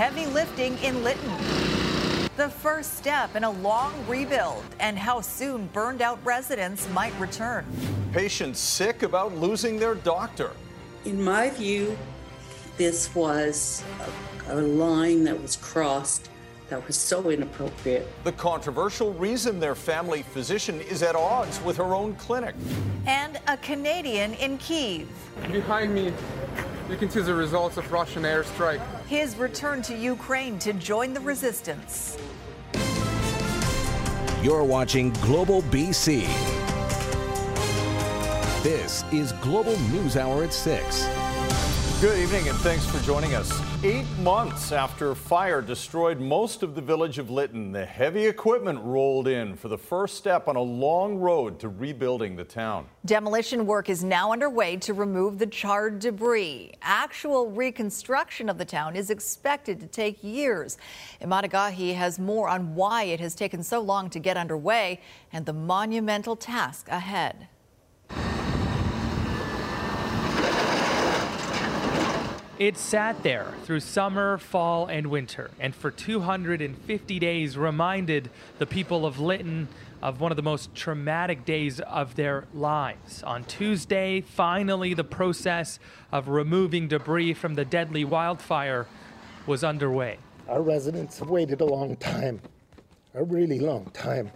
heavy 0.00 0.24
lifting 0.24 0.78
in 0.78 1.04
Lytton. 1.04 1.30
The 2.38 2.48
first 2.48 2.96
step 2.96 3.36
in 3.36 3.44
a 3.44 3.50
long 3.50 3.92
rebuild 4.08 4.64
and 4.78 4.98
how 4.98 5.20
soon 5.20 5.66
burned 5.74 6.00
out 6.00 6.18
residents 6.24 6.88
might 6.94 7.12
return. 7.20 7.66
Patients 8.10 8.58
sick 8.58 9.02
about 9.02 9.36
losing 9.36 9.78
their 9.78 9.94
doctor. 9.94 10.52
In 11.04 11.22
my 11.22 11.50
view, 11.50 11.98
this 12.78 13.14
was 13.14 13.84
a, 14.48 14.54
a 14.54 14.62
line 14.62 15.22
that 15.24 15.38
was 15.38 15.56
crossed 15.56 16.30
that 16.70 16.86
was 16.86 16.96
so 16.96 17.28
inappropriate. 17.28 18.08
The 18.24 18.32
controversial 18.32 19.12
reason 19.12 19.60
their 19.60 19.74
family 19.74 20.22
physician 20.22 20.80
is 20.80 21.02
at 21.02 21.14
odds 21.14 21.60
with 21.60 21.76
her 21.76 21.94
own 21.94 22.14
clinic. 22.14 22.54
And 23.06 23.38
a 23.48 23.58
Canadian 23.58 24.32
in 24.32 24.56
Kiev. 24.56 25.10
Behind 25.52 25.92
me, 25.92 26.10
you 26.88 26.96
can 26.96 27.10
see 27.10 27.20
the 27.20 27.34
results 27.34 27.76
of 27.76 27.92
Russian 27.92 28.22
airstrike. 28.22 28.80
His 29.10 29.34
return 29.34 29.82
to 29.82 29.96
Ukraine 29.96 30.56
to 30.60 30.72
join 30.72 31.12
the 31.12 31.18
resistance. 31.18 32.16
You're 34.40 34.62
watching 34.62 35.10
Global 35.14 35.62
BC. 35.62 36.20
This 38.62 39.02
is 39.12 39.32
Global 39.42 39.76
News 39.90 40.16
Hour 40.16 40.44
at 40.44 40.52
6. 40.52 41.19
Good 42.00 42.18
evening 42.18 42.48
and 42.48 42.56
thanks 42.60 42.86
for 42.86 42.98
joining 43.04 43.34
us. 43.34 43.52
Eight 43.84 44.06
months 44.20 44.72
after 44.72 45.14
fire 45.14 45.60
destroyed 45.60 46.18
most 46.18 46.62
of 46.62 46.74
the 46.74 46.80
village 46.80 47.18
of 47.18 47.28
Lytton, 47.28 47.72
the 47.72 47.84
heavy 47.84 48.24
equipment 48.24 48.80
rolled 48.82 49.28
in 49.28 49.54
for 49.54 49.68
the 49.68 49.76
first 49.76 50.16
step 50.16 50.48
on 50.48 50.56
a 50.56 50.62
long 50.62 51.18
road 51.18 51.60
to 51.60 51.68
rebuilding 51.68 52.36
the 52.36 52.44
town. 52.44 52.86
Demolition 53.04 53.66
work 53.66 53.90
is 53.90 54.02
now 54.02 54.32
underway 54.32 54.78
to 54.78 54.94
remove 54.94 55.38
the 55.38 55.46
charred 55.46 55.98
debris. 55.98 56.72
Actual 56.80 57.50
reconstruction 57.50 58.48
of 58.48 58.56
the 58.56 58.64
town 58.64 58.96
is 58.96 59.10
expected 59.10 59.78
to 59.80 59.86
take 59.86 60.24
years. 60.24 60.78
Emad 61.20 61.50
Agahi 61.50 61.94
has 61.94 62.18
more 62.18 62.48
on 62.48 62.74
why 62.74 63.04
it 63.04 63.20
has 63.20 63.34
taken 63.34 63.62
so 63.62 63.78
long 63.78 64.08
to 64.08 64.18
get 64.18 64.38
underway 64.38 65.02
and 65.34 65.44
the 65.44 65.52
monumental 65.52 66.34
task 66.34 66.88
ahead. 66.88 67.46
It 72.60 72.76
sat 72.76 73.22
there 73.22 73.54
through 73.64 73.80
summer, 73.80 74.36
fall, 74.36 74.84
and 74.84 75.06
winter, 75.06 75.50
and 75.58 75.74
for 75.74 75.90
250 75.90 77.18
days 77.18 77.56
reminded 77.56 78.28
the 78.58 78.66
people 78.66 79.06
of 79.06 79.18
Lytton 79.18 79.68
of 80.02 80.20
one 80.20 80.30
of 80.30 80.36
the 80.36 80.42
most 80.42 80.74
traumatic 80.74 81.46
days 81.46 81.80
of 81.80 82.16
their 82.16 82.44
lives. 82.52 83.22
On 83.22 83.44
Tuesday, 83.44 84.20
finally, 84.20 84.92
the 84.92 85.04
process 85.04 85.78
of 86.12 86.28
removing 86.28 86.86
debris 86.86 87.32
from 87.32 87.54
the 87.54 87.64
deadly 87.64 88.04
wildfire 88.04 88.86
was 89.46 89.64
underway. 89.64 90.18
Our 90.46 90.60
residents 90.60 91.18
have 91.20 91.30
waited 91.30 91.62
a 91.62 91.64
long 91.66 91.96
time, 91.96 92.42
a 93.14 93.24
really 93.24 93.58
long 93.58 93.86
time, 93.94 94.32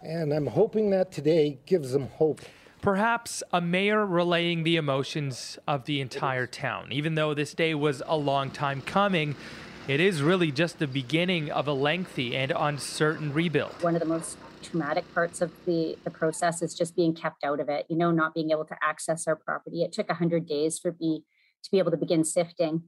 and 0.00 0.32
I'm 0.32 0.46
hoping 0.46 0.88
that 0.92 1.12
today 1.12 1.58
gives 1.66 1.92
them 1.92 2.08
hope. 2.14 2.40
Perhaps 2.80 3.42
a 3.52 3.60
mayor 3.60 4.06
relaying 4.06 4.62
the 4.62 4.76
emotions 4.76 5.58
of 5.68 5.84
the 5.84 6.00
entire 6.00 6.46
town. 6.46 6.88
Even 6.92 7.14
though 7.14 7.34
this 7.34 7.52
day 7.52 7.74
was 7.74 8.02
a 8.06 8.16
long 8.16 8.50
time 8.50 8.80
coming, 8.80 9.36
it 9.86 10.00
is 10.00 10.22
really 10.22 10.50
just 10.50 10.78
the 10.78 10.86
beginning 10.86 11.50
of 11.50 11.68
a 11.68 11.74
lengthy 11.74 12.34
and 12.34 12.52
uncertain 12.56 13.34
rebuild. 13.34 13.72
One 13.82 13.94
of 13.94 14.00
the 14.00 14.06
most 14.06 14.38
traumatic 14.62 15.04
parts 15.14 15.42
of 15.42 15.52
the, 15.66 15.98
the 16.04 16.10
process 16.10 16.62
is 16.62 16.74
just 16.74 16.96
being 16.96 17.14
kept 17.14 17.44
out 17.44 17.60
of 17.60 17.68
it, 17.68 17.84
you 17.90 17.98
know, 17.98 18.10
not 18.10 18.32
being 18.32 18.50
able 18.50 18.64
to 18.64 18.76
access 18.82 19.26
our 19.28 19.36
property. 19.36 19.82
It 19.82 19.92
took 19.92 20.08
100 20.08 20.46
days 20.46 20.78
for 20.78 20.96
me 20.98 21.24
to 21.62 21.70
be 21.70 21.78
able 21.78 21.90
to 21.90 21.98
begin 21.98 22.24
sifting. 22.24 22.84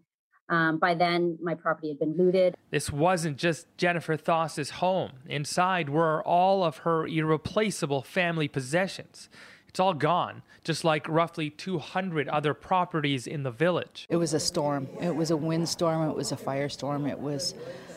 Um, 0.48 0.78
by 0.78 0.94
then, 0.94 1.38
my 1.42 1.54
property 1.54 1.88
had 1.88 1.98
been 1.98 2.16
looted. 2.16 2.56
This 2.70 2.90
wasn't 2.90 3.36
just 3.36 3.66
Jennifer 3.76 4.16
Thoss's 4.16 4.70
home. 4.70 5.12
Inside 5.28 5.90
were 5.90 6.22
all 6.26 6.64
of 6.64 6.78
her 6.78 7.06
irreplaceable 7.06 8.02
family 8.02 8.48
possessions. 8.48 9.28
It's 9.72 9.80
all 9.80 9.94
gone, 9.94 10.42
just 10.64 10.84
like 10.84 11.08
roughly 11.08 11.48
200 11.48 12.28
other 12.28 12.52
properties 12.52 13.26
in 13.26 13.42
the 13.42 13.50
village. 13.50 14.06
It 14.10 14.16
was 14.16 14.34
a 14.34 14.38
storm. 14.38 14.86
It 15.00 15.16
was 15.16 15.30
a 15.30 15.36
windstorm. 15.38 16.10
It 16.10 16.14
was 16.14 16.30
a 16.30 16.36
firestorm. 16.36 17.10
It 17.10 17.18
was 17.18 17.54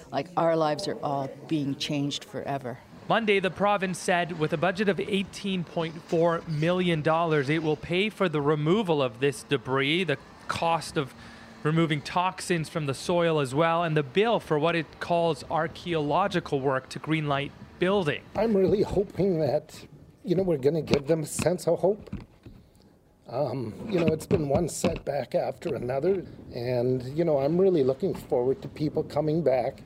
like 0.09 0.29
our 0.37 0.55
lives 0.55 0.87
are 0.87 0.97
all 1.03 1.29
being 1.49 1.75
changed 1.75 2.23
forever. 2.23 2.77
Monday, 3.09 3.41
the 3.41 3.51
province 3.51 3.99
said 3.99 4.39
with 4.39 4.53
a 4.53 4.57
budget 4.57 4.87
of 4.87 4.99
$18.4 4.99 6.47
million, 6.47 7.03
it 7.05 7.61
will 7.61 7.75
pay 7.75 8.09
for 8.09 8.29
the 8.29 8.39
removal 8.39 9.03
of 9.03 9.19
this 9.19 9.43
debris, 9.43 10.05
the 10.05 10.17
cost 10.47 10.95
of 10.95 11.13
removing 11.63 11.99
toxins 11.99 12.69
from 12.69 12.85
the 12.85 12.93
soil 12.93 13.41
as 13.41 13.53
well, 13.53 13.83
and 13.83 13.97
the 13.97 14.03
bill 14.03 14.39
for 14.39 14.57
what 14.57 14.77
it 14.77 15.01
calls 15.01 15.43
archaeological 15.51 16.61
work 16.61 16.87
to 16.87 16.99
greenlight 17.01 17.51
building. 17.79 18.21
I'm 18.33 18.55
really 18.55 18.83
hoping 18.83 19.39
that 19.39 19.77
you 20.25 20.35
know, 20.35 20.43
we're 20.43 20.57
going 20.57 20.75
to 20.75 20.81
give 20.81 21.05
them 21.05 21.21
a 21.21 21.25
sense 21.25 21.67
of 21.67 21.79
hope. 21.79 22.09
Um, 23.29 23.73
you 23.89 23.99
know, 23.99 24.07
it's 24.07 24.25
been 24.25 24.49
one 24.49 24.67
setback 24.67 25.35
after 25.35 25.75
another, 25.75 26.23
and 26.53 27.03
you 27.17 27.23
know, 27.23 27.39
I'm 27.39 27.59
really 27.59 27.83
looking 27.83 28.13
forward 28.13 28.61
to 28.63 28.67
people 28.67 29.03
coming 29.03 29.43
back 29.43 29.81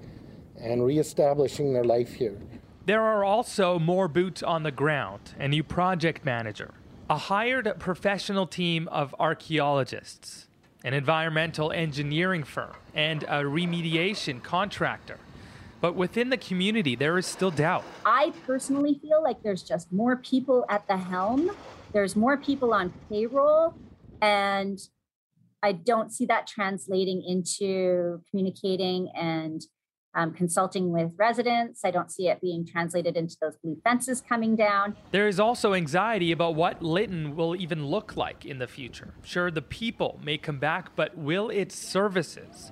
and 0.60 0.84
reestablishing 0.84 1.74
their 1.74 1.84
life 1.84 2.14
here. 2.14 2.38
There 2.86 3.02
are 3.02 3.24
also 3.24 3.80
more 3.80 4.08
boots 4.08 4.42
on 4.42 4.64
the 4.64 4.72
ground, 4.72 5.34
a 5.38 5.48
new 5.48 5.64
project 5.64 6.26
manager, 6.26 6.74
a 7.10 7.18
hired 7.18 7.72
professional 7.80 8.48
team 8.48 8.88
of 8.90 9.16
archaeologists, 9.20 10.48
an 10.84 10.94
environmental 10.94 11.72
engineering 11.72 12.44
firm, 12.44 12.76
and 12.94 13.24
a 13.24 13.44
remediation 13.44 14.42
contractor. 14.44 15.18
But 15.82 15.96
within 15.96 16.30
the 16.30 16.38
community, 16.38 16.96
there 16.96 17.18
is 17.18 17.26
still 17.26 17.52
doubt. 17.52 17.86
I 18.06 18.34
personally 18.46 19.00
feel 19.02 19.24
like 19.24 19.42
there's 19.44 19.64
just 19.64 19.92
more 19.92 20.18
people 20.18 20.66
at 20.70 20.88
the 20.88 20.98
helm, 20.98 21.52
there's 21.94 22.16
more 22.16 22.38
people 22.38 22.74
on 22.74 22.94
payroll, 23.10 23.74
and 24.22 24.80
I 25.64 25.74
don't 25.74 26.12
see 26.12 26.26
that 26.26 26.48
translating 26.48 27.24
into 27.26 28.22
communicating 28.30 29.10
and 29.16 29.62
um, 30.16 30.34
consulting 30.34 30.92
with 30.92 31.12
residents. 31.18 31.82
I 31.86 31.92
don't 31.92 32.12
see 32.12 32.30
it 32.30 32.42
being 32.42 32.66
translated 32.66 33.16
into 33.16 33.36
those 33.42 33.56
blue 33.64 33.78
fences 33.84 34.22
coming 34.22 34.56
down. 34.56 34.96
There 35.12 35.28
is 35.28 35.40
also 35.40 35.74
anxiety 35.74 36.32
about 36.32 36.56
what 36.56 36.82
Lytton 36.82 37.36
will 37.36 37.56
even 37.56 37.86
look 37.86 38.18
like 38.18 38.46
in 38.46 38.58
the 38.58 38.68
future. 38.68 39.14
Sure, 39.24 39.52
the 39.52 39.62
people 39.62 40.20
may 40.24 40.38
come 40.38 40.58
back, 40.58 40.96
but 40.96 41.18
will 41.18 41.50
its 41.50 41.76
services? 41.76 42.72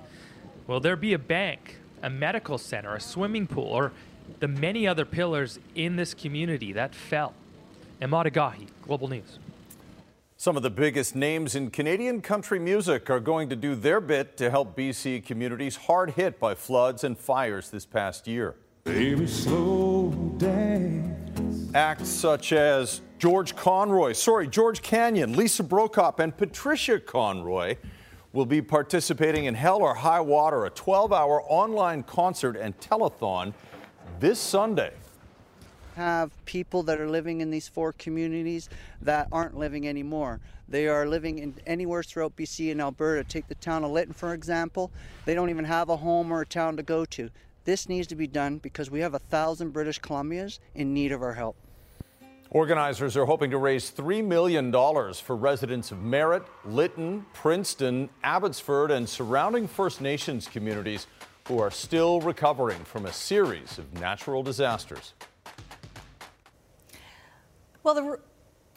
Will 0.66 0.80
there 0.80 0.96
be 0.96 1.12
a 1.12 1.18
bank, 1.18 1.78
a 2.02 2.10
medical 2.10 2.58
center, 2.58 2.94
a 2.94 3.00
swimming 3.00 3.46
pool, 3.46 3.64
or 3.64 3.92
the 4.40 4.48
many 4.48 4.86
other 4.86 5.04
pillars 5.04 5.58
in 5.74 5.96
this 5.96 6.14
community 6.14 6.72
that 6.72 6.94
fell. 6.94 7.34
Emad 8.00 8.30
Agahi, 8.30 8.68
Global 8.82 9.08
News. 9.08 9.38
Some 10.36 10.56
of 10.56 10.62
the 10.62 10.70
biggest 10.70 11.16
names 11.16 11.56
in 11.56 11.70
Canadian 11.70 12.20
country 12.20 12.60
music 12.60 13.10
are 13.10 13.18
going 13.18 13.48
to 13.48 13.56
do 13.56 13.74
their 13.74 14.00
bit 14.00 14.36
to 14.36 14.50
help 14.50 14.76
BC 14.76 15.24
communities 15.24 15.74
hard 15.74 16.10
hit 16.10 16.38
by 16.38 16.54
floods 16.54 17.02
and 17.02 17.18
fires 17.18 17.70
this 17.70 17.84
past 17.84 18.28
year. 18.28 18.54
Baby, 18.84 19.26
Acts 21.74 22.08
such 22.08 22.52
as 22.52 23.00
George 23.18 23.56
Conroy, 23.56 24.12
sorry, 24.12 24.46
George 24.46 24.80
Canyon, 24.80 25.34
Lisa 25.36 25.64
Brokop, 25.64 26.20
and 26.20 26.36
Patricia 26.36 27.00
Conroy 27.00 27.76
will 28.32 28.46
be 28.46 28.60
participating 28.60 29.46
in 29.46 29.54
Hell 29.54 29.78
or 29.78 29.94
High 29.94 30.20
Water, 30.20 30.66
a 30.66 30.70
12 30.70 31.12
hour 31.12 31.42
online 31.44 32.02
concert 32.02 32.56
and 32.56 32.78
telethon 32.78 33.54
this 34.20 34.38
Sunday. 34.38 34.92
Have 35.96 36.30
people 36.44 36.82
that 36.84 37.00
are 37.00 37.08
living 37.08 37.40
in 37.40 37.50
these 37.50 37.66
four 37.66 37.92
communities 37.92 38.68
that 39.02 39.28
aren't 39.32 39.56
living 39.56 39.88
anymore. 39.88 40.40
They 40.68 40.86
are 40.86 41.06
living 41.06 41.38
in 41.38 41.54
anywhere 41.66 42.02
throughout 42.02 42.36
BC 42.36 42.70
and 42.70 42.80
Alberta. 42.80 43.24
Take 43.24 43.48
the 43.48 43.54
town 43.56 43.84
of 43.84 43.90
Lytton, 43.90 44.12
for 44.12 44.34
example. 44.34 44.92
They 45.24 45.34
don't 45.34 45.50
even 45.50 45.64
have 45.64 45.88
a 45.88 45.96
home 45.96 46.30
or 46.30 46.42
a 46.42 46.46
town 46.46 46.76
to 46.76 46.82
go 46.82 47.04
to. 47.06 47.30
This 47.64 47.88
needs 47.88 48.06
to 48.08 48.16
be 48.16 48.26
done 48.26 48.58
because 48.58 48.90
we 48.90 49.00
have 49.00 49.14
a 49.14 49.18
thousand 49.18 49.70
British 49.70 50.00
Columbians 50.00 50.58
in 50.74 50.94
need 50.94 51.10
of 51.10 51.22
our 51.22 51.34
help. 51.34 51.56
Organizers 52.50 53.14
are 53.14 53.26
hoping 53.26 53.50
to 53.50 53.58
raise 53.58 53.90
$3 53.90 54.24
million 54.24 54.72
for 54.72 55.36
residents 55.36 55.92
of 55.92 56.02
Merritt, 56.02 56.44
Lytton, 56.64 57.26
Princeton, 57.34 58.08
Abbotsford, 58.24 58.90
and 58.90 59.06
surrounding 59.06 59.68
First 59.68 60.00
Nations 60.00 60.48
communities 60.48 61.06
who 61.46 61.58
are 61.58 61.70
still 61.70 62.22
recovering 62.22 62.78
from 62.84 63.04
a 63.04 63.12
series 63.12 63.76
of 63.76 63.92
natural 64.00 64.42
disasters. 64.42 65.12
Well, 67.82 67.94
the, 67.94 68.20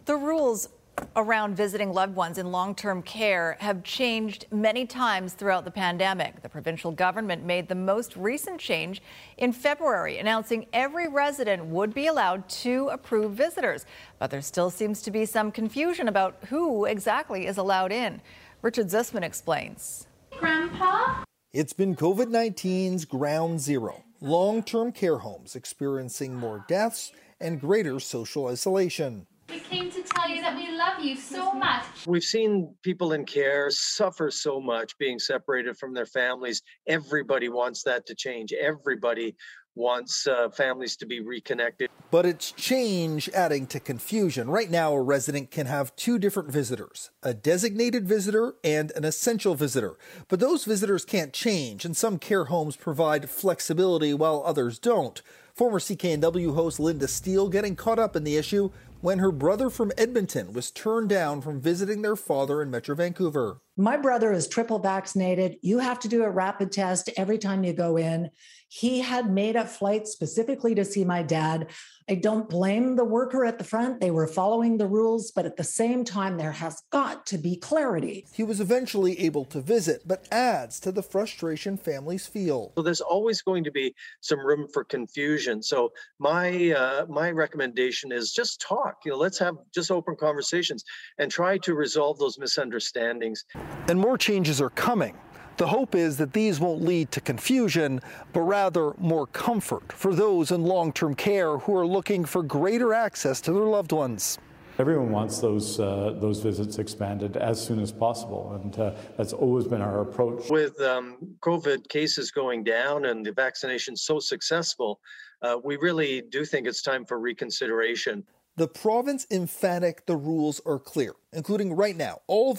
the 0.03 0.17
rules 0.17 0.67
around 1.15 1.55
visiting 1.55 1.91
loved 1.91 2.15
ones 2.15 2.37
in 2.37 2.51
long 2.51 2.73
term 2.75 3.01
care 3.01 3.57
have 3.59 3.83
changed 3.83 4.45
many 4.51 4.85
times 4.85 5.33
throughout 5.33 5.65
the 5.65 5.71
pandemic. 5.71 6.41
The 6.41 6.49
provincial 6.49 6.91
government 6.91 7.43
made 7.43 7.67
the 7.67 7.75
most 7.75 8.15
recent 8.15 8.59
change 8.59 9.01
in 9.37 9.51
February, 9.51 10.17
announcing 10.17 10.67
every 10.73 11.07
resident 11.07 11.65
would 11.65 11.93
be 11.93 12.07
allowed 12.07 12.47
to 12.49 12.89
approve 12.89 13.33
visitors. 13.33 13.85
But 14.19 14.31
there 14.31 14.41
still 14.41 14.69
seems 14.69 15.01
to 15.03 15.11
be 15.11 15.25
some 15.25 15.51
confusion 15.51 16.07
about 16.07 16.37
who 16.49 16.85
exactly 16.85 17.45
is 17.45 17.57
allowed 17.57 17.91
in. 17.91 18.21
Richard 18.61 18.87
Zussman 18.87 19.23
explains. 19.23 20.07
Grandpa? 20.37 21.23
It's 21.53 21.73
been 21.73 21.95
COVID 21.95 22.27
19's 22.27 23.05
ground 23.05 23.59
zero. 23.59 24.03
Long 24.21 24.63
term 24.63 24.91
care 24.91 25.17
homes 25.17 25.55
experiencing 25.55 26.35
more 26.35 26.63
deaths 26.67 27.11
and 27.39 27.59
greater 27.59 27.99
social 27.99 28.47
isolation. 28.47 29.25
We 29.51 29.59
came 29.59 29.91
to 29.91 30.01
tell 30.01 30.29
you 30.29 30.41
that 30.41 30.55
we 30.55 30.71
love 30.71 31.03
you 31.03 31.17
so 31.17 31.51
much. 31.51 31.83
We've 32.07 32.23
seen 32.23 32.73
people 32.83 33.11
in 33.11 33.25
care 33.25 33.69
suffer 33.69 34.31
so 34.31 34.61
much 34.61 34.97
being 34.97 35.19
separated 35.19 35.77
from 35.77 35.93
their 35.93 36.05
families. 36.05 36.61
Everybody 36.87 37.49
wants 37.49 37.83
that 37.83 38.05
to 38.05 38.15
change. 38.15 38.53
Everybody 38.53 39.35
wants 39.75 40.25
uh, 40.25 40.49
families 40.49 40.95
to 40.97 41.05
be 41.05 41.19
reconnected. 41.19 41.89
But 42.11 42.25
it's 42.25 42.53
change 42.53 43.27
adding 43.29 43.67
to 43.67 43.81
confusion. 43.81 44.49
Right 44.49 44.69
now, 44.69 44.93
a 44.93 45.01
resident 45.01 45.51
can 45.51 45.65
have 45.65 45.93
two 45.97 46.17
different 46.17 46.49
visitors 46.49 47.11
a 47.21 47.33
designated 47.33 48.07
visitor 48.07 48.55
and 48.63 48.91
an 48.91 49.03
essential 49.03 49.55
visitor. 49.55 49.97
But 50.29 50.39
those 50.39 50.63
visitors 50.63 51.03
can't 51.03 51.33
change, 51.33 51.83
and 51.83 51.95
some 51.95 52.19
care 52.19 52.45
homes 52.45 52.77
provide 52.77 53.29
flexibility 53.29 54.13
while 54.13 54.43
others 54.45 54.79
don't. 54.79 55.21
Former 55.53 55.79
CKNW 55.79 56.55
host 56.55 56.79
Linda 56.79 57.09
Steele 57.09 57.49
getting 57.49 57.75
caught 57.75 57.99
up 57.99 58.15
in 58.15 58.23
the 58.23 58.37
issue 58.37 58.71
when 59.01 59.19
her 59.19 59.31
brother 59.31 59.69
from 59.69 59.91
Edmonton 59.97 60.53
was 60.53 60.71
turned 60.71 61.09
down 61.09 61.41
from 61.41 61.59
visiting 61.59 62.01
their 62.01 62.15
father 62.15 62.61
in 62.61 62.69
Metro 62.69 62.95
Vancouver. 62.95 63.61
My 63.75 63.97
brother 63.97 64.31
is 64.31 64.47
triple 64.47 64.79
vaccinated. 64.79 65.57
You 65.61 65.79
have 65.79 65.99
to 66.01 66.07
do 66.07 66.23
a 66.23 66.29
rapid 66.29 66.71
test 66.71 67.09
every 67.17 67.39
time 67.39 67.63
you 67.63 67.73
go 67.73 67.97
in. 67.97 68.29
He 68.73 69.01
had 69.01 69.29
made 69.29 69.57
a 69.57 69.65
flight 69.65 70.07
specifically 70.07 70.73
to 70.75 70.85
see 70.85 71.03
my 71.03 71.23
dad. 71.23 71.67
I 72.09 72.15
don't 72.15 72.49
blame 72.49 72.95
the 72.95 73.03
worker 73.03 73.43
at 73.43 73.57
the 73.57 73.65
front. 73.65 73.99
They 73.99 74.11
were 74.11 74.27
following 74.27 74.77
the 74.77 74.87
rules, 74.87 75.29
but 75.29 75.45
at 75.45 75.57
the 75.57 75.63
same 75.65 76.05
time, 76.05 76.37
there 76.37 76.53
has 76.53 76.81
got 76.89 77.25
to 77.25 77.37
be 77.37 77.57
clarity. 77.57 78.25
He 78.31 78.43
was 78.43 78.61
eventually 78.61 79.19
able 79.19 79.43
to 79.45 79.59
visit, 79.59 80.03
but 80.05 80.25
adds 80.31 80.79
to 80.81 80.93
the 80.93 81.03
frustration 81.03 81.75
families 81.75 82.27
feel. 82.27 82.71
So 82.77 82.81
there's 82.81 83.01
always 83.01 83.41
going 83.41 83.65
to 83.65 83.71
be 83.71 83.93
some 84.21 84.39
room 84.39 84.69
for 84.71 84.85
confusion. 84.85 85.61
So 85.61 85.91
my 86.19 86.71
uh, 86.71 87.07
my 87.09 87.29
recommendation 87.31 88.13
is 88.13 88.31
just 88.31 88.61
talk. 88.61 88.99
You 89.03 89.11
know, 89.11 89.17
let's 89.17 89.37
have 89.39 89.57
just 89.75 89.91
open 89.91 90.15
conversations 90.15 90.85
and 91.17 91.29
try 91.29 91.57
to 91.57 91.75
resolve 91.75 92.19
those 92.19 92.39
misunderstandings. 92.39 93.43
And 93.89 93.99
more 93.99 94.17
changes 94.17 94.61
are 94.61 94.69
coming. 94.69 95.17
The 95.57 95.67
hope 95.67 95.95
is 95.95 96.17
that 96.17 96.33
these 96.33 96.59
won't 96.59 96.83
lead 96.83 97.11
to 97.11 97.21
confusion, 97.21 98.01
but 98.33 98.41
rather 98.41 98.93
more 98.97 99.27
comfort 99.27 99.91
for 99.91 100.15
those 100.15 100.51
in 100.51 100.63
long 100.63 100.91
term 100.91 101.13
care 101.13 101.57
who 101.59 101.75
are 101.75 101.85
looking 101.85 102.25
for 102.25 102.41
greater 102.41 102.93
access 102.93 103.41
to 103.41 103.53
their 103.53 103.63
loved 103.63 103.91
ones. 103.91 104.39
Everyone 104.79 105.11
wants 105.11 105.39
those 105.39 105.79
uh, 105.79 106.15
those 106.19 106.39
visits 106.39 106.79
expanded 106.79 107.37
as 107.37 107.63
soon 107.63 107.79
as 107.79 107.91
possible, 107.91 108.59
and 108.61 108.79
uh, 108.79 108.93
that's 109.17 109.33
always 109.33 109.67
been 109.67 109.81
our 109.81 110.01
approach. 110.01 110.49
With 110.49 110.79
um, 110.81 111.17
COVID 111.41 111.87
cases 111.89 112.31
going 112.31 112.63
down 112.63 113.05
and 113.05 113.25
the 113.25 113.33
vaccination 113.33 113.95
so 113.95 114.19
successful, 114.19 114.99
uh, 115.41 115.57
we 115.63 115.75
really 115.77 116.21
do 116.21 116.45
think 116.45 116.67
it's 116.67 116.81
time 116.81 117.05
for 117.05 117.19
reconsideration. 117.19 118.23
The 118.55 118.67
province 118.67 119.27
emphatic 119.29 120.05
the 120.05 120.15
rules 120.15 120.61
are 120.65 120.79
clear, 120.79 121.13
including 121.33 121.73
right 121.73 121.95
now 121.95 122.21
all 122.27 122.57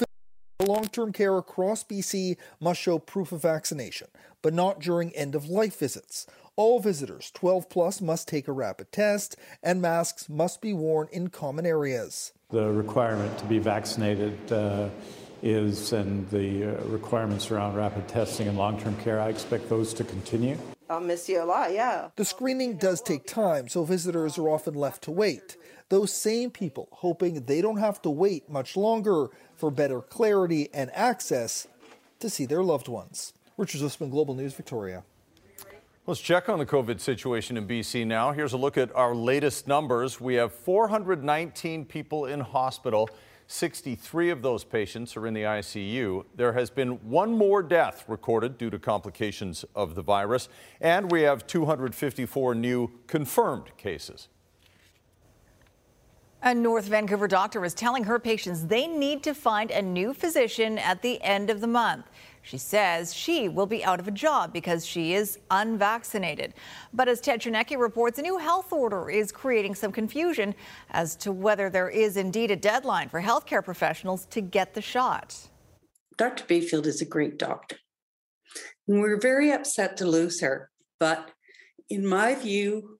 long 0.62 0.88
term 0.88 1.12
care 1.12 1.36
across 1.36 1.84
BC 1.84 2.36
must 2.60 2.80
show 2.80 2.98
proof 2.98 3.32
of 3.32 3.42
vaccination, 3.42 4.08
but 4.40 4.54
not 4.54 4.80
during 4.80 5.14
end 5.14 5.34
of 5.34 5.48
life 5.48 5.78
visits. 5.78 6.26
All 6.56 6.80
visitors 6.80 7.30
12 7.30 7.70
plus 7.70 8.00
must 8.00 8.28
take 8.28 8.46
a 8.46 8.52
rapid 8.52 8.92
test, 8.92 9.36
and 9.62 9.80
masks 9.80 10.28
must 10.28 10.60
be 10.60 10.72
worn 10.72 11.08
in 11.10 11.28
common 11.28 11.64
areas. 11.64 12.32
The 12.50 12.70
requirement 12.70 13.38
to 13.38 13.44
be 13.46 13.58
vaccinated 13.58 14.52
uh, 14.52 14.90
is, 15.42 15.92
and 15.92 16.28
the 16.30 16.64
uh, 16.64 16.84
requirements 16.84 17.50
around 17.50 17.74
rapid 17.74 18.08
testing 18.08 18.48
and 18.48 18.56
long 18.56 18.80
term 18.80 18.96
care, 18.96 19.20
I 19.20 19.28
expect 19.28 19.68
those 19.68 19.92
to 19.94 20.04
continue. 20.04 20.56
I'll 20.88 21.00
miss 21.00 21.28
you 21.28 21.42
a 21.42 21.44
lot, 21.44 21.72
yeah. 21.72 22.08
The 22.16 22.24
screening 22.24 22.76
does 22.76 23.00
take 23.00 23.26
time, 23.26 23.68
so 23.68 23.84
visitors 23.84 24.38
are 24.38 24.48
often 24.48 24.74
left 24.74 25.02
to 25.04 25.10
wait. 25.10 25.56
Those 25.88 26.12
same 26.12 26.50
people 26.50 26.88
hoping 26.90 27.44
they 27.44 27.60
don't 27.60 27.78
have 27.78 28.00
to 28.02 28.10
wait 28.10 28.48
much 28.48 28.76
longer 28.76 29.28
for 29.56 29.70
better 29.70 30.00
clarity 30.00 30.68
and 30.72 30.90
access 30.94 31.66
to 32.20 32.30
see 32.30 32.46
their 32.46 32.62
loved 32.62 32.88
ones. 32.88 33.32
Richard 33.56 33.80
Zussman, 33.80 34.10
Global 34.10 34.34
News, 34.34 34.54
Victoria. 34.54 35.02
Let's 36.06 36.20
check 36.20 36.48
on 36.48 36.58
the 36.58 36.66
COVID 36.66 36.98
situation 36.98 37.56
in 37.56 37.68
BC 37.68 38.06
now. 38.06 38.32
Here's 38.32 38.54
a 38.54 38.56
look 38.56 38.76
at 38.76 38.94
our 38.96 39.14
latest 39.14 39.68
numbers. 39.68 40.20
We 40.20 40.34
have 40.34 40.52
419 40.52 41.84
people 41.84 42.26
in 42.26 42.40
hospital. 42.40 43.08
63 43.52 44.30
of 44.30 44.40
those 44.40 44.64
patients 44.64 45.14
are 45.14 45.26
in 45.26 45.34
the 45.34 45.42
ICU. 45.42 46.24
There 46.34 46.54
has 46.54 46.70
been 46.70 46.92
one 47.08 47.36
more 47.36 47.62
death 47.62 48.02
recorded 48.08 48.56
due 48.56 48.70
to 48.70 48.78
complications 48.78 49.62
of 49.74 49.94
the 49.94 50.00
virus, 50.00 50.48
and 50.80 51.10
we 51.12 51.20
have 51.22 51.46
254 51.46 52.54
new 52.54 52.90
confirmed 53.06 53.76
cases. 53.76 54.28
A 56.42 56.54
North 56.54 56.86
Vancouver 56.86 57.28
doctor 57.28 57.62
is 57.62 57.74
telling 57.74 58.04
her 58.04 58.18
patients 58.18 58.64
they 58.66 58.86
need 58.86 59.22
to 59.22 59.34
find 59.34 59.70
a 59.70 59.82
new 59.82 60.14
physician 60.14 60.78
at 60.78 61.02
the 61.02 61.20
end 61.22 61.50
of 61.50 61.60
the 61.60 61.66
month. 61.66 62.06
She 62.42 62.58
says 62.58 63.14
she 63.14 63.48
will 63.48 63.66
be 63.66 63.84
out 63.84 64.00
of 64.00 64.08
a 64.08 64.10
job 64.10 64.52
because 64.52 64.84
she 64.84 65.14
is 65.14 65.38
unvaccinated. 65.50 66.54
But 66.92 67.08
as 67.08 67.20
Ted 67.20 67.40
Chernecki 67.40 67.78
reports, 67.78 68.18
a 68.18 68.22
new 68.22 68.38
health 68.38 68.72
order 68.72 69.10
is 69.10 69.32
creating 69.32 69.74
some 69.74 69.92
confusion 69.92 70.54
as 70.90 71.16
to 71.16 71.32
whether 71.32 71.70
there 71.70 71.88
is 71.88 72.16
indeed 72.16 72.50
a 72.50 72.56
deadline 72.56 73.08
for 73.08 73.22
healthcare 73.22 73.64
professionals 73.64 74.26
to 74.26 74.40
get 74.40 74.74
the 74.74 74.82
shot. 74.82 75.48
Dr. 76.18 76.44
Bayfield 76.46 76.86
is 76.86 77.00
a 77.00 77.06
great 77.06 77.38
doctor. 77.38 77.76
And 78.88 79.00
we're 79.00 79.20
very 79.20 79.52
upset 79.52 79.96
to 79.98 80.06
lose 80.06 80.40
her. 80.40 80.70
But 80.98 81.30
in 81.88 82.06
my 82.06 82.34
view, 82.34 82.98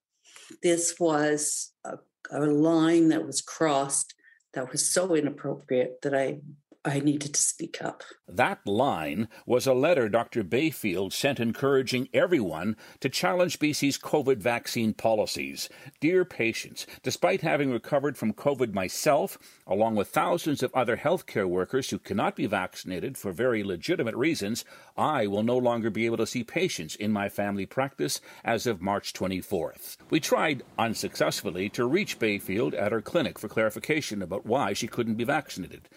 this 0.62 0.96
was 0.98 1.72
a 1.84 1.96
a 2.30 2.40
line 2.40 3.08
that 3.08 3.26
was 3.26 3.40
crossed 3.40 4.14
that 4.54 4.70
was 4.70 4.92
so 4.92 5.14
inappropriate 5.14 6.00
that 6.02 6.14
I 6.14 6.40
I 6.84 6.98
needed 6.98 7.34
to 7.34 7.40
speak 7.40 7.80
up. 7.80 8.02
That 8.26 8.66
line 8.66 9.28
was 9.46 9.68
a 9.68 9.72
letter 9.72 10.08
Dr. 10.08 10.42
Bayfield 10.42 11.12
sent 11.12 11.38
encouraging 11.38 12.08
everyone 12.12 12.76
to 12.98 13.08
challenge 13.08 13.60
BC's 13.60 13.98
COVID 13.98 14.38
vaccine 14.38 14.92
policies. 14.92 15.68
Dear 16.00 16.24
patients, 16.24 16.88
despite 17.04 17.42
having 17.42 17.70
recovered 17.70 18.16
from 18.16 18.32
COVID 18.32 18.74
myself, 18.74 19.38
along 19.64 19.94
with 19.94 20.08
thousands 20.08 20.60
of 20.60 20.74
other 20.74 20.96
healthcare 20.96 21.48
workers 21.48 21.90
who 21.90 22.00
cannot 22.00 22.34
be 22.34 22.46
vaccinated 22.46 23.16
for 23.16 23.30
very 23.30 23.62
legitimate 23.62 24.16
reasons, 24.16 24.64
I 24.96 25.28
will 25.28 25.44
no 25.44 25.58
longer 25.58 25.90
be 25.90 26.06
able 26.06 26.16
to 26.16 26.26
see 26.26 26.42
patients 26.42 26.96
in 26.96 27.12
my 27.12 27.28
family 27.28 27.66
practice 27.66 28.20
as 28.44 28.66
of 28.66 28.82
March 28.82 29.12
24th. 29.12 29.98
We 30.10 30.18
tried 30.18 30.64
unsuccessfully 30.76 31.68
to 31.70 31.86
reach 31.86 32.18
Bayfield 32.18 32.74
at 32.74 32.90
her 32.90 33.00
clinic 33.00 33.38
for 33.38 33.46
clarification 33.46 34.20
about 34.20 34.46
why 34.46 34.72
she 34.72 34.88
couldn't 34.88 35.14
be 35.14 35.24
vaccinated. 35.24 35.88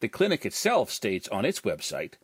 The 0.00 0.08
clinic 0.08 0.44
itself 0.44 0.90
states 0.90 1.28
on 1.28 1.44
its 1.44 1.60
website 1.60 2.14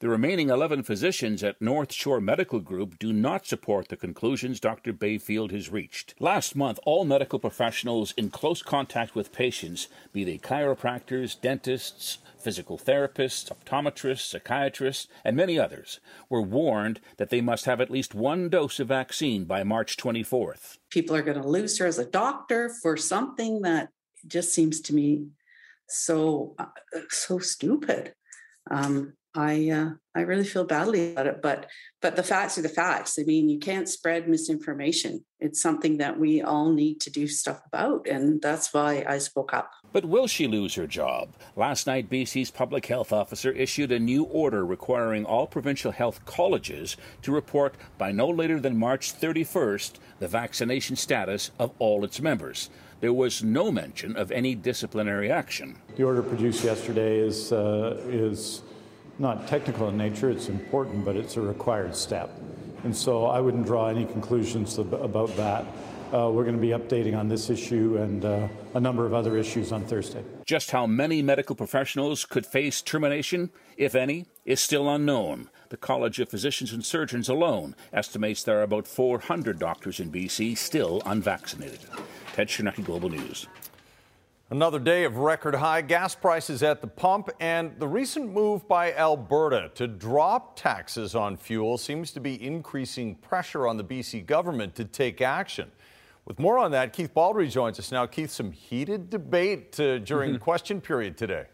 the 0.00 0.08
remaining 0.08 0.48
11 0.48 0.84
physicians 0.84 1.42
at 1.42 1.60
North 1.60 1.92
Shore 1.92 2.20
Medical 2.20 2.60
Group 2.60 3.00
do 3.00 3.12
not 3.12 3.46
support 3.46 3.88
the 3.88 3.96
conclusions 3.96 4.60
Dr. 4.60 4.92
Bayfield 4.92 5.50
has 5.50 5.72
reached. 5.72 6.14
Last 6.20 6.54
month, 6.54 6.78
all 6.84 7.04
medical 7.04 7.40
professionals 7.40 8.14
in 8.16 8.30
close 8.30 8.62
contact 8.62 9.16
with 9.16 9.32
patients, 9.32 9.88
be 10.12 10.22
they 10.22 10.38
chiropractors, 10.38 11.40
dentists, 11.40 12.18
physical 12.38 12.78
therapists, 12.78 13.50
optometrists, 13.50 14.30
psychiatrists, 14.30 15.08
and 15.24 15.36
many 15.36 15.58
others, 15.58 15.98
were 16.28 16.42
warned 16.42 17.00
that 17.16 17.30
they 17.30 17.40
must 17.40 17.64
have 17.64 17.80
at 17.80 17.90
least 17.90 18.14
one 18.14 18.48
dose 18.48 18.78
of 18.78 18.86
vaccine 18.86 19.46
by 19.46 19.64
March 19.64 19.96
24th. 19.96 20.78
People 20.90 21.16
are 21.16 21.22
going 21.22 21.42
to 21.42 21.48
lose 21.48 21.76
her 21.78 21.86
as 21.86 21.98
a 21.98 22.04
doctor 22.04 22.70
for 22.82 22.96
something 22.96 23.62
that 23.62 23.88
just 24.28 24.54
seems 24.54 24.80
to 24.80 24.94
me 24.94 25.26
so 25.88 26.54
uh, 26.58 26.66
so 27.08 27.38
stupid. 27.38 28.14
Um, 28.70 29.14
I 29.34 29.70
uh, 29.70 29.90
I 30.14 30.22
really 30.22 30.44
feel 30.44 30.64
badly 30.64 31.12
about 31.12 31.26
it, 31.26 31.42
but 31.42 31.66
but 32.00 32.16
the 32.16 32.22
facts 32.22 32.58
are 32.58 32.62
the 32.62 32.68
facts. 32.68 33.18
I 33.20 33.22
mean, 33.22 33.48
you 33.48 33.58
can't 33.58 33.88
spread 33.88 34.28
misinformation. 34.28 35.24
It's 35.38 35.62
something 35.62 35.98
that 35.98 36.18
we 36.18 36.42
all 36.42 36.72
need 36.72 37.00
to 37.02 37.10
do 37.10 37.28
stuff 37.28 37.60
about, 37.66 38.08
and 38.08 38.40
that's 38.40 38.72
why 38.72 39.04
I 39.06 39.18
spoke 39.18 39.52
up. 39.52 39.70
But 39.92 40.06
will 40.06 40.26
she 40.26 40.48
lose 40.48 40.74
her 40.74 40.86
job? 40.86 41.34
Last 41.56 41.86
night, 41.86 42.10
BC's 42.10 42.50
public 42.50 42.86
health 42.86 43.12
officer 43.12 43.52
issued 43.52 43.92
a 43.92 43.98
new 43.98 44.24
order 44.24 44.66
requiring 44.66 45.24
all 45.24 45.46
provincial 45.46 45.92
health 45.92 46.24
colleges 46.24 46.96
to 47.22 47.30
report 47.30 47.74
by 47.96 48.10
no 48.10 48.28
later 48.28 48.58
than 48.58 48.76
March 48.76 49.14
31st 49.18 49.92
the 50.18 50.28
vaccination 50.28 50.96
status 50.96 51.52
of 51.58 51.72
all 51.78 52.04
its 52.04 52.20
members 52.20 52.70
there 53.00 53.12
was 53.12 53.42
no 53.42 53.70
mention 53.70 54.16
of 54.16 54.30
any 54.30 54.54
disciplinary 54.54 55.30
action. 55.30 55.78
The 55.96 56.04
order 56.04 56.22
produced 56.22 56.64
yesterday 56.64 57.18
is, 57.18 57.52
uh, 57.52 58.00
is 58.08 58.62
not 59.18 59.46
technical 59.48 59.88
in 59.88 59.96
nature, 59.96 60.30
it's 60.30 60.48
important, 60.48 61.04
but 61.04 61.16
it's 61.16 61.36
a 61.36 61.40
required 61.40 61.94
step. 61.94 62.30
And 62.84 62.96
so 62.96 63.26
I 63.26 63.40
wouldn't 63.40 63.66
draw 63.66 63.88
any 63.88 64.04
conclusions 64.04 64.78
about 64.78 65.36
that. 65.36 65.64
Uh, 66.12 66.30
we're 66.30 66.44
going 66.44 66.56
to 66.56 66.60
be 66.60 66.68
updating 66.68 67.18
on 67.18 67.28
this 67.28 67.50
issue 67.50 67.98
and 67.98 68.24
uh, 68.24 68.48
a 68.74 68.80
number 68.80 69.04
of 69.04 69.12
other 69.12 69.36
issues 69.36 69.72
on 69.72 69.84
Thursday. 69.84 70.24
Just 70.46 70.70
how 70.70 70.86
many 70.86 71.20
medical 71.20 71.54
professionals 71.54 72.24
could 72.24 72.46
face 72.46 72.80
termination, 72.80 73.50
if 73.76 73.94
any, 73.94 74.24
is 74.46 74.58
still 74.58 74.88
unknown. 74.88 75.50
The 75.68 75.76
College 75.76 76.18
of 76.18 76.30
Physicians 76.30 76.72
and 76.72 76.82
Surgeons 76.82 77.28
alone 77.28 77.76
estimates 77.92 78.42
there 78.42 78.60
are 78.60 78.62
about 78.62 78.88
400 78.88 79.58
doctors 79.58 80.00
in 80.00 80.10
BC 80.10 80.56
still 80.56 81.02
unvaccinated. 81.04 81.80
Ted 82.38 82.46
Chernecki, 82.46 82.84
Global 82.84 83.08
News. 83.08 83.48
Another 84.50 84.78
day 84.78 85.02
of 85.02 85.16
record 85.16 85.56
high 85.56 85.82
gas 85.82 86.14
prices 86.14 86.62
at 86.62 86.80
the 86.80 86.86
pump, 86.86 87.30
and 87.40 87.76
the 87.80 87.88
recent 87.88 88.32
move 88.32 88.68
by 88.68 88.92
Alberta 88.92 89.72
to 89.74 89.88
drop 89.88 90.54
taxes 90.54 91.16
on 91.16 91.36
fuel 91.36 91.76
seems 91.76 92.12
to 92.12 92.20
be 92.20 92.40
increasing 92.40 93.16
pressure 93.16 93.66
on 93.66 93.76
the 93.76 93.82
BC 93.82 94.24
government 94.24 94.76
to 94.76 94.84
take 94.84 95.20
action. 95.20 95.68
With 96.26 96.38
more 96.38 96.60
on 96.60 96.70
that, 96.70 96.92
Keith 96.92 97.12
Baldry 97.12 97.48
joins 97.48 97.80
us 97.80 97.90
now. 97.90 98.06
Keith, 98.06 98.30
some 98.30 98.52
heated 98.52 99.10
debate 99.10 99.80
uh, 99.80 99.98
during 99.98 100.34
mm-hmm. 100.34 100.38
question 100.44 100.80
period 100.80 101.18
today. 101.18 101.46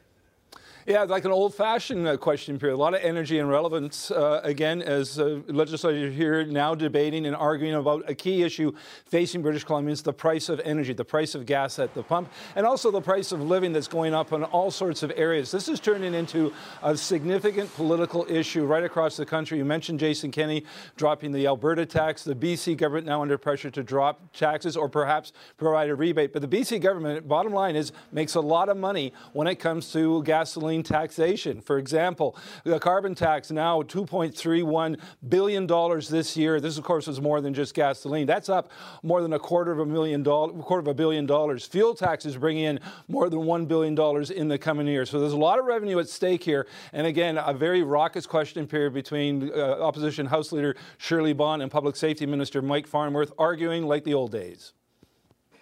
Yeah, 0.86 1.04
like 1.04 1.24
an 1.24 1.32
old-fashioned 1.32 2.06
uh, 2.06 2.18
question 2.18 2.58
period. 2.58 2.74
A 2.74 2.76
lot 2.76 2.92
of 2.92 3.00
energy 3.00 3.38
and 3.38 3.48
relevance. 3.48 4.10
Uh, 4.10 4.42
again, 4.44 4.82
as 4.82 5.18
uh, 5.18 5.40
legislators 5.46 6.14
here 6.14 6.44
now 6.44 6.74
debating 6.74 7.24
and 7.24 7.34
arguing 7.34 7.72
about 7.72 8.04
a 8.06 8.14
key 8.14 8.42
issue 8.42 8.70
facing 9.06 9.40
British 9.40 9.64
Columbians: 9.64 10.02
the 10.02 10.12
price 10.12 10.50
of 10.50 10.60
energy, 10.60 10.92
the 10.92 11.02
price 11.02 11.34
of 11.34 11.46
gas 11.46 11.78
at 11.78 11.94
the 11.94 12.02
pump, 12.02 12.30
and 12.54 12.66
also 12.66 12.90
the 12.90 13.00
price 13.00 13.32
of 13.32 13.40
living 13.40 13.72
that's 13.72 13.88
going 13.88 14.12
up 14.12 14.32
in 14.34 14.44
all 14.44 14.70
sorts 14.70 15.02
of 15.02 15.10
areas. 15.16 15.50
This 15.50 15.70
is 15.70 15.80
turning 15.80 16.12
into 16.12 16.52
a 16.82 16.94
significant 16.94 17.74
political 17.76 18.26
issue 18.28 18.66
right 18.66 18.84
across 18.84 19.16
the 19.16 19.24
country. 19.24 19.56
You 19.56 19.64
mentioned 19.64 20.00
Jason 20.00 20.30
Kenney 20.30 20.66
dropping 20.98 21.32
the 21.32 21.46
Alberta 21.46 21.86
tax. 21.86 22.24
The 22.24 22.34
BC 22.34 22.76
government 22.76 23.06
now 23.06 23.22
under 23.22 23.38
pressure 23.38 23.70
to 23.70 23.82
drop 23.82 24.34
taxes 24.34 24.76
or 24.76 24.90
perhaps 24.90 25.32
provide 25.56 25.88
a 25.88 25.94
rebate. 25.94 26.34
But 26.34 26.42
the 26.42 26.48
BC 26.48 26.82
government, 26.82 27.26
bottom 27.26 27.54
line 27.54 27.74
is, 27.74 27.90
makes 28.12 28.34
a 28.34 28.40
lot 28.42 28.68
of 28.68 28.76
money 28.76 29.14
when 29.32 29.46
it 29.46 29.54
comes 29.54 29.90
to 29.92 30.22
gasoline 30.24 30.73
taxation. 30.82 31.60
For 31.60 31.78
example, 31.78 32.36
the 32.64 32.78
carbon 32.78 33.14
tax 33.14 33.50
now 33.50 33.82
$2.31 33.82 34.98
billion 35.28 35.66
this 36.10 36.36
year. 36.36 36.60
This, 36.60 36.78
of 36.78 36.84
course, 36.84 37.08
is 37.08 37.20
more 37.20 37.40
than 37.40 37.54
just 37.54 37.74
gasoline. 37.74 38.26
That's 38.26 38.48
up 38.48 38.70
more 39.02 39.22
than 39.22 39.32
a 39.32 39.38
quarter 39.38 39.72
of 39.72 39.80
a 39.80 39.86
million 39.86 40.22
dollars, 40.22 40.54
quarter 40.64 40.80
of 40.80 40.88
a 40.88 40.94
billion 40.94 41.26
dollars. 41.26 41.66
Fuel 41.66 41.94
taxes 41.94 42.36
bring 42.36 42.58
in 42.58 42.80
more 43.08 43.28
than 43.28 43.40
$1 43.40 43.68
billion 43.68 44.32
in 44.32 44.48
the 44.48 44.58
coming 44.58 44.86
year. 44.86 45.06
So 45.06 45.20
there's 45.20 45.32
a 45.32 45.36
lot 45.36 45.58
of 45.58 45.64
revenue 45.64 45.98
at 45.98 46.08
stake 46.08 46.42
here. 46.42 46.66
And 46.92 47.06
again, 47.06 47.38
a 47.38 47.54
very 47.54 47.82
raucous 47.82 48.26
question 48.26 48.66
period 48.66 48.94
between 48.94 49.50
uh, 49.52 49.80
opposition 49.80 50.26
House 50.26 50.52
Leader 50.52 50.76
Shirley 50.98 51.32
Bond 51.32 51.62
and 51.62 51.70
Public 51.70 51.96
Safety 51.96 52.26
Minister 52.26 52.62
Mike 52.62 52.86
Farnworth 52.86 53.32
arguing 53.38 53.86
like 53.86 54.04
the 54.04 54.14
old 54.14 54.32
days. 54.32 54.72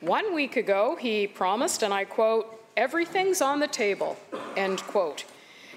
One 0.00 0.34
week 0.34 0.56
ago, 0.56 0.96
he 0.98 1.28
promised, 1.28 1.84
and 1.84 1.94
I 1.94 2.04
quote, 2.04 2.60
everything's 2.76 3.40
on 3.40 3.60
the 3.60 3.68
table, 3.68 4.16
end 4.56 4.82
quote. 4.82 5.24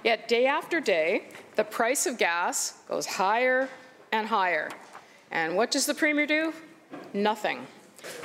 Yet 0.03 0.27
day 0.27 0.45
after 0.45 0.79
day, 0.79 1.25
the 1.55 1.63
price 1.63 2.05
of 2.05 2.17
gas 2.17 2.77
goes 2.87 3.05
higher 3.05 3.69
and 4.11 4.27
higher. 4.27 4.69
And 5.31 5.55
what 5.55 5.71
does 5.71 5.85
the 5.85 5.93
Premier 5.93 6.27
do? 6.27 6.53
Nothing. 7.13 7.65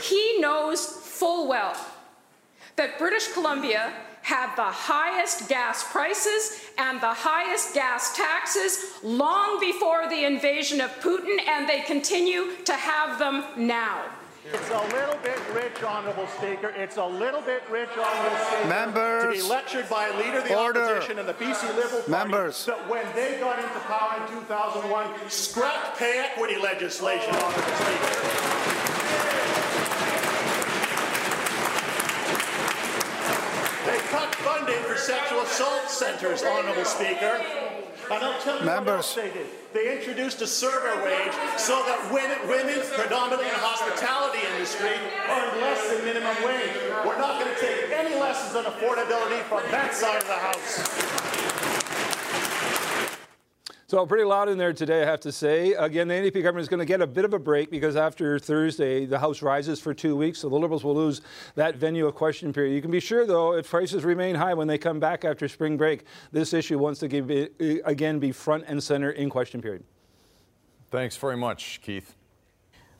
He 0.02 0.38
knows 0.40 0.85
full 0.85 1.49
well 1.49 1.75
that 2.76 2.99
British 2.99 3.33
Columbia 3.33 3.92
had 4.23 4.54
the 4.54 4.62
highest 4.62 5.49
gas 5.49 5.90
prices 5.90 6.71
and 6.78 7.00
the 7.00 7.12
highest 7.12 7.75
gas 7.75 8.16
taxes 8.16 8.92
long 9.02 9.59
before 9.59 10.09
the 10.09 10.25
invasion 10.25 10.80
of 10.80 10.90
Putin, 11.00 11.40
and 11.47 11.69
they 11.69 11.80
continue 11.80 12.54
to 12.64 12.75
have 12.75 13.19
them 13.19 13.45
now. 13.57 14.04
It's 14.47 14.70
a 14.70 14.97
little 14.97 15.18
bit 15.23 15.38
rich, 15.54 15.82
Honourable 15.82 16.26
Speaker. 16.38 16.73
It's 16.75 16.97
a 16.97 17.04
little 17.04 17.42
bit 17.42 17.62
rich, 17.70 17.90
Honourable 17.90 18.38
Speaker. 18.47 18.68
Members. 18.68 19.25
To 19.25 19.42
be 19.42 19.49
lectured 19.50 19.88
by 19.90 20.06
a 20.09 20.16
leader 20.16 20.38
of 20.38 20.49
the 20.49 20.59
Order. 20.59 20.80
opposition 20.80 21.18
and 21.18 21.28
the 21.28 21.35
BC 21.35 21.76
Liberal 21.76 22.00
Party. 22.00 22.11
Members. 22.11 22.64
That 22.64 22.88
when 22.88 23.04
they 23.14 23.38
got 23.38 23.59
into 23.59 23.78
power 23.80 24.16
in 24.16 24.32
2001, 24.40 25.28
scrapped 25.28 25.99
pay 25.99 26.20
equity 26.25 26.56
legislation, 26.56 27.35
Honourable 27.35 27.76
Speaker. 27.85 29.20
They 33.85 33.99
cut 34.09 34.35
funding 34.37 34.82
for 34.85 34.97
sexual 34.97 35.40
assault 35.42 35.90
centres, 35.90 36.42
Honourable 36.42 36.87
Speaker. 36.87 37.70
And 38.11 38.25
I'll 38.25 38.40
tell 38.40 38.59
you 38.59 38.64
Members. 38.64 39.14
they 39.14 39.31
did. 39.31 39.47
They 39.73 39.97
introduced 39.97 40.43
a 40.43 40.47
server 40.47 41.00
wage 41.05 41.33
so 41.57 41.81
that 41.87 42.11
women, 42.11 42.38
women 42.49 42.83
predominantly 42.99 43.47
in 43.47 43.55
the 43.55 43.62
hospitality 43.62 44.40
industry, 44.52 44.90
earn 45.31 45.61
less 45.62 45.79
than 45.95 46.05
minimum 46.05 46.35
wage. 46.43 46.75
We're 47.07 47.19
not 47.19 47.38
going 47.40 47.55
to 47.55 47.61
take 47.61 47.90
any 47.95 48.17
lessons 48.19 48.57
on 48.57 48.64
affordability 48.64 49.43
from 49.47 49.62
that 49.71 49.95
side 49.95 50.23
of 50.23 50.26
the 50.26 50.35
House. 50.35 51.71
So 53.90 54.06
pretty 54.06 54.23
loud 54.23 54.49
in 54.49 54.56
there 54.56 54.73
today, 54.73 55.02
I 55.02 55.04
have 55.04 55.18
to 55.23 55.32
say. 55.32 55.73
Again, 55.73 56.06
the 56.06 56.14
NDP 56.14 56.44
government 56.44 56.62
is 56.62 56.68
going 56.68 56.78
to 56.78 56.85
get 56.85 57.00
a 57.00 57.09
bit 57.09 57.25
of 57.25 57.35
a 57.35 57.40
break 57.40 57.73
because 57.73 57.97
after 57.97 58.38
Thursday, 58.38 59.04
the 59.04 59.18
House 59.18 59.42
rises 59.42 59.80
for 59.80 59.92
two 59.92 60.14
weeks, 60.14 60.38
so 60.38 60.49
the 60.49 60.54
Liberals 60.54 60.85
will 60.85 60.94
lose 60.94 61.23
that 61.56 61.75
venue 61.75 62.06
of 62.06 62.14
question 62.14 62.52
period. 62.52 62.73
You 62.73 62.82
can 62.82 62.92
be 62.92 63.00
sure, 63.00 63.26
though, 63.26 63.54
if 63.54 63.68
prices 63.68 64.04
remain 64.04 64.37
high 64.37 64.54
when 64.54 64.68
they 64.68 64.78
come 64.78 65.00
back 65.00 65.25
after 65.25 65.49
spring 65.49 65.76
break, 65.76 66.04
this 66.30 66.54
issue 66.54 66.78
wants 66.78 67.00
to 67.00 67.09
give, 67.09 67.32
uh, 67.32 67.82
again 67.85 68.20
be 68.20 68.30
front 68.30 68.62
and 68.68 68.80
center 68.80 69.11
in 69.11 69.28
question 69.28 69.61
period. 69.61 69.82
Thanks 70.92 71.16
very 71.16 71.37
much, 71.37 71.80
Keith. 71.82 72.14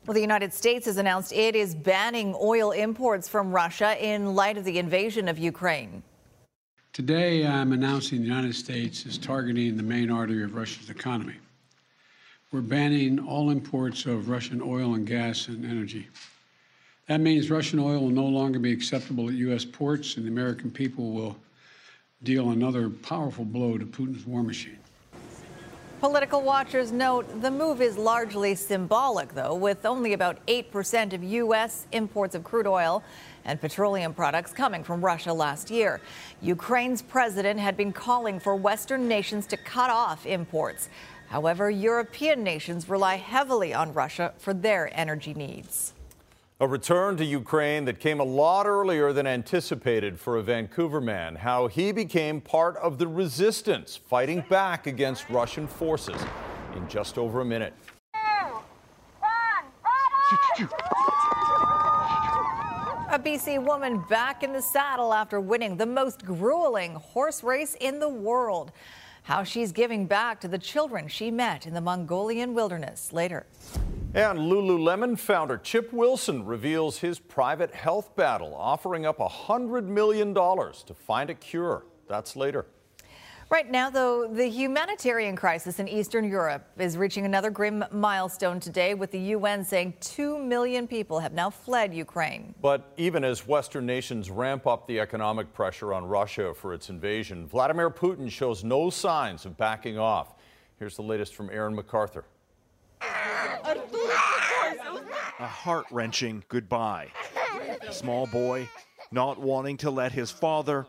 Well, 0.05 0.13
the 0.13 0.19
United 0.19 0.53
States 0.53 0.87
has 0.87 0.97
announced 0.97 1.31
it 1.31 1.55
is 1.55 1.73
banning 1.73 2.35
oil 2.37 2.71
imports 2.71 3.29
from 3.29 3.53
Russia 3.53 3.95
in 3.97 4.35
light 4.35 4.57
of 4.57 4.65
the 4.65 4.77
invasion 4.77 5.29
of 5.29 5.39
Ukraine. 5.39 6.03
Today, 6.93 7.47
I'm 7.47 7.71
announcing 7.71 8.19
the 8.19 8.27
United 8.27 8.53
States 8.53 9.05
is 9.05 9.17
targeting 9.17 9.77
the 9.77 9.83
main 9.83 10.11
artery 10.11 10.43
of 10.43 10.53
Russia's 10.53 10.89
economy. 10.89 11.35
We're 12.51 12.59
banning 12.59 13.17
all 13.17 13.49
imports 13.49 14.05
of 14.05 14.27
Russian 14.27 14.61
oil 14.61 14.95
and 14.95 15.07
gas 15.07 15.47
and 15.47 15.63
energy. 15.63 16.09
That 17.07 17.21
means 17.21 17.49
Russian 17.49 17.79
oil 17.79 18.01
will 18.01 18.09
no 18.09 18.25
longer 18.25 18.59
be 18.59 18.73
acceptable 18.73 19.29
at 19.29 19.35
U.S. 19.35 19.63
ports, 19.63 20.17
and 20.17 20.25
the 20.25 20.29
American 20.29 20.69
people 20.69 21.11
will 21.11 21.37
deal 22.23 22.49
another 22.49 22.89
powerful 22.89 23.45
blow 23.45 23.77
to 23.77 23.85
Putin's 23.85 24.25
war 24.25 24.43
machine. 24.43 24.80
Political 26.01 26.41
watchers 26.41 26.91
note 26.91 27.43
the 27.43 27.51
move 27.51 27.79
is 27.79 27.95
largely 27.95 28.55
symbolic, 28.55 29.35
though, 29.35 29.53
with 29.53 29.85
only 29.85 30.13
about 30.13 30.43
8% 30.47 31.13
of 31.13 31.23
U.S. 31.23 31.85
imports 31.91 32.33
of 32.33 32.43
crude 32.43 32.65
oil 32.65 33.03
and 33.45 33.61
petroleum 33.61 34.11
products 34.11 34.51
coming 34.51 34.83
from 34.83 35.05
Russia 35.05 35.31
last 35.31 35.69
year. 35.69 36.01
Ukraine's 36.41 37.03
president 37.03 37.59
had 37.59 37.77
been 37.77 37.93
calling 37.93 38.39
for 38.39 38.55
Western 38.55 39.07
nations 39.07 39.45
to 39.45 39.57
cut 39.57 39.91
off 39.91 40.25
imports. 40.25 40.89
However, 41.29 41.69
European 41.69 42.43
nations 42.43 42.89
rely 42.89 43.17
heavily 43.17 43.71
on 43.71 43.93
Russia 43.93 44.33
for 44.39 44.55
their 44.55 44.89
energy 44.99 45.35
needs. 45.35 45.93
A 46.61 46.67
return 46.67 47.17
to 47.17 47.25
Ukraine 47.25 47.85
that 47.85 47.99
came 47.99 48.19
a 48.19 48.23
lot 48.23 48.67
earlier 48.67 49.13
than 49.13 49.25
anticipated 49.25 50.19
for 50.19 50.37
a 50.37 50.43
Vancouver 50.43 51.01
man. 51.01 51.35
How 51.35 51.65
he 51.65 51.91
became 51.91 52.39
part 52.39 52.77
of 52.77 52.99
the 52.99 53.07
resistance 53.07 53.97
fighting 53.97 54.43
back 54.47 54.85
against 54.85 55.27
Russian 55.31 55.65
forces 55.65 56.21
in 56.75 56.87
just 56.87 57.17
over 57.17 57.41
a 57.41 57.45
minute. 57.45 57.73
A 63.09 63.17
BC 63.17 63.65
woman 63.65 64.03
back 64.07 64.43
in 64.43 64.53
the 64.53 64.61
saddle 64.61 65.15
after 65.15 65.39
winning 65.39 65.77
the 65.77 65.87
most 65.87 66.23
grueling 66.23 66.93
horse 66.93 67.43
race 67.43 67.75
in 67.79 67.99
the 67.99 68.07
world. 68.07 68.71
How 69.23 69.43
she's 69.43 69.71
giving 69.71 70.05
back 70.05 70.39
to 70.41 70.47
the 70.47 70.59
children 70.59 71.07
she 71.07 71.31
met 71.31 71.65
in 71.65 71.73
the 71.73 71.81
Mongolian 71.81 72.53
wilderness 72.53 73.11
later. 73.11 73.47
And 74.13 74.39
Lululemon 74.39 75.17
founder 75.17 75.57
Chip 75.57 75.93
Wilson 75.93 76.45
reveals 76.45 76.97
his 76.97 77.17
private 77.17 77.73
health 77.73 78.13
battle, 78.17 78.53
offering 78.53 79.05
up 79.05 79.19
$100 79.19 79.85
million 79.85 80.33
to 80.33 80.93
find 80.93 81.29
a 81.29 81.33
cure. 81.33 81.85
That's 82.09 82.35
later. 82.35 82.65
Right 83.49 83.71
now, 83.71 83.89
though, 83.89 84.27
the 84.27 84.49
humanitarian 84.49 85.37
crisis 85.37 85.79
in 85.79 85.87
Eastern 85.87 86.27
Europe 86.27 86.67
is 86.77 86.97
reaching 86.97 87.25
another 87.25 87.49
grim 87.49 87.85
milestone 87.89 88.59
today, 88.59 88.95
with 88.95 89.11
the 89.11 89.19
UN 89.19 89.63
saying 89.63 89.93
2 90.01 90.37
million 90.39 90.87
people 90.87 91.21
have 91.21 91.31
now 91.31 91.49
fled 91.49 91.93
Ukraine. 91.93 92.53
But 92.61 92.91
even 92.97 93.23
as 93.23 93.47
Western 93.47 93.85
nations 93.85 94.29
ramp 94.29 94.67
up 94.67 94.87
the 94.87 94.99
economic 94.99 95.53
pressure 95.53 95.93
on 95.93 96.03
Russia 96.03 96.53
for 96.53 96.73
its 96.73 96.89
invasion, 96.89 97.47
Vladimir 97.47 97.89
Putin 97.89 98.29
shows 98.29 98.61
no 98.61 98.89
signs 98.89 99.45
of 99.45 99.55
backing 99.55 99.97
off. 99.97 100.35
Here's 100.79 100.97
the 100.97 101.03
latest 101.03 101.33
from 101.33 101.49
Aaron 101.49 101.77
McArthur. 101.77 102.23
A 105.39 105.47
heart 105.47 105.85
wrenching 105.91 106.43
goodbye. 106.47 107.09
Small 107.89 108.27
boy 108.27 108.69
not 109.11 109.39
wanting 109.39 109.77
to 109.77 109.91
let 109.91 110.11
his 110.11 110.31
father, 110.31 110.87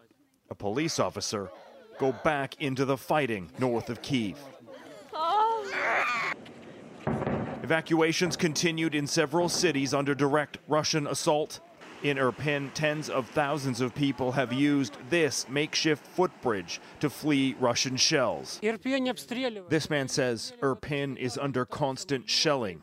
a 0.51 0.55
police 0.55 0.99
officer, 0.99 1.51
go 1.99 2.13
back 2.25 2.61
into 2.61 2.85
the 2.85 2.97
fighting 2.97 3.51
north 3.59 3.91
of 3.91 4.01
Kiev. 4.03 4.39
Evacuations 7.63 8.37
continued 8.37 8.95
in 8.95 9.07
several 9.07 9.49
cities 9.49 9.95
under 9.95 10.15
direct 10.15 10.59
Russian 10.69 11.07
assault. 11.07 11.61
In 12.03 12.17
Irpin, 12.17 12.71
tens 12.75 13.09
of 13.09 13.29
thousands 13.29 13.81
of 13.81 13.95
people 13.95 14.33
have 14.33 14.53
used 14.53 14.97
this 15.09 15.49
makeshift 15.49 16.05
footbridge 16.05 16.81
to 16.99 17.09
flee 17.09 17.55
Russian 17.61 17.97
shells. 17.97 18.61
This 19.69 19.89
man 19.89 20.09
says 20.09 20.53
Irpin 20.61 21.17
is 21.17 21.39
under 21.39 21.65
constant 21.65 22.29
shelling. 22.29 22.83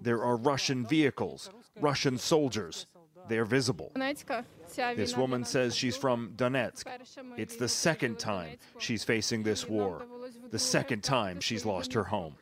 There 0.00 0.22
are 0.22 0.36
Russian 0.36 0.84
vehicles, 0.84 1.48
Russian 1.80 2.18
soldiers. 2.18 2.86
They're 3.28 3.44
visible. 3.44 3.92
This 4.96 5.16
woman 5.16 5.44
says 5.44 5.76
she's 5.76 5.96
from 5.96 6.32
Donetsk. 6.36 6.86
It's 7.36 7.56
the 7.56 7.68
second 7.68 8.18
time 8.18 8.56
she's 8.78 9.04
facing 9.04 9.42
this 9.42 9.68
war, 9.68 10.06
the 10.50 10.58
second 10.58 11.02
time 11.02 11.40
she's 11.40 11.64
lost 11.64 11.92
her 11.92 12.04
home. 12.04 12.36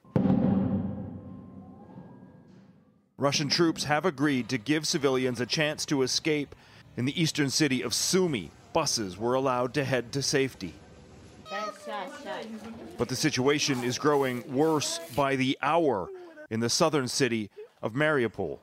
Russian 3.17 3.49
troops 3.49 3.85
have 3.85 4.05
agreed 4.05 4.49
to 4.49 4.59
give 4.59 4.89
civilians 4.89 5.41
a 5.41 5.47
chance 5.47 5.87
to 5.87 6.03
escape. 6.03 6.55
In 6.97 7.05
the 7.05 7.21
eastern 7.21 7.49
city 7.49 7.81
of 7.83 7.93
Sumy, 7.93 8.51
buses 8.73 9.17
were 9.17 9.35
allowed 9.35 9.73
to 9.75 9.85
head 9.85 10.13
to 10.13 10.23
safety. 10.23 10.75
But 12.99 13.09
the 13.09 13.17
situation 13.17 13.85
is 13.85 13.99
growing 13.99 14.43
worse 14.53 14.99
by 15.15 15.37
the 15.37 15.57
hour 15.63 16.09
in 16.51 16.61
the 16.61 16.69
southern 16.69 17.07
city 17.07 17.51
of 17.83 17.93
Mariupol. 17.93 18.59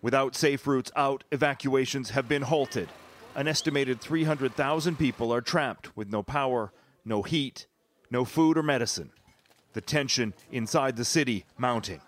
Without 0.00 0.34
safe 0.34 0.66
routes 0.66 0.92
out, 0.96 1.24
evacuations 1.30 2.10
have 2.10 2.28
been 2.28 2.42
halted. 2.42 2.88
An 3.34 3.46
estimated 3.46 4.00
300,000 4.00 4.98
people 4.98 5.32
are 5.32 5.42
trapped 5.42 5.94
with 5.94 6.10
no 6.10 6.22
power, 6.22 6.72
no 7.04 7.22
heat, 7.22 7.66
no 8.10 8.24
food 8.24 8.56
or 8.56 8.62
medicine. 8.62 9.10
The 9.74 9.80
tension 9.82 10.32
inside 10.50 10.96
the 10.96 11.04
city 11.04 11.44
mounting. 11.58 12.00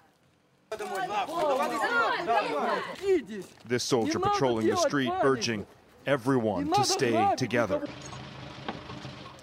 This 3.67 3.85
soldier 3.85 4.19
patrolling 4.19 4.67
the 4.69 4.77
street 4.77 5.13
urging 5.23 5.67
everyone 6.07 6.73
to 6.73 6.85
stay 6.85 7.35
together. 7.37 7.87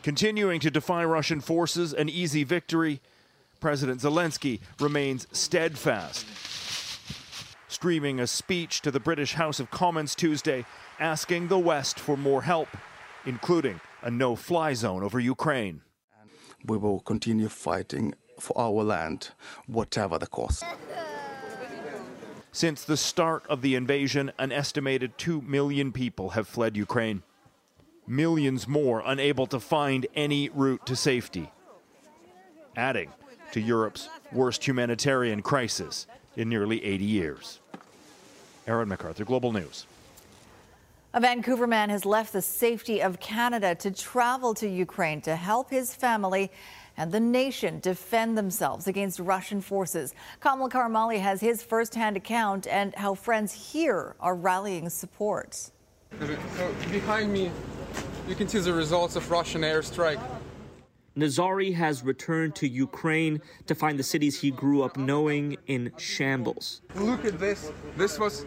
Continuing 0.03 0.59
to 0.59 0.69
defy 0.69 1.03
Russian 1.03 1.41
forces 1.41 1.93
an 1.93 2.09
easy 2.09 2.43
victory, 2.43 3.01
President 3.59 4.01
Zelensky 4.01 4.59
remains 4.79 5.27
steadfast. 5.31 6.27
Streaming 7.67 8.19
a 8.19 8.27
speech 8.27 8.81
to 8.81 8.91
the 8.91 8.99
British 8.99 9.33
House 9.33 9.59
of 9.59 9.71
Commons 9.71 10.15
Tuesday 10.15 10.65
asking 10.99 11.47
the 11.47 11.57
West 11.59 11.99
for 11.99 12.15
more 12.15 12.43
help, 12.43 12.69
including 13.25 13.81
a 14.01 14.11
no 14.11 14.35
fly 14.35 14.73
zone 14.73 15.03
over 15.03 15.19
Ukraine. 15.19 15.81
We 16.65 16.77
will 16.77 16.99
continue 16.99 17.49
fighting 17.49 18.13
for 18.39 18.57
our 18.57 18.83
land, 18.83 19.29
whatever 19.67 20.17
the 20.17 20.27
cost. 20.27 20.63
Since 22.55 22.85
the 22.85 22.95
start 22.95 23.45
of 23.49 23.61
the 23.61 23.75
invasion, 23.75 24.31
an 24.39 24.53
estimated 24.53 25.17
2 25.17 25.41
million 25.41 25.91
people 25.91 26.29
have 26.29 26.47
fled 26.47 26.77
Ukraine. 26.77 27.21
Millions 28.07 28.65
more 28.65 29.03
unable 29.05 29.45
to 29.47 29.59
find 29.59 30.07
any 30.15 30.47
route 30.47 30.85
to 30.85 30.95
safety. 30.95 31.51
Adding 32.77 33.11
to 33.51 33.59
Europe's 33.59 34.07
worst 34.31 34.65
humanitarian 34.65 35.41
crisis 35.41 36.07
in 36.37 36.47
nearly 36.47 36.81
80 36.81 37.03
years. 37.03 37.59
Aaron 38.65 38.87
McArthur, 38.87 39.25
Global 39.25 39.51
News. 39.51 39.85
A 41.13 41.19
Vancouver 41.19 41.67
man 41.67 41.89
has 41.89 42.05
left 42.05 42.31
the 42.31 42.41
safety 42.41 43.01
of 43.01 43.19
Canada 43.19 43.75
to 43.75 43.91
travel 43.91 44.53
to 44.53 44.69
Ukraine 44.69 45.19
to 45.23 45.35
help 45.35 45.71
his 45.71 45.93
family 45.93 46.49
and 46.97 47.11
the 47.11 47.19
nation 47.19 47.79
defend 47.79 48.37
themselves 48.37 48.87
against 48.87 49.19
Russian 49.19 49.61
forces. 49.61 50.13
Kamal 50.41 50.69
Karmali 50.69 51.19
has 51.19 51.41
his 51.41 51.61
firsthand 51.63 52.17
account 52.17 52.67
and 52.67 52.93
how 52.95 53.13
friends 53.13 53.71
here 53.71 54.15
are 54.19 54.35
rallying 54.35 54.89
support. 54.89 55.53
So 56.19 56.37
Behind 56.91 57.31
me, 57.31 57.51
you 58.27 58.35
can 58.35 58.47
see 58.47 58.59
the 58.59 58.73
results 58.73 59.15
of 59.15 59.29
Russian 59.29 59.61
airstrike. 59.61 60.19
Nazari 61.17 61.73
has 61.73 62.03
returned 62.03 62.55
to 62.55 62.67
Ukraine 62.67 63.41
to 63.67 63.75
find 63.75 63.97
the 63.97 64.03
cities 64.03 64.39
he 64.39 64.51
grew 64.51 64.83
up 64.83 64.97
knowing 64.97 65.55
in 65.67 65.91
shambles. 65.97 66.81
Look 66.95 67.23
at 67.23 67.39
this. 67.39 67.71
This 67.95 68.19
was, 68.19 68.45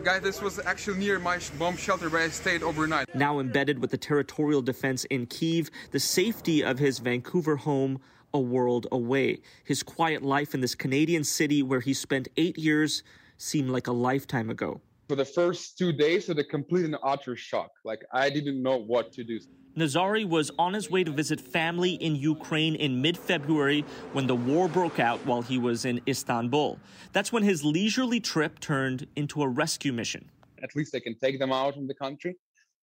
guys, 0.00 0.22
this 0.22 0.40
was 0.40 0.58
actually 0.64 0.98
near 0.98 1.18
my 1.18 1.38
bomb 1.58 1.76
shelter 1.76 2.08
where 2.08 2.22
I 2.22 2.28
stayed 2.28 2.62
overnight. 2.62 3.14
Now 3.14 3.38
embedded 3.38 3.78
with 3.78 3.90
the 3.90 3.98
territorial 3.98 4.62
defense 4.62 5.04
in 5.04 5.26
Kiev, 5.26 5.70
the 5.90 6.00
safety 6.00 6.64
of 6.64 6.78
his 6.78 6.98
Vancouver 6.98 7.56
home 7.56 8.00
a 8.32 8.40
world 8.40 8.86
away. 8.92 9.40
His 9.64 9.82
quiet 9.82 10.22
life 10.22 10.54
in 10.54 10.60
this 10.60 10.74
Canadian 10.74 11.24
city 11.24 11.62
where 11.62 11.80
he 11.80 11.92
spent 11.92 12.28
eight 12.36 12.56
years 12.58 13.02
seemed 13.38 13.70
like 13.70 13.88
a 13.88 13.92
lifetime 13.92 14.50
ago. 14.50 14.80
For 15.08 15.16
the 15.16 15.24
first 15.24 15.76
two 15.76 15.92
days, 15.92 16.28
of 16.28 16.36
the 16.36 16.44
complete 16.44 16.84
and 16.84 16.96
utter 17.02 17.34
shock. 17.34 17.72
Like, 17.84 18.04
I 18.12 18.30
didn't 18.30 18.62
know 18.62 18.76
what 18.76 19.12
to 19.14 19.24
do. 19.24 19.40
Nazari 19.76 20.28
was 20.28 20.50
on 20.58 20.74
his 20.74 20.90
way 20.90 21.04
to 21.04 21.10
visit 21.10 21.40
family 21.40 21.92
in 21.94 22.16
Ukraine 22.16 22.74
in 22.74 23.00
mid 23.00 23.16
February 23.16 23.84
when 24.12 24.26
the 24.26 24.34
war 24.34 24.68
broke 24.68 24.98
out 24.98 25.24
while 25.24 25.42
he 25.42 25.58
was 25.58 25.84
in 25.84 26.00
Istanbul. 26.08 26.78
That's 27.12 27.32
when 27.32 27.42
his 27.42 27.64
leisurely 27.64 28.20
trip 28.20 28.58
turned 28.60 29.06
into 29.16 29.42
a 29.42 29.48
rescue 29.48 29.92
mission. 29.92 30.28
At 30.62 30.74
least 30.74 30.94
I 30.94 31.00
can 31.00 31.16
take 31.18 31.38
them 31.38 31.52
out 31.52 31.76
of 31.76 31.86
the 31.86 31.94
country, 31.94 32.36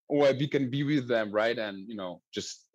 or 0.07 0.31
we 0.33 0.47
can 0.47 0.69
be 0.69 0.83
with 0.83 1.07
them, 1.07 1.31
right? 1.31 1.57
And, 1.57 1.87
you 1.87 1.95
know, 1.95 2.21
just 2.33 2.65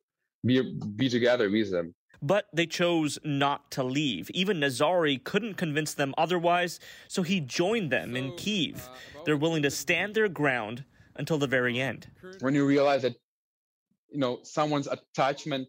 be, 0.45 0.77
be 0.97 1.09
together 1.09 1.51
with 1.51 1.71
them. 1.71 1.95
But 2.21 2.47
they 2.53 2.67
chose 2.67 3.19
not 3.25 3.73
to 3.73 3.83
leave. 3.83 4.31
Even 4.31 4.61
Nazari 4.61 5.23
couldn't 5.25 5.55
convince 5.55 5.95
them 5.95 6.15
otherwise, 6.17 6.79
so 7.09 7.23
he 7.23 7.41
joined 7.41 7.91
them 7.91 8.15
in 8.15 8.37
Kiev. 8.37 8.89
Uh, 8.89 9.23
They're 9.25 9.37
willing 9.37 9.63
to 9.63 9.71
stand 9.71 10.15
their 10.15 10.29
ground 10.29 10.85
until 11.17 11.39
the 11.39 11.49
very 11.49 11.81
end. 11.81 12.07
When 12.41 12.55
you 12.55 12.65
realize 12.65 13.03
that 13.03 13.17
you 14.13 14.19
know 14.19 14.39
someone's 14.43 14.89
attachment 14.89 15.69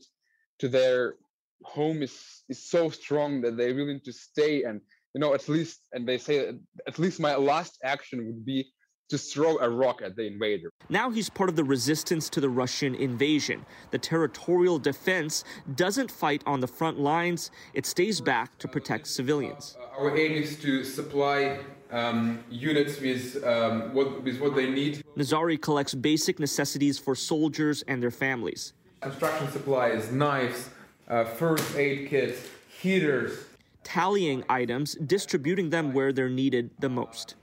to 0.59 0.67
their 0.67 1.15
home 1.63 2.03
is 2.03 2.43
is 2.49 2.69
so 2.69 2.89
strong 2.89 3.41
that 3.41 3.57
they're 3.57 3.75
willing 3.75 4.01
to 4.03 4.11
stay 4.11 4.63
and 4.63 4.81
you 5.13 5.21
know 5.21 5.33
at 5.33 5.47
least 5.47 5.79
and 5.93 6.07
they 6.07 6.17
say 6.17 6.53
at 6.87 6.99
least 6.99 7.19
my 7.19 7.35
last 7.35 7.79
action 7.83 8.25
would 8.25 8.45
be 8.45 8.65
to 9.09 9.17
throw 9.17 9.57
a 9.59 9.69
rock 9.69 10.01
at 10.01 10.15
the 10.15 10.25
invader. 10.25 10.71
Now 10.89 11.11
he's 11.11 11.29
part 11.29 11.49
of 11.49 11.55
the 11.55 11.63
resistance 11.63 12.29
to 12.29 12.41
the 12.41 12.49
Russian 12.49 12.95
invasion. 12.95 13.65
The 13.91 13.99
territorial 13.99 14.79
defense 14.79 15.43
doesn't 15.75 16.09
fight 16.09 16.41
on 16.45 16.61
the 16.61 16.67
front 16.67 16.99
lines, 16.99 17.51
it 17.73 17.85
stays 17.85 18.21
back 18.21 18.57
to 18.59 18.67
protect 18.67 19.07
civilians. 19.07 19.77
Uh, 19.79 20.01
our 20.01 20.17
aim 20.17 20.31
is 20.31 20.57
to 20.61 20.83
supply 20.83 21.59
um, 21.93 22.43
units 22.49 22.99
with, 22.99 23.41
um, 23.45 23.93
what, 23.93 24.23
with 24.23 24.41
what 24.41 24.55
they 24.55 24.69
need. 24.69 25.03
Nazari 25.15 25.61
collects 25.61 25.93
basic 25.93 26.39
necessities 26.39 26.97
for 26.97 27.15
soldiers 27.15 27.83
and 27.87 28.01
their 28.01 28.11
families. 28.11 28.73
Construction 29.01 29.51
supplies, 29.51 30.11
knives, 30.11 30.69
uh, 31.07 31.23
first 31.23 31.77
aid 31.77 32.09
kits, 32.09 32.41
heaters. 32.81 33.45
Tallying 33.83 34.43
items, 34.49 34.95
distributing 34.95 35.69
them 35.69 35.93
where 35.93 36.11
they're 36.11 36.29
needed 36.29 36.71
the 36.79 36.89
most. 36.89 37.35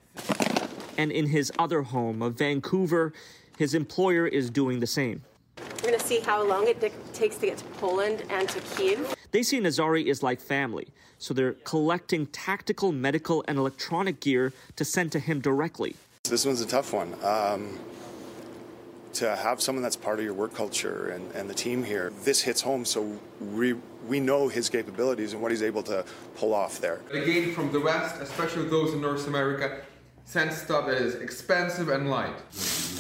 And 0.99 1.13
in 1.13 1.27
his 1.27 1.53
other 1.59 1.83
home 1.83 2.21
of 2.21 2.35
Vancouver, 2.35 3.13
his 3.57 3.75
employer 3.75 4.27
is 4.27 4.51
doing 4.51 4.81
the 4.81 4.87
same. 4.87 5.23
We're 5.77 5.91
going 5.91 6.01
to 6.01 6.07
see 6.07 6.21
how 6.21 6.43
long 6.43 6.67
it 6.67 6.81
takes 7.13 7.37
to 7.37 7.47
get 7.47 7.59
to 7.59 7.65
Poland 7.79 8.25
and 8.31 8.49
to 8.49 8.61
Kiev. 8.61 9.15
They 9.33 9.43
see 9.43 9.61
Nazari 9.61 10.07
is 10.07 10.23
like 10.23 10.41
family, 10.41 10.89
so 11.19 11.33
they're 11.35 11.53
collecting 11.53 12.27
tactical, 12.27 12.91
medical, 12.91 13.45
and 13.47 13.59
electronic 13.59 14.21
gear 14.21 14.53
to 14.77 14.85
send 14.85 15.13
to 15.13 15.21
him 15.21 15.41
directly. 15.41 15.95
This 16.25 16.45
one's 16.45 16.61
a 16.61 16.67
tough 16.67 16.93
one. 16.93 17.15
Um, 17.23 17.79
to 19.15 19.35
have 19.35 19.61
someone 19.61 19.83
that's 19.83 19.97
part 19.97 20.19
of 20.19 20.25
your 20.25 20.35
work 20.35 20.55
culture 20.55 21.11
and, 21.11 21.31
and 21.33 21.51
the 21.51 21.55
team 21.55 21.83
here, 21.83 22.13
this 22.23 22.41
hits 22.43 22.61
home, 22.61 22.85
so 22.85 23.19
we, 23.41 23.75
we 24.07 24.21
know 24.21 24.49
his 24.49 24.69
capabilities 24.69 25.33
and 25.33 25.43
what 25.43 25.51
he's 25.51 25.63
able 25.63 25.83
to 25.83 26.05
pull 26.37 26.55
off 26.55 26.81
there. 26.81 27.01
Again, 27.13 27.53
from 27.53 27.73
the 27.73 27.81
West, 27.81 28.21
especially 28.21 28.69
those 28.69 28.95
in 28.95 29.01
North 29.01 29.27
America, 29.27 29.81
send 30.25 30.53
stuff 30.53 30.87
that 30.87 30.99
is 30.99 31.17
expensive 31.17 31.89
and 31.89 32.09
light. 32.09 32.37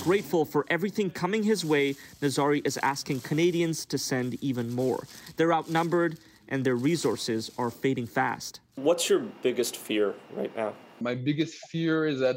Grateful 0.02 0.46
for 0.46 0.64
everything 0.70 1.10
coming 1.10 1.42
his 1.42 1.62
way, 1.62 1.94
Nazari 2.22 2.66
is 2.66 2.78
asking 2.78 3.20
Canadians 3.20 3.84
to 3.84 3.98
send 3.98 4.42
even 4.42 4.74
more. 4.74 5.06
They're 5.36 5.52
outnumbered 5.52 6.18
and 6.48 6.64
their 6.64 6.76
resources 6.76 7.50
are 7.58 7.70
fading 7.70 8.06
fast. 8.06 8.60
What's 8.76 9.10
your 9.10 9.20
biggest 9.42 9.76
fear 9.76 10.14
right 10.34 10.54
now? 10.56 10.72
My 11.00 11.14
biggest 11.14 11.58
fear 11.68 12.06
is 12.06 12.18
that 12.20 12.36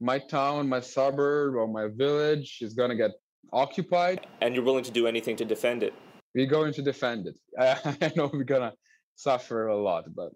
my 0.00 0.18
town, 0.18 0.68
my 0.68 0.80
suburb, 0.80 1.54
or 1.54 1.68
my 1.68 1.86
village 1.86 2.58
is 2.60 2.74
going 2.74 2.90
to 2.90 2.96
get 2.96 3.12
occupied. 3.52 4.26
And 4.40 4.52
you're 4.54 4.64
willing 4.64 4.84
to 4.84 4.90
do 4.90 5.06
anything 5.06 5.36
to 5.36 5.44
defend 5.44 5.84
it? 5.84 5.94
We're 6.34 6.46
going 6.46 6.72
to 6.74 6.82
defend 6.82 7.28
it. 7.28 7.38
I 7.58 8.12
know 8.16 8.28
we're 8.32 8.42
going 8.42 8.62
to 8.62 8.72
suffer 9.14 9.68
a 9.68 9.76
lot, 9.76 10.04
but 10.14 10.30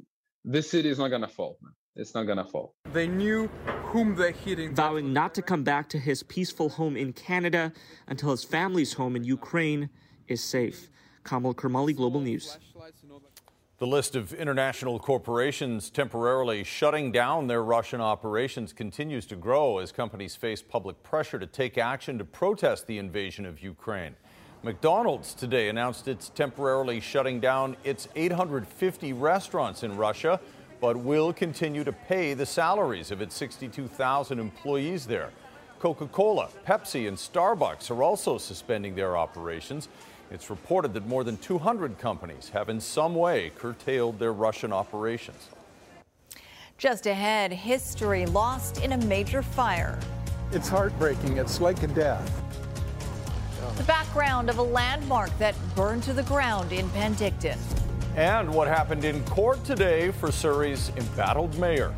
this 0.44 0.70
city 0.70 0.88
is 0.88 0.98
not 0.98 1.08
going 1.08 1.22
to 1.22 1.28
fall. 1.28 1.58
It's 1.96 2.14
not 2.14 2.24
going 2.24 2.38
to 2.38 2.44
fall. 2.44 2.74
They 2.92 3.06
knew 3.06 3.48
whom 3.86 4.14
they're 4.14 4.30
hitting. 4.30 4.74
Vowing 4.74 5.12
not 5.12 5.34
to 5.34 5.42
come 5.42 5.64
back 5.64 5.88
to 5.90 5.98
his 5.98 6.22
peaceful 6.22 6.68
home 6.68 6.96
in 6.96 7.14
Canada 7.14 7.72
until 8.06 8.30
his 8.30 8.44
family's 8.44 8.92
home 8.92 9.16
in 9.16 9.24
Ukraine 9.24 9.88
is 10.28 10.42
safe. 10.42 10.90
Kamal 11.24 11.54
Karmali, 11.54 11.96
Global 11.96 12.20
News. 12.20 12.58
The 13.78 13.86
list 13.86 14.14
of 14.16 14.32
international 14.32 14.98
corporations 14.98 15.90
temporarily 15.90 16.64
shutting 16.64 17.12
down 17.12 17.46
their 17.46 17.62
Russian 17.62 18.00
operations 18.00 18.72
continues 18.72 19.26
to 19.26 19.36
grow 19.36 19.78
as 19.78 19.92
companies 19.92 20.34
face 20.34 20.62
public 20.62 21.02
pressure 21.02 21.38
to 21.38 21.46
take 21.46 21.76
action 21.76 22.18
to 22.18 22.24
protest 22.24 22.86
the 22.86 22.98
invasion 22.98 23.44
of 23.44 23.62
Ukraine. 23.62 24.16
McDonald's 24.62 25.34
today 25.34 25.68
announced 25.68 26.08
it's 26.08 26.30
temporarily 26.30 27.00
shutting 27.00 27.38
down 27.38 27.76
its 27.84 28.08
850 28.16 29.12
restaurants 29.12 29.82
in 29.82 29.96
Russia, 29.96 30.40
but 30.80 30.96
will 30.96 31.32
continue 31.32 31.84
to 31.84 31.92
pay 31.92 32.34
the 32.34 32.46
salaries 32.46 33.10
of 33.10 33.20
its 33.20 33.34
62,000 33.34 34.38
employees 34.38 35.06
there. 35.06 35.30
Coca 35.78 36.06
Cola, 36.06 36.48
Pepsi, 36.66 37.06
and 37.08 37.16
Starbucks 37.16 37.90
are 37.90 38.02
also 38.02 38.38
suspending 38.38 38.94
their 38.94 39.16
operations. 39.16 39.88
It's 40.30 40.50
reported 40.50 40.92
that 40.94 41.06
more 41.06 41.22
than 41.22 41.36
200 41.36 41.98
companies 41.98 42.48
have 42.50 42.68
in 42.68 42.80
some 42.80 43.14
way 43.14 43.52
curtailed 43.56 44.18
their 44.18 44.32
Russian 44.32 44.72
operations. 44.72 45.48
Just 46.78 47.06
ahead, 47.06 47.52
history 47.52 48.26
lost 48.26 48.82
in 48.82 48.92
a 48.92 48.98
major 49.06 49.42
fire. 49.42 49.98
It's 50.52 50.68
heartbreaking. 50.68 51.38
It's 51.38 51.60
like 51.60 51.82
a 51.82 51.88
death. 51.88 52.30
The 53.76 53.84
background 53.84 54.48
of 54.48 54.58
a 54.58 54.62
landmark 54.62 55.36
that 55.38 55.54
burned 55.74 56.02
to 56.04 56.12
the 56.12 56.22
ground 56.24 56.72
in 56.72 56.88
Penticton. 56.90 57.58
And 58.16 58.54
what 58.54 58.66
happened 58.66 59.04
in 59.04 59.22
court 59.26 59.62
today 59.62 60.10
for 60.10 60.32
Surrey's 60.32 60.90
embattled 60.96 61.58
mayor. 61.58 61.94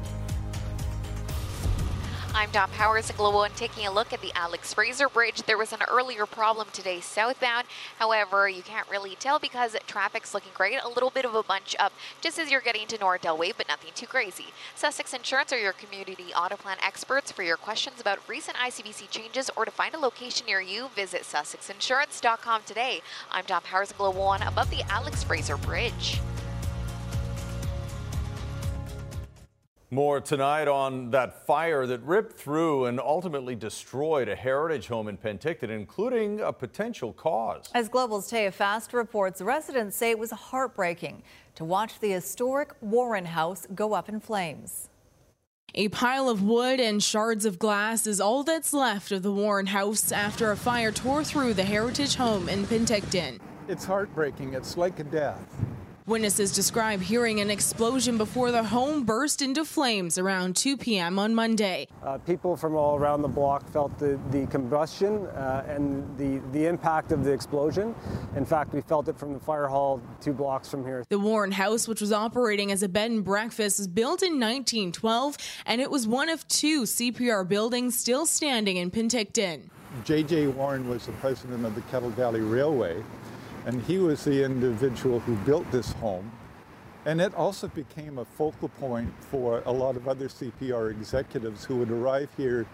I'm 2.38 2.52
Dom 2.52 2.70
Powers, 2.70 3.10
Global 3.10 3.40
One, 3.40 3.50
taking 3.56 3.84
a 3.84 3.90
look 3.90 4.12
at 4.12 4.20
the 4.20 4.30
Alex 4.36 4.72
Fraser 4.72 5.08
Bridge. 5.08 5.42
There 5.42 5.58
was 5.58 5.72
an 5.72 5.82
earlier 5.88 6.24
problem 6.24 6.68
today 6.72 7.00
southbound. 7.00 7.66
However, 7.98 8.48
you 8.48 8.62
can't 8.62 8.88
really 8.88 9.16
tell 9.16 9.40
because 9.40 9.74
traffic's 9.88 10.32
looking 10.32 10.52
great. 10.54 10.78
A 10.80 10.88
little 10.88 11.10
bit 11.10 11.24
of 11.24 11.34
a 11.34 11.42
bunch 11.42 11.74
up 11.80 11.92
just 12.20 12.38
as 12.38 12.48
you're 12.48 12.60
getting 12.60 12.86
to 12.86 12.98
North 12.98 13.22
Delta, 13.22 13.52
but 13.56 13.66
nothing 13.66 13.90
too 13.92 14.06
crazy. 14.06 14.52
Sussex 14.76 15.12
Insurance 15.12 15.52
are 15.52 15.58
your 15.58 15.72
community 15.72 16.26
auto 16.32 16.54
plan 16.54 16.76
experts. 16.80 17.32
For 17.32 17.42
your 17.42 17.56
questions 17.56 18.00
about 18.00 18.20
recent 18.28 18.56
ICBC 18.56 19.10
changes 19.10 19.50
or 19.56 19.64
to 19.64 19.72
find 19.72 19.96
a 19.96 19.98
location 19.98 20.46
near 20.46 20.60
you, 20.60 20.90
visit 20.94 21.22
sussexinsurance.com 21.22 22.62
today. 22.64 23.00
I'm 23.32 23.46
Dom 23.46 23.62
Powers, 23.64 23.90
Global 23.90 24.22
One, 24.22 24.42
above 24.42 24.70
the 24.70 24.84
Alex 24.92 25.24
Fraser 25.24 25.56
Bridge. 25.56 26.20
More 29.90 30.20
tonight 30.20 30.68
on 30.68 31.12
that 31.12 31.46
fire 31.46 31.86
that 31.86 32.02
ripped 32.02 32.36
through 32.36 32.84
and 32.84 33.00
ultimately 33.00 33.54
destroyed 33.54 34.28
a 34.28 34.36
heritage 34.36 34.86
home 34.86 35.08
in 35.08 35.16
Penticton, 35.16 35.70
including 35.70 36.40
a 36.40 36.52
potential 36.52 37.14
cause. 37.14 37.70
As 37.74 37.88
Global's 37.88 38.30
Taya 38.30 38.52
Fast 38.52 38.92
reports, 38.92 39.40
residents 39.40 39.96
say 39.96 40.10
it 40.10 40.18
was 40.18 40.30
heartbreaking 40.30 41.22
to 41.54 41.64
watch 41.64 42.00
the 42.00 42.10
historic 42.10 42.74
Warren 42.82 43.24
House 43.24 43.66
go 43.74 43.94
up 43.94 44.10
in 44.10 44.20
flames. 44.20 44.90
A 45.74 45.88
pile 45.88 46.28
of 46.28 46.42
wood 46.42 46.80
and 46.80 47.02
shards 47.02 47.46
of 47.46 47.58
glass 47.58 48.06
is 48.06 48.20
all 48.20 48.44
that's 48.44 48.74
left 48.74 49.10
of 49.10 49.22
the 49.22 49.32
Warren 49.32 49.68
House 49.68 50.12
after 50.12 50.50
a 50.50 50.56
fire 50.56 50.92
tore 50.92 51.24
through 51.24 51.54
the 51.54 51.64
heritage 51.64 52.16
home 52.16 52.50
in 52.50 52.66
Penticton. 52.66 53.38
It's 53.68 53.86
heartbreaking. 53.86 54.52
It's 54.52 54.76
like 54.76 54.98
a 54.98 55.04
death. 55.04 55.46
Witnesses 56.08 56.52
describe 56.52 57.02
hearing 57.02 57.40
an 57.40 57.50
explosion 57.50 58.16
before 58.16 58.50
the 58.50 58.62
home 58.62 59.04
burst 59.04 59.42
into 59.42 59.62
flames 59.62 60.16
around 60.16 60.56
2 60.56 60.78
p.m. 60.78 61.18
on 61.18 61.34
Monday. 61.34 61.86
Uh, 62.02 62.16
people 62.16 62.56
from 62.56 62.74
all 62.74 62.96
around 62.96 63.20
the 63.20 63.28
block 63.28 63.68
felt 63.70 63.98
the, 63.98 64.18
the 64.30 64.46
combustion 64.46 65.26
uh, 65.26 65.66
and 65.68 66.16
the, 66.16 66.40
the 66.52 66.64
impact 66.64 67.12
of 67.12 67.24
the 67.24 67.30
explosion. 67.30 67.94
In 68.36 68.46
fact, 68.46 68.72
we 68.72 68.80
felt 68.80 69.08
it 69.08 69.18
from 69.18 69.34
the 69.34 69.38
fire 69.38 69.66
hall 69.66 70.00
two 70.18 70.32
blocks 70.32 70.70
from 70.70 70.82
here. 70.82 71.04
The 71.10 71.18
Warren 71.18 71.52
House, 71.52 71.86
which 71.86 72.00
was 72.00 72.10
operating 72.10 72.72
as 72.72 72.82
a 72.82 72.88
bed 72.88 73.10
and 73.10 73.22
breakfast, 73.22 73.78
was 73.78 73.86
built 73.86 74.22
in 74.22 74.40
1912, 74.40 75.36
and 75.66 75.78
it 75.78 75.90
was 75.90 76.08
one 76.08 76.30
of 76.30 76.48
two 76.48 76.84
CPR 76.84 77.46
buildings 77.46 77.98
still 77.98 78.24
standing 78.24 78.78
in 78.78 78.90
Penticton. 78.90 79.68
J.J. 80.04 80.46
Warren 80.48 80.88
was 80.88 81.04
the 81.04 81.12
president 81.12 81.66
of 81.66 81.74
the 81.74 81.82
Kettle 81.82 82.10
Valley 82.10 82.40
Railway 82.40 83.02
and 83.66 83.82
he 83.82 83.98
was 83.98 84.24
the 84.24 84.44
individual 84.44 85.20
who 85.20 85.36
built 85.38 85.70
this 85.70 85.92
home. 85.94 86.30
And 87.04 87.20
it 87.20 87.34
also 87.34 87.68
became 87.68 88.18
a 88.18 88.24
focal 88.24 88.68
point 88.68 89.12
for 89.30 89.62
a 89.66 89.72
lot 89.72 89.96
of 89.96 90.08
other 90.08 90.28
CPR 90.28 90.90
executives 90.90 91.64
who 91.64 91.76
would 91.76 91.90
arrive 91.90 92.28
here 92.36 92.66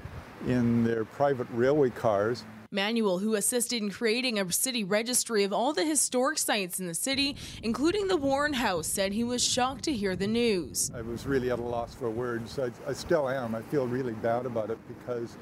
in 0.47 0.85
their 0.85 1.05
private 1.05 1.47
railway 1.53 1.91
cars. 1.91 2.45
Manuel, 2.71 3.19
who 3.19 3.37
assisted 3.37 3.81
in 3.81 3.91
creating 3.91 4.41
a 4.41 4.51
city 4.51 4.83
registry 4.83 5.45
of 5.45 5.53
all 5.53 5.73
the 5.73 5.85
historic 5.85 6.39
sites 6.39 6.81
in 6.81 6.89
the 6.89 6.95
city, 6.95 7.37
including 7.63 8.09
the 8.09 8.17
Warren 8.17 8.55
House, 8.55 8.89
said 8.89 9.13
he 9.13 9.23
was 9.23 9.45
shocked 9.45 9.85
to 9.85 9.93
hear 9.93 10.17
the 10.17 10.27
news. 10.27 10.91
I 10.93 11.03
was 11.03 11.25
really 11.25 11.53
at 11.53 11.61
a 11.61 11.63
loss 11.63 11.95
for 11.95 12.11
words. 12.11 12.59
I, 12.59 12.73
I 12.89 12.93
still 12.93 13.29
am. 13.29 13.55
I 13.55 13.63
feel 13.63 13.87
really 13.87 14.15
bad 14.15 14.45
about 14.45 14.71
it 14.71 14.79
because 14.89 15.37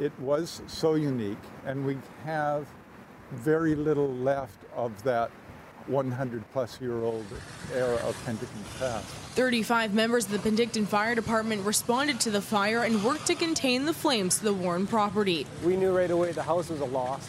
it 0.00 0.18
was 0.18 0.62
so 0.66 0.94
unique, 0.94 1.42
and 1.66 1.84
we 1.84 1.98
have 2.24 2.66
very 3.32 3.74
little 3.74 4.08
left 4.08 4.58
of 4.74 5.02
that 5.02 5.30
100 5.86 6.44
plus 6.52 6.80
year 6.80 7.02
old 7.02 7.24
era 7.74 7.96
of 7.96 8.16
Penticton 8.24 8.78
past. 8.78 9.04
35 9.34 9.94
members 9.94 10.26
of 10.26 10.30
the 10.32 10.50
Penticton 10.50 10.86
Fire 10.86 11.14
Department 11.14 11.64
responded 11.64 12.20
to 12.20 12.30
the 12.30 12.40
fire 12.40 12.84
and 12.84 13.02
worked 13.02 13.26
to 13.26 13.34
contain 13.34 13.84
the 13.84 13.94
flames 13.94 14.38
to 14.38 14.44
the 14.44 14.52
Warren 14.52 14.86
property. 14.86 15.46
We 15.64 15.76
knew 15.76 15.96
right 15.96 16.10
away 16.10 16.32
the 16.32 16.42
house 16.42 16.68
was 16.68 16.80
a 16.80 16.86
loss. 16.86 17.28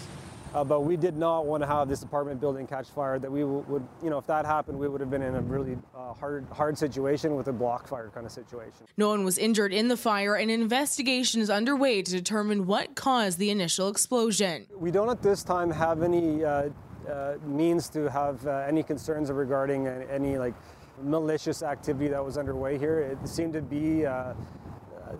Uh, 0.53 0.63
but 0.63 0.81
we 0.81 0.95
did 0.95 1.17
not 1.17 1.47
want 1.47 1.63
to 1.63 1.67
have 1.67 1.89
this 1.89 2.03
apartment 2.03 2.39
building 2.39 2.67
catch 2.67 2.87
fire. 2.87 3.17
That 3.17 3.31
we 3.31 3.43
would, 3.43 3.85
you 4.03 4.09
know, 4.09 4.19
if 4.19 4.27
that 4.27 4.45
happened, 4.45 4.77
we 4.77 4.87
would 4.87 5.01
have 5.01 5.09
been 5.09 5.23
in 5.23 5.35
a 5.35 5.41
really 5.41 5.77
uh, 5.95 6.13
hard, 6.13 6.45
hard 6.51 6.77
situation 6.77 7.35
with 7.35 7.47
a 7.47 7.53
block 7.53 7.87
fire 7.87 8.11
kind 8.13 8.25
of 8.25 8.31
situation. 8.31 8.85
No 8.95 9.09
one 9.09 9.23
was 9.23 9.39
injured 9.39 9.73
in 9.73 9.87
the 9.87 9.97
fire, 9.97 10.35
and 10.35 10.51
an 10.51 10.61
investigation 10.61 11.41
is 11.41 11.49
underway 11.49 12.03
to 12.03 12.11
determine 12.11 12.67
what 12.67 12.93
caused 12.95 13.39
the 13.39 13.49
initial 13.49 13.89
explosion. 13.89 14.67
We 14.75 14.91
don't 14.91 15.09
at 15.09 15.23
this 15.23 15.43
time 15.43 15.71
have 15.71 16.03
any 16.03 16.45
uh, 16.45 16.69
uh 17.09 17.35
means 17.45 17.89
to 17.89 18.09
have 18.09 18.45
uh, 18.45 18.63
any 18.67 18.83
concerns 18.83 19.31
regarding 19.31 19.87
any 19.87 20.37
like 20.37 20.53
malicious 21.01 21.63
activity 21.63 22.09
that 22.09 22.23
was 22.23 22.37
underway 22.37 22.77
here. 22.77 22.99
It 22.99 23.27
seemed 23.27 23.53
to 23.53 23.61
be 23.61 24.05
uh, 24.05 24.33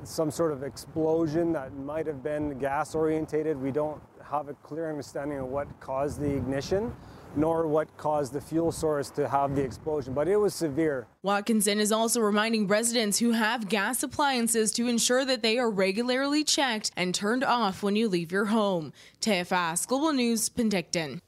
some 0.04 0.32
sort 0.32 0.52
of 0.52 0.63
explosion 0.63 1.54
that 1.54 1.74
might 1.76 2.08
have 2.08 2.24
been 2.24 2.58
gas 2.60 2.96
orientated. 2.96 3.60
We 3.60 3.72
don't 3.72 4.02
have 4.34 4.50
a 4.50 4.54
clear 4.56 4.89
understanding 4.89 5.38
of 5.38 5.46
what 5.46 5.67
caused 5.80 6.19
the 6.19 6.36
ignition 6.36 6.91
nor 7.36 7.67
what 7.67 7.96
caused 7.98 8.34
the 8.34 8.41
fuel 8.41 8.72
source 8.72 9.10
to 9.12 9.28
have 9.28 9.56
the 9.56 9.62
explosion, 9.62 10.13
but 10.13 10.28
it 10.28 10.36
was 10.36 10.54
severe. 10.54 11.08
Watkinson 11.24 11.80
is 11.80 11.91
also 11.91 12.19
reminding 12.19 12.67
residents 12.67 13.19
who 13.19 13.32
have 13.32 13.69
gas 13.69 14.04
appliances 14.04 14.72
to 14.72 14.88
ensure 14.88 15.24
that 15.26 15.41
they 15.41 15.58
are 15.58 15.69
regularly 15.69 16.43
checked 16.43 16.91
and 16.96 17.13
turned 17.13 17.43
off 17.43 17.82
when 17.82 17.96
you 17.96 18.08
leave 18.08 18.32
your 18.32 18.46
home. 18.46 18.91
TFS 19.22 19.88
Global 19.88 20.13
News, 20.13 20.50
Penticton. 20.50 21.22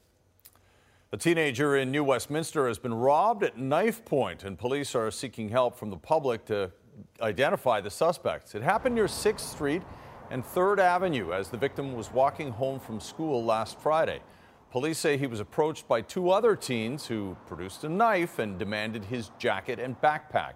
A 1.12 1.16
teenager 1.16 1.76
in 1.76 1.90
New 1.90 2.04
Westminster 2.04 2.68
has 2.68 2.78
been 2.78 2.94
robbed 2.94 3.42
at 3.42 3.56
knife 3.56 4.04
point, 4.04 4.44
and 4.44 4.58
police 4.58 4.94
are 4.94 5.10
seeking 5.10 5.48
help 5.48 5.76
from 5.76 5.90
the 5.90 5.96
public 5.96 6.44
to 6.46 6.70
identify 7.20 7.80
the 7.80 7.90
suspects. 7.90 8.54
It 8.54 8.62
happened 8.62 8.94
near 8.94 9.06
6th 9.06 9.40
Street 9.40 9.82
and 10.30 10.44
3rd 10.44 10.78
Avenue 10.78 11.32
as 11.32 11.48
the 11.48 11.56
victim 11.56 11.94
was 11.94 12.12
walking 12.12 12.50
home 12.50 12.80
from 12.80 13.00
school 13.00 13.44
last 13.44 13.78
Friday. 13.78 14.20
Police 14.70 14.98
say 14.98 15.16
he 15.16 15.26
was 15.26 15.40
approached 15.40 15.88
by 15.88 16.00
two 16.00 16.30
other 16.30 16.56
teens 16.56 17.06
who 17.06 17.36
produced 17.46 17.84
a 17.84 17.88
knife 17.88 18.38
and 18.38 18.58
demanded 18.58 19.04
his 19.04 19.30
jacket 19.38 19.78
and 19.78 20.00
backpack. 20.00 20.54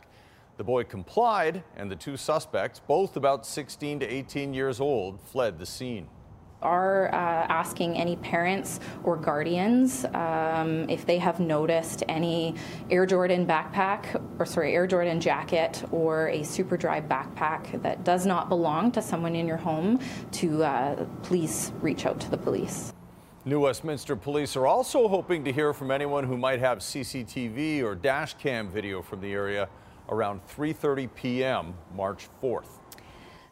The 0.57 0.65
boy 0.65 0.85
complied, 0.85 1.65
and 1.77 1.91
the 1.91 1.97
two 1.97 2.17
suspects, 2.17 2.81
both 2.87 3.17
about 3.17 3.47
16 3.47 4.01
to 4.01 4.07
18 4.07 4.53
years 4.53 4.81
old, 4.81 5.21
fled 5.21 5.59
the 5.59 5.67
scene 5.67 6.09
are 6.63 7.13
uh, 7.15 7.47
asking 7.49 7.97
any 7.97 8.17
parents 8.17 8.81
or 9.05 9.17
guardians 9.17 10.05
um, 10.15 10.89
if 10.89 11.07
they 11.07 11.19
have 11.19 11.41
noticed 11.41 12.03
any 12.09 12.55
Air 12.91 13.07
Jordan 13.07 13.47
backpack, 13.47 14.23
or 14.39 14.47
sorry, 14.47 14.75
Air 14.75 14.87
Jordan 14.87 15.21
jacket, 15.21 15.83
or 15.91 16.29
a 16.29 16.41
Superdry 16.41 17.07
backpack 17.07 17.83
that 17.83 18.05
does 18.05 18.27
not 18.27 18.49
belong 18.49 18.93
to 18.93 19.03
someone 19.03 19.35
in 19.35 19.47
your 19.47 19.57
home, 19.57 20.01
to 20.33 20.63
uh, 20.65 21.05
please 21.23 21.73
reach 21.81 22.07
out 22.07 22.21
to 22.21 22.31
the 22.31 22.39
police. 22.39 22.93
New 23.47 23.61
Westminster 23.61 24.17
police 24.17 24.55
are 24.55 24.67
also 24.67 25.09
hoping 25.09 25.45
to 25.45 25.53
hear 25.53 25.73
from 25.73 25.91
anyone 25.91 26.25
who 26.25 26.37
might 26.37 26.61
have 26.61 26.79
CCTV 26.79 27.83
or 27.83 27.95
dash 27.95 28.35
cam 28.35 28.69
video 28.69 29.01
from 29.01 29.23
the 29.23 29.33
area 29.33 29.69
around 30.11 30.41
3:30 30.47 31.09
p.m. 31.15 31.75
March 31.95 32.29
4th. 32.43 32.80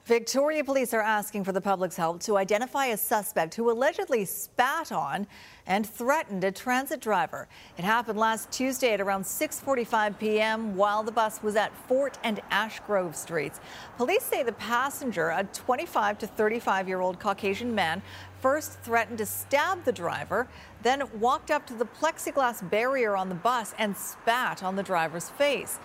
Victoria 0.09 0.65
police 0.65 0.95
are 0.95 1.03
asking 1.03 1.45
for 1.45 1.53
the 1.53 1.61
public's 1.61 1.99
help 1.99 2.19
to 2.23 2.39
identify 2.39 2.87
a 2.87 2.97
suspect 2.97 3.55
who 3.55 3.71
allegedly 3.71 4.25
spat 4.25 4.91
on 4.91 5.27
and 5.67 5.87
threatened 5.87 6.43
a 6.45 6.51
transit 6.51 6.99
driver. 6.99 7.47
It 7.77 7.85
happened 7.85 8.19
last 8.19 8.51
Tuesday 8.51 8.95
at 8.95 9.03
around 9.03 9.25
6:45 9.25 10.19
p.m. 10.19 10.75
while 10.77 11.03
the 11.03 11.13
bus 11.13 11.43
was 11.43 11.57
at 11.57 11.77
Fort 11.87 12.19
and 12.25 12.41
Ashgrove 12.51 13.15
Streets. 13.15 13.61
Police 13.99 14.23
say 14.23 14.43
the 14.43 14.53
passenger, 14.53 15.29
a 15.29 15.45
25 15.45 16.17
to 16.21 16.27
35 16.27 16.89
year 16.89 17.03
old 17.03 17.21
Caucasian 17.21 17.75
man, 17.75 18.01
first 18.41 18.81
threatened 18.81 19.19
to 19.19 19.27
stab 19.27 19.85
the 19.85 19.93
driver, 19.93 20.49
then 20.83 21.03
walked 21.21 21.51
up 21.51 21.67
to 21.67 21.75
the 21.75 21.85
plexiglass 21.85 22.63
barrier 22.71 23.15
on 23.15 23.29
the 23.29 23.35
bus 23.35 23.75
and 23.79 23.95
spat 23.95 24.63
on 24.63 24.75
the 24.75 24.83
driver's 24.83 25.29
face. 25.29 25.79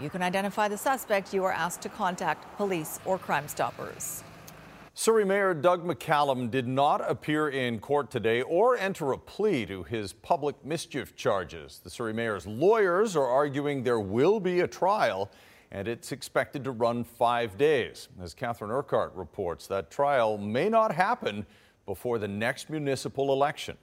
You 0.00 0.08
can 0.08 0.22
identify 0.22 0.66
the 0.68 0.78
suspect, 0.78 1.34
you 1.34 1.44
are 1.44 1.52
asked 1.52 1.82
to 1.82 1.90
contact 1.90 2.56
police 2.56 2.98
or 3.04 3.18
Crime 3.18 3.46
Stoppers. 3.48 4.24
Surrey 4.94 5.26
Mayor 5.26 5.52
Doug 5.52 5.84
McCallum 5.84 6.50
did 6.50 6.66
not 6.66 7.08
appear 7.08 7.50
in 7.50 7.78
court 7.78 8.10
today 8.10 8.40
or 8.42 8.78
enter 8.78 9.12
a 9.12 9.18
plea 9.18 9.66
to 9.66 9.82
his 9.82 10.14
public 10.14 10.64
mischief 10.64 11.14
charges. 11.16 11.80
The 11.84 11.90
Surrey 11.90 12.14
Mayor's 12.14 12.46
lawyers 12.46 13.14
are 13.14 13.26
arguing 13.26 13.82
there 13.82 14.00
will 14.00 14.40
be 14.40 14.60
a 14.60 14.66
trial 14.66 15.30
and 15.70 15.86
it's 15.86 16.12
expected 16.12 16.64
to 16.64 16.70
run 16.70 17.04
five 17.04 17.58
days. 17.58 18.08
As 18.20 18.34
Catherine 18.34 18.70
Urquhart 18.70 19.14
reports, 19.14 19.66
that 19.68 19.90
trial 19.90 20.38
may 20.38 20.68
not 20.68 20.94
happen 20.94 21.46
before 21.86 22.18
the 22.18 22.28
next 22.28 22.70
municipal 22.70 23.32
election. 23.32 23.76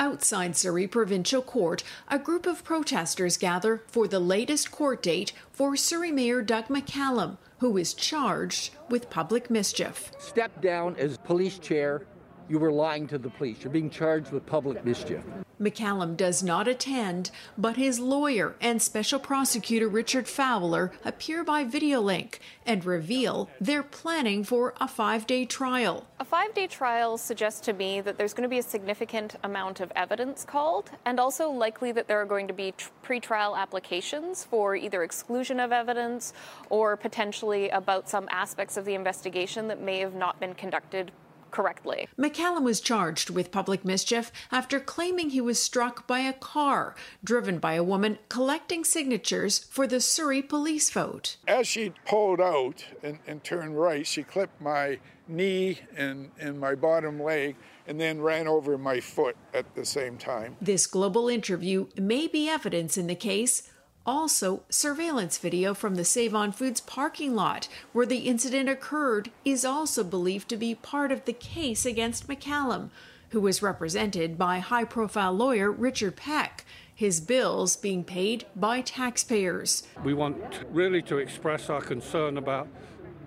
Outside 0.00 0.56
Surrey 0.56 0.86
Provincial 0.86 1.42
Court, 1.42 1.82
a 2.06 2.20
group 2.20 2.46
of 2.46 2.62
protesters 2.62 3.36
gather 3.36 3.82
for 3.88 4.06
the 4.06 4.20
latest 4.20 4.70
court 4.70 5.02
date 5.02 5.32
for 5.50 5.74
Surrey 5.74 6.12
Mayor 6.12 6.40
Doug 6.40 6.68
McCallum, 6.68 7.36
who 7.58 7.76
is 7.76 7.94
charged 7.94 8.70
with 8.88 9.10
public 9.10 9.50
mischief. 9.50 10.12
Step 10.20 10.62
down 10.62 10.94
as 10.96 11.18
police 11.18 11.58
chair. 11.58 12.02
You 12.48 12.58
were 12.58 12.72
lying 12.72 13.06
to 13.08 13.18
the 13.18 13.28
police. 13.28 13.58
You're 13.62 13.72
being 13.72 13.90
charged 13.90 14.32
with 14.32 14.46
public 14.46 14.82
mischief. 14.82 15.22
McCallum 15.60 16.16
does 16.16 16.42
not 16.42 16.68
attend, 16.68 17.30
but 17.58 17.76
his 17.76 17.98
lawyer 17.98 18.54
and 18.60 18.80
special 18.80 19.18
prosecutor 19.18 19.88
Richard 19.88 20.28
Fowler 20.28 20.92
appear 21.04 21.42
by 21.44 21.64
video 21.64 22.00
link 22.00 22.40
and 22.64 22.84
reveal 22.84 23.50
they're 23.60 23.82
planning 23.82 24.44
for 24.44 24.72
a 24.80 24.86
five 24.86 25.26
day 25.26 25.44
trial. 25.44 26.06
A 26.20 26.24
five 26.24 26.54
day 26.54 26.68
trial 26.68 27.18
suggests 27.18 27.60
to 27.62 27.72
me 27.72 28.00
that 28.00 28.16
there's 28.16 28.32
going 28.32 28.44
to 28.44 28.48
be 28.48 28.60
a 28.60 28.62
significant 28.62 29.34
amount 29.42 29.80
of 29.80 29.92
evidence 29.96 30.44
called, 30.44 30.90
and 31.04 31.18
also 31.18 31.50
likely 31.50 31.92
that 31.92 32.06
there 32.06 32.22
are 32.22 32.26
going 32.26 32.46
to 32.46 32.54
be 32.54 32.72
pre 33.02 33.20
trial 33.20 33.56
applications 33.56 34.44
for 34.44 34.76
either 34.76 35.02
exclusion 35.02 35.58
of 35.60 35.72
evidence 35.72 36.32
or 36.70 36.96
potentially 36.96 37.68
about 37.70 38.08
some 38.08 38.28
aspects 38.30 38.76
of 38.76 38.84
the 38.84 38.94
investigation 38.94 39.68
that 39.68 39.82
may 39.82 39.98
have 39.98 40.14
not 40.14 40.38
been 40.38 40.54
conducted 40.54 41.10
correctly. 41.50 42.08
McCallum 42.18 42.62
was 42.62 42.80
charged 42.80 43.30
with 43.30 43.50
public 43.50 43.84
mischief 43.84 44.30
after 44.50 44.80
claiming 44.80 45.30
he 45.30 45.40
was 45.40 45.60
struck 45.60 46.06
by 46.06 46.20
a 46.20 46.32
car 46.32 46.94
driven 47.24 47.58
by 47.58 47.74
a 47.74 47.84
woman 47.84 48.18
collecting 48.28 48.84
signatures 48.84 49.58
for 49.70 49.86
the 49.86 50.00
Surrey 50.00 50.42
police 50.42 50.90
vote. 50.90 51.36
As 51.46 51.66
she 51.66 51.92
pulled 52.06 52.40
out 52.40 52.84
and, 53.02 53.18
and 53.26 53.42
turned 53.42 53.80
right, 53.80 54.06
she 54.06 54.22
clipped 54.22 54.60
my 54.60 54.98
knee 55.28 55.80
and, 55.96 56.30
and 56.38 56.58
my 56.58 56.74
bottom 56.74 57.22
leg 57.22 57.56
and 57.86 58.00
then 58.00 58.20
ran 58.20 58.46
over 58.46 58.76
my 58.76 59.00
foot 59.00 59.36
at 59.54 59.74
the 59.74 59.84
same 59.84 60.18
time. 60.18 60.56
This 60.60 60.86
global 60.86 61.28
interview 61.28 61.86
may 61.96 62.26
be 62.26 62.48
evidence 62.48 62.98
in 62.98 63.06
the 63.06 63.14
case 63.14 63.70
also, 64.08 64.62
surveillance 64.70 65.36
video 65.36 65.74
from 65.74 65.96
the 65.96 66.04
Save 66.04 66.34
On 66.34 66.50
Foods 66.50 66.80
parking 66.80 67.34
lot 67.34 67.68
where 67.92 68.06
the 68.06 68.20
incident 68.20 68.68
occurred 68.68 69.30
is 69.44 69.64
also 69.66 70.02
believed 70.02 70.48
to 70.48 70.56
be 70.56 70.74
part 70.74 71.12
of 71.12 71.26
the 71.26 71.32
case 71.34 71.84
against 71.84 72.26
McCallum, 72.26 72.88
who 73.30 73.40
was 73.40 73.62
represented 73.62 74.38
by 74.38 74.60
high 74.60 74.84
profile 74.84 75.34
lawyer 75.34 75.70
Richard 75.70 76.16
Peck 76.16 76.64
his 76.98 77.20
bills 77.20 77.76
being 77.76 78.02
paid 78.02 78.44
by 78.56 78.80
taxpayers. 78.80 79.84
We 80.02 80.14
want 80.14 80.64
really 80.72 81.00
to 81.02 81.18
express 81.18 81.70
our 81.70 81.80
concern 81.80 82.38
about 82.38 82.66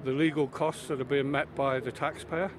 the 0.03 0.11
legal 0.11 0.47
costs 0.47 0.89
that 0.89 0.99
are 0.99 1.05
being 1.05 1.31
met 1.31 1.55
by 1.55 1.79
the 1.79 1.89
taxpayer 1.89 2.51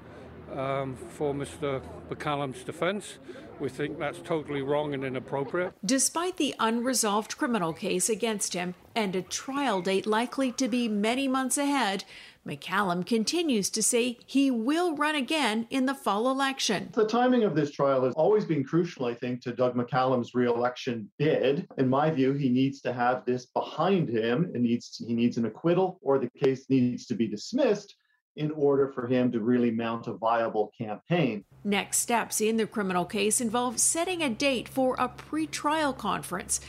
um, 0.55 0.95
for 0.95 1.35
Mr. 1.35 1.83
McCallum's 2.09 2.63
defence. 2.63 3.19
We 3.59 3.69
think 3.69 3.97
that's 3.97 4.19
totally 4.19 4.61
wrong 4.61 4.93
and 4.93 5.03
inappropriate. 5.03 5.73
Despite 5.85 6.37
the 6.37 6.55
unresolved 6.59 7.37
criminal 7.37 7.73
case 7.73 8.09
against 8.09 8.53
him 8.53 8.75
and 8.95 9.15
a 9.15 9.21
trial 9.21 9.81
date 9.81 10.05
likely 10.05 10.51
to 10.53 10.67
be 10.67 10.87
many 10.87 11.27
months 11.27 11.57
ahead, 11.57 12.03
McCallum 12.45 13.05
continues 13.05 13.69
to 13.69 13.81
say 13.81 14.17
he 14.25 14.51
will 14.51 14.95
run 14.95 15.15
again 15.15 15.65
in 15.69 15.85
the 15.85 15.93
fall 15.93 16.29
election. 16.29 16.89
The 16.93 17.07
timing 17.07 17.43
of 17.43 17.55
this 17.55 17.71
trial 17.71 18.03
has 18.03 18.13
always 18.15 18.43
been 18.43 18.65
crucial, 18.65 19.05
I 19.05 19.13
think, 19.13 19.41
to 19.43 19.53
Doug 19.53 19.75
McCallum's 19.75 20.35
reelection 20.35 21.09
bid. 21.17 21.67
In 21.77 21.87
my 21.87 22.11
view, 22.11 22.33
he 22.33 22.49
needs 22.49 22.81
to 22.81 22.91
have 22.91 23.23
this 23.25 23.45
behind 23.45 24.09
him. 24.09 24.51
It 24.53 24.61
needs 24.61 25.01
he 25.05 25.13
needs 25.13 25.37
an 25.37 25.45
acquittal 25.45 25.99
or 26.01 26.19
the 26.19 26.29
case 26.37 26.65
needs 26.69 27.05
to 27.05 27.15
be 27.15 27.27
dismissed 27.27 27.95
in 28.35 28.51
order 28.51 28.87
for 28.87 29.07
him 29.07 29.31
to 29.31 29.39
really 29.39 29.71
mount 29.71 30.07
a 30.07 30.13
viable 30.13 30.71
campaign. 30.77 31.43
Next 31.63 31.99
steps 31.99 32.41
in 32.41 32.57
the 32.57 32.67
criminal 32.67 33.05
case 33.05 33.39
involve 33.39 33.79
setting 33.79 34.21
a 34.21 34.29
date 34.29 34.67
for 34.67 34.95
a 34.97 35.07
pre-trial 35.07 35.93
conference. 35.93 36.59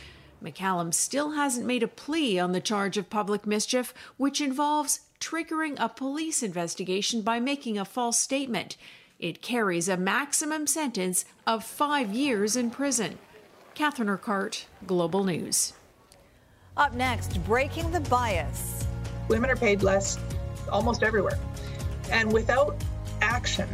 McCallum 0.43 0.93
still 0.93 1.31
hasn't 1.31 1.65
made 1.65 1.81
a 1.81 1.87
plea 1.87 2.37
on 2.37 2.51
the 2.51 2.61
charge 2.61 2.97
of 2.97 3.09
public 3.09 3.47
mischief, 3.47 3.93
which 4.17 4.39
involves 4.39 5.01
triggering 5.19 5.75
a 5.79 5.89
police 5.89 6.43
investigation 6.43 7.21
by 7.21 7.39
making 7.39 7.77
a 7.77 7.85
false 7.85 8.19
statement. 8.19 8.77
It 9.17 9.41
carries 9.41 9.87
a 9.87 9.97
maximum 9.97 10.67
sentence 10.67 11.25
of 11.47 11.63
five 11.63 12.13
years 12.13 12.55
in 12.55 12.69
prison. 12.69 13.17
Catherine 13.73 14.09
Urquhart, 14.09 14.67
Global 14.85 15.23
News. 15.23 15.73
Up 16.77 16.93
next, 16.93 17.43
breaking 17.45 17.91
the 17.91 18.01
bias. 18.01 18.85
Women 19.29 19.49
are 19.49 19.55
paid 19.55 19.81
less 19.81 20.19
almost 20.69 21.03
everywhere. 21.03 21.39
And 22.11 22.31
without 22.31 22.75
action, 23.21 23.67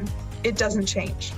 it 0.43 0.57
doesn't 0.57 0.85
change. 0.85 1.33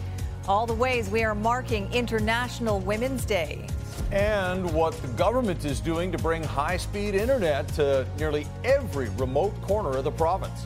All 0.48 0.66
the 0.66 0.74
ways 0.74 1.10
we 1.10 1.24
are 1.24 1.36
marking 1.36 1.92
International 1.94 2.80
Women's 2.80 3.26
Day. 3.26 3.68
And 4.12 4.72
what 4.74 4.94
the 5.02 5.08
government 5.10 5.66
is 5.66 5.80
doing 5.80 6.12
to 6.12 6.18
bring 6.18 6.44
high 6.44 6.78
speed 6.78 7.16
internet 7.16 7.68
to 7.76 8.06
nearly 8.18 8.46
every 8.64 9.10
remote 9.10 9.60
corner 9.62 9.98
of 9.98 10.04
the 10.04 10.12
province. 10.12 10.66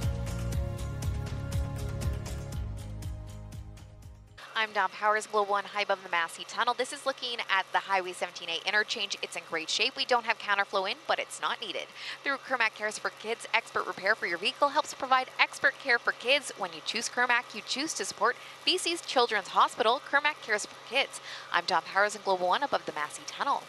I'm 4.60 4.72
Dom 4.72 4.90
Powers, 4.90 5.28
Global 5.28 5.52
One 5.52 5.66
high 5.66 5.84
above 5.84 6.02
the 6.02 6.10
Massey 6.10 6.44
Tunnel. 6.48 6.74
This 6.74 6.92
is 6.92 7.06
looking 7.06 7.38
at 7.48 7.68
the 7.74 7.78
Highway 7.78 8.12
17A 8.12 8.66
interchange. 8.66 9.16
It's 9.22 9.36
in 9.36 9.44
great 9.48 9.70
shape. 9.70 9.96
We 9.96 10.04
don't 10.04 10.26
have 10.26 10.40
counterflow 10.40 10.90
in, 10.90 10.98
but 11.08 11.20
it's 11.20 11.40
not 11.40 11.62
needed. 11.62 11.86
Through 12.24 12.38
Kirmac 12.38 12.74
Cares 12.74 12.98
for 12.98 13.12
Kids, 13.22 13.48
expert 13.54 13.86
repair 13.86 14.16
for 14.16 14.26
your 14.26 14.40
vehicle 14.40 14.70
helps 14.70 14.96
provide 14.96 15.28
expert 15.40 15.76
care 15.78 16.00
for 16.00 16.12
kids. 16.12 16.52
When 16.58 16.74
you 16.74 16.80
choose 16.88 17.08
Kirmac, 17.08 17.54
you 17.54 17.62
choose 17.68 17.94
to 17.94 18.04
support 18.04 18.36
BC's 18.66 19.02
Children's 19.02 19.50
Hospital, 19.50 20.02
Kirmac 20.10 20.42
Cares 20.42 20.66
for 20.66 20.90
Kids. 20.90 21.22
I'm 21.54 21.66
Dom 21.66 21.84
Powers 21.84 22.16
in 22.16 22.24
Global 22.24 22.48
One 22.48 22.64
above 22.64 22.88
the 22.88 22.94
Massey 22.94 23.22
Tunnel. 23.28 23.62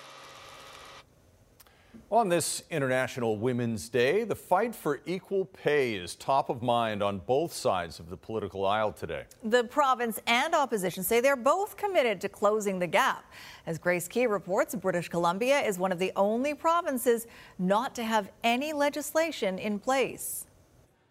On 2.10 2.30
this 2.30 2.62
International 2.70 3.36
Women's 3.36 3.90
Day, 3.90 4.24
the 4.24 4.34
fight 4.34 4.74
for 4.74 5.02
equal 5.04 5.44
pay 5.44 5.92
is 5.92 6.14
top 6.14 6.48
of 6.48 6.62
mind 6.62 7.02
on 7.02 7.18
both 7.18 7.52
sides 7.52 8.00
of 8.00 8.08
the 8.08 8.16
political 8.16 8.64
aisle 8.64 8.92
today. 8.92 9.24
The 9.44 9.64
province 9.64 10.18
and 10.26 10.54
opposition 10.54 11.02
say 11.02 11.20
they're 11.20 11.36
both 11.36 11.76
committed 11.76 12.18
to 12.22 12.30
closing 12.30 12.78
the 12.78 12.86
gap. 12.86 13.30
As 13.66 13.78
Grace 13.78 14.08
Ke 14.08 14.26
reports, 14.26 14.74
British 14.74 15.10
Columbia 15.10 15.60
is 15.60 15.78
one 15.78 15.92
of 15.92 15.98
the 15.98 16.10
only 16.16 16.54
provinces 16.54 17.26
not 17.58 17.94
to 17.96 18.02
have 18.02 18.30
any 18.42 18.72
legislation 18.72 19.58
in 19.58 19.78
place. 19.78 20.46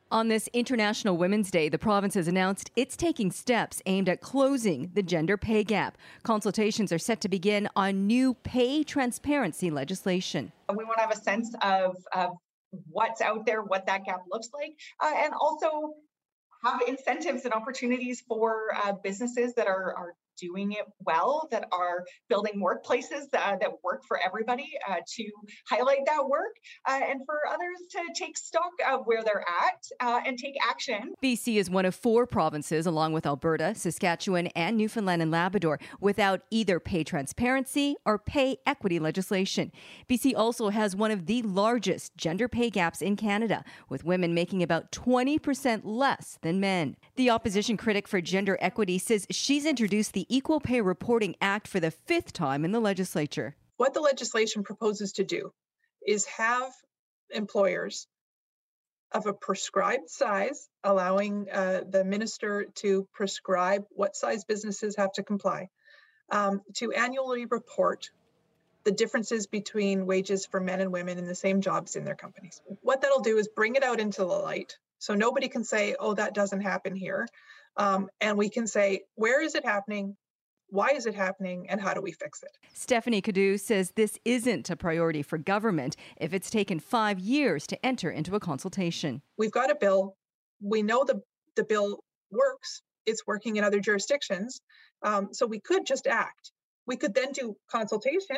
On 0.09 0.29
this 0.29 0.47
International 0.53 1.17
Women's 1.17 1.51
Day, 1.51 1.67
the 1.67 1.77
province 1.77 2.13
has 2.13 2.29
announced 2.29 2.71
it's 2.77 2.95
taking 2.95 3.29
steps 3.29 3.81
aimed 3.85 4.07
at 4.07 4.21
closing 4.21 4.89
the 4.93 5.03
gender 5.03 5.35
pay 5.35 5.65
gap. 5.65 5.97
Consultations 6.23 6.93
are 6.93 6.97
set 6.97 7.19
to 7.19 7.27
begin 7.27 7.67
on 7.75 8.07
new 8.07 8.33
pay 8.33 8.85
transparency 8.85 9.69
legislation. 9.69 10.53
We 10.69 10.85
want 10.85 10.99
to 10.99 11.01
have 11.01 11.11
a 11.11 11.21
sense 11.21 11.53
of, 11.61 11.97
of 12.13 12.37
what's 12.87 13.19
out 13.19 13.45
there, 13.45 13.61
what 13.61 13.85
that 13.87 14.05
gap 14.05 14.21
looks 14.31 14.47
like, 14.53 14.71
uh, 15.03 15.13
and 15.25 15.33
also 15.33 15.95
have 16.63 16.79
incentives 16.87 17.43
and 17.43 17.53
opportunities 17.53 18.23
for 18.25 18.69
uh, 18.81 18.93
businesses 19.03 19.55
that 19.55 19.67
are, 19.67 19.93
are 19.93 20.13
doing 20.39 20.73
it 20.73 20.85
well, 21.05 21.47
that 21.51 21.67
are 21.71 22.05
building 22.29 22.61
workplaces 22.61 23.25
uh, 23.33 23.55
that 23.57 23.71
work 23.83 24.03
for 24.07 24.19
everybody 24.23 24.71
uh, 24.89 24.95
to 25.07 25.23
highlight 25.69 26.05
that 26.05 26.27
work, 26.27 26.55
uh, 26.87 26.99
and 27.07 27.21
for 27.25 27.39
others 27.47 27.77
to 27.89 27.99
take 28.15 28.37
stock 28.37 28.71
of 28.89 29.01
where 29.05 29.23
they're 29.23 29.45
at 29.47 29.85
uh, 29.99 30.21
and 30.25 30.37
take 30.37 30.55
action. 30.67 31.13
BC 31.23 31.55
is 31.57 31.69
one 31.69 31.85
of 31.85 31.95
four 31.95 32.25
provinces, 32.25 32.85
along 32.85 33.13
with 33.13 33.25
Alberta, 33.25 33.73
Saskatchewan, 33.75 34.47
and 34.47 34.77
Newfoundland 34.77 35.21
and 35.21 35.31
Labrador, 35.31 35.79
without 35.99 36.41
either 36.51 36.79
pay 36.79 37.03
transparency 37.03 37.95
or 38.05 38.17
pay 38.17 38.57
equity 38.65 38.99
legislation. 38.99 39.71
BC 40.09 40.33
also 40.35 40.69
has 40.69 40.95
one 40.95 41.11
of 41.11 41.25
the 41.25 41.41
largest 41.41 42.15
gender 42.17 42.47
pay 42.47 42.69
gaps 42.69 43.01
in 43.01 43.15
Canada, 43.15 43.63
with 43.89 44.03
women 44.03 44.33
making 44.33 44.63
about 44.63 44.91
20% 44.91 45.81
less 45.83 46.37
than 46.41 46.59
men. 46.59 46.95
The 47.15 47.29
opposition 47.29 47.77
critic 47.77 48.07
for 48.07 48.21
gender 48.21 48.57
equity 48.61 48.97
says 48.97 49.25
she's 49.29 49.65
introduced 49.65 50.13
the 50.13 50.26
Equal 50.29 50.59
Pay 50.59 50.81
Reporting 50.81 51.35
Act 51.41 51.67
for 51.67 51.79
the 51.79 51.91
fifth 51.91 52.33
time 52.33 52.65
in 52.65 52.71
the 52.71 52.79
legislature. 52.79 53.55
What 53.77 53.93
the 53.93 54.01
legislation 54.01 54.63
proposes 54.63 55.13
to 55.13 55.23
do 55.23 55.53
is 56.05 56.25
have 56.25 56.71
employers 57.29 58.07
of 59.11 59.25
a 59.25 59.33
prescribed 59.33 60.09
size, 60.09 60.67
allowing 60.83 61.47
uh, 61.51 61.81
the 61.89 62.03
minister 62.03 62.65
to 62.75 63.07
prescribe 63.13 63.85
what 63.91 64.15
size 64.15 64.43
businesses 64.43 64.97
have 64.97 65.13
to 65.13 65.23
comply, 65.23 65.69
um, 66.31 66.61
to 66.75 66.91
annually 66.91 67.45
report 67.45 68.09
the 68.83 68.91
differences 68.91 69.47
between 69.47 70.05
wages 70.05 70.45
for 70.45 70.59
men 70.59 70.81
and 70.81 70.91
women 70.91 71.17
in 71.17 71.25
the 71.25 71.35
same 71.35 71.61
jobs 71.61 71.95
in 71.95 72.05
their 72.05 72.15
companies. 72.15 72.61
What 72.81 73.01
that'll 73.01 73.21
do 73.21 73.37
is 73.37 73.47
bring 73.47 73.75
it 73.75 73.83
out 73.83 73.99
into 73.99 74.21
the 74.21 74.27
light. 74.27 74.77
So 74.99 75.13
nobody 75.13 75.47
can 75.47 75.63
say, 75.63 75.95
oh, 75.99 76.13
that 76.15 76.33
doesn't 76.33 76.61
happen 76.61 76.95
here. 76.95 77.27
Um, 77.77 78.09
and 78.21 78.37
we 78.37 78.49
can 78.49 78.67
say, 78.67 79.01
where 79.15 79.41
is 79.41 79.55
it 79.55 79.65
happening? 79.65 80.15
Why 80.69 80.89
is 80.89 81.05
it 81.05 81.15
happening 81.15 81.69
and 81.69 81.79
how 81.79 81.93
do 81.93 82.01
we 82.01 82.11
fix 82.11 82.43
it? 82.43 82.57
Stephanie 82.73 83.21
Cadieux 83.21 83.57
says 83.57 83.91
this 83.95 84.19
isn't 84.25 84.69
a 84.69 84.75
priority 84.75 85.21
for 85.21 85.37
government 85.37 85.95
if 86.17 86.33
it's 86.33 86.49
taken 86.49 86.79
five 86.79 87.19
years 87.19 87.65
to 87.67 87.85
enter 87.85 88.09
into 88.09 88.35
a 88.35 88.39
consultation. 88.39 89.21
We've 89.37 89.51
got 89.51 89.71
a 89.71 89.75
bill. 89.75 90.15
We 90.59 90.81
know 90.81 91.05
the, 91.05 91.21
the 91.55 91.63
bill 91.63 91.99
works, 92.31 92.81
it's 93.05 93.25
working 93.25 93.55
in 93.55 93.63
other 93.63 93.79
jurisdictions. 93.79 94.59
Um, 95.03 95.29
so 95.31 95.45
we 95.45 95.61
could 95.61 95.85
just 95.85 96.07
act. 96.07 96.51
We 96.85 96.97
could 96.97 97.13
then 97.13 97.31
do 97.31 97.55
consultation 97.71 98.37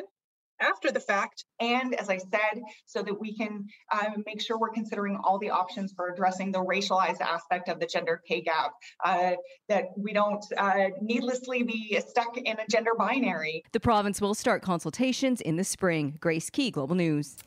after 0.59 0.91
the 0.91 0.99
fact. 0.99 1.45
And 1.59 1.95
as 1.95 2.09
I 2.09 2.17
said, 2.17 2.61
so 2.85 3.01
that 3.03 3.19
we 3.19 3.35
can 3.35 3.65
uh, 3.91 4.11
make 4.25 4.41
sure 4.41 4.57
we're 4.57 4.69
considering 4.69 5.17
all 5.23 5.39
the 5.39 5.49
options 5.49 5.93
for 5.95 6.09
addressing 6.09 6.51
the 6.51 6.63
racialized 6.63 7.21
aspect 7.21 7.69
of 7.69 7.79
the 7.79 7.85
gender 7.85 8.21
pay 8.27 8.41
gap, 8.41 8.73
uh, 9.03 9.31
that 9.67 9.85
we 9.97 10.13
don't 10.13 10.43
uh, 10.57 10.89
needlessly 11.01 11.63
be 11.63 11.99
stuck 12.07 12.37
in 12.37 12.57
a 12.59 12.67
gender 12.69 12.91
binary. 12.97 13.63
The 13.71 13.79
province 13.79 14.21
will 14.21 14.35
start 14.35 14.61
consultations 14.61 15.41
in 15.41 15.55
the 15.55 15.63
spring. 15.63 16.17
Grace 16.19 16.49
Ke, 16.49 16.71
Global 16.71 16.95
News. 16.95 17.37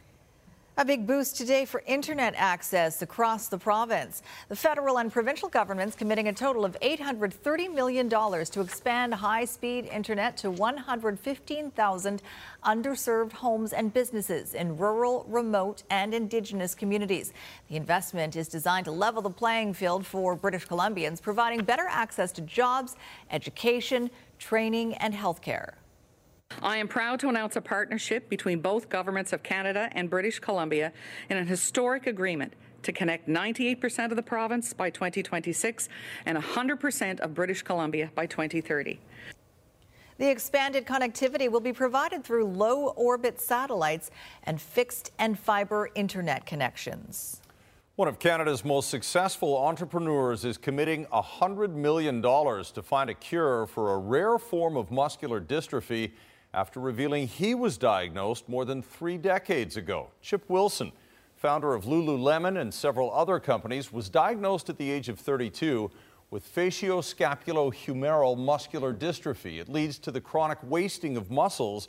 A 0.79 0.87
big 0.87 1.07
boost 1.07 1.37
today 1.37 1.67
for 1.67 1.83
internet 1.87 2.33
access 2.35 3.03
across 3.03 3.49
the 3.49 3.59
province. 3.59 4.23
The 4.49 4.57
federal 4.57 5.01
and 5.01 5.13
provincial 5.13 5.51
governments 5.51 5.95
committing 5.95 6.29
a 6.29 6.33
total 6.33 6.65
of 6.65 6.81
$830 6.81 7.75
million 7.75 8.09
to 8.09 8.61
expand 8.63 9.13
high 9.13 9.45
speed 9.45 9.85
internet 9.93 10.39
to 10.39 10.51
115,000 10.51 12.23
underserved 12.65 13.33
homes 13.33 13.75
and 13.75 13.93
businesses 13.93 14.55
in 14.55 14.79
rural, 14.79 15.27
remote, 15.29 15.83
and 15.91 16.15
Indigenous 16.15 16.75
communities. 16.75 17.35
The 17.69 17.77
investment 17.77 18.35
is 18.35 18.49
designed 18.49 18.87
to 18.87 18.93
level 18.93 19.21
the 19.21 19.29
playing 19.29 19.75
field 19.75 20.07
for 20.07 20.35
British 20.35 20.67
Columbians, 20.67 21.21
providing 21.21 21.65
better 21.65 21.87
access 21.87 22.33
to 22.33 22.41
jobs, 22.41 22.97
education, 23.31 24.11
training, 24.39 24.95
and 24.95 25.13
health 25.13 25.43
care. 25.43 25.82
I 26.61 26.77
am 26.77 26.89
proud 26.89 27.21
to 27.21 27.29
announce 27.29 27.57
a 27.57 27.61
partnership 27.61 28.29
between 28.29 28.61
both 28.61 28.89
governments 28.89 29.33
of 29.33 29.43
Canada 29.43 29.89
and 29.93 30.11
British 30.11 30.39
Columbia 30.39 30.93
in 31.31 31.37
an 31.37 31.47
historic 31.47 32.07
agreement 32.07 32.55
to 32.83 32.93
connect 32.93 33.29
98% 33.29 34.11
of 34.11 34.17
the 34.17 34.23
province 34.23 34.73
by 34.73 34.91
2026 34.91 35.89
and 36.27 36.37
100% 36.37 37.21
of 37.21 37.35
British 37.35 37.63
Columbia 37.63 38.11
by 38.15 38.27
2030. 38.27 39.01
The 40.19 40.31
expanded 40.31 40.87
connectivity 40.87 41.51
will 41.51 41.61
be 41.61 41.73
provided 41.73 42.23
through 42.23 42.47
low 42.47 42.89
orbit 42.89 43.41
satellites 43.41 44.11
and 44.45 44.61
fixed 44.61 45.13
and 45.19 45.39
fiber 45.39 45.91
internet 45.95 46.47
connections. 46.47 47.41
One 47.97 48.09
of 48.09 48.19
Canada's 48.19 48.65
most 48.65 48.89
successful 48.89 49.57
entrepreneurs 49.57 50.45
is 50.45 50.57
committing 50.57 51.07
$100 51.07 51.75
million 51.75 52.23
to 52.23 52.83
find 52.83 53.11
a 53.11 53.15
cure 53.15 53.67
for 53.67 53.95
a 53.95 53.99
rare 53.99 54.39
form 54.39 54.77
of 54.77 54.91
muscular 54.91 55.41
dystrophy 55.41 56.13
after 56.55 56.81
revealing 56.81 57.27
he 57.27 57.55
was 57.55 57.79
diagnosed 57.79 58.49
more 58.49 58.65
than 58.65 58.83
three 58.83 59.17
decades 59.17 59.77
ago. 59.77 60.09
Chip 60.21 60.45
Wilson, 60.49 60.93
founder 61.35 61.75
of 61.75 61.85
Lululemon 61.85 62.61
and 62.61 62.73
several 62.73 63.13
other 63.13 63.41
companies, 63.41 63.93
was 63.93 64.09
diagnosed 64.09 64.69
at 64.69 64.77
the 64.77 64.91
age 64.91 65.09
of 65.09 65.19
32 65.19 65.91
with 66.31 66.55
facioscapulohumeral 66.55 68.39
muscular 68.39 68.93
dystrophy. 68.95 69.61
It 69.61 69.69
leads 69.69 69.99
to 70.01 70.11
the 70.11 70.21
chronic 70.21 70.59
wasting 70.63 71.17
of 71.17 71.31
muscles, 71.31 71.89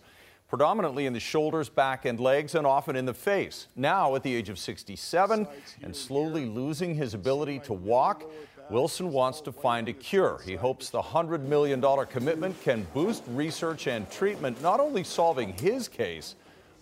predominantly 0.49 1.05
in 1.05 1.13
the 1.13 1.19
shoulders, 1.19 1.69
back, 1.69 2.05
and 2.05 2.19
legs, 2.19 2.55
and 2.55 2.67
often 2.67 2.95
in 2.95 3.05
the 3.05 3.13
face. 3.13 3.67
Now, 3.75 4.15
at 4.15 4.23
the 4.23 4.35
age 4.35 4.49
of 4.49 4.59
67 4.59 5.47
and 5.81 5.95
slowly 5.95 6.45
losing 6.45 6.93
his 6.95 7.13
ability 7.13 7.59
to 7.59 7.73
walk, 7.73 8.23
Wilson 8.69 9.11
wants 9.11 9.41
to 9.41 9.51
find 9.51 9.89
a 9.89 9.93
cure. 9.93 10.39
He 10.45 10.55
hopes 10.55 10.89
the 10.89 11.01
$100 11.01 11.41
million 11.41 11.81
commitment 12.07 12.61
can 12.61 12.87
boost 12.93 13.23
research 13.27 13.87
and 13.87 14.09
treatment, 14.09 14.61
not 14.61 14.79
only 14.79 15.03
solving 15.03 15.53
his 15.53 15.87
case, 15.87 16.35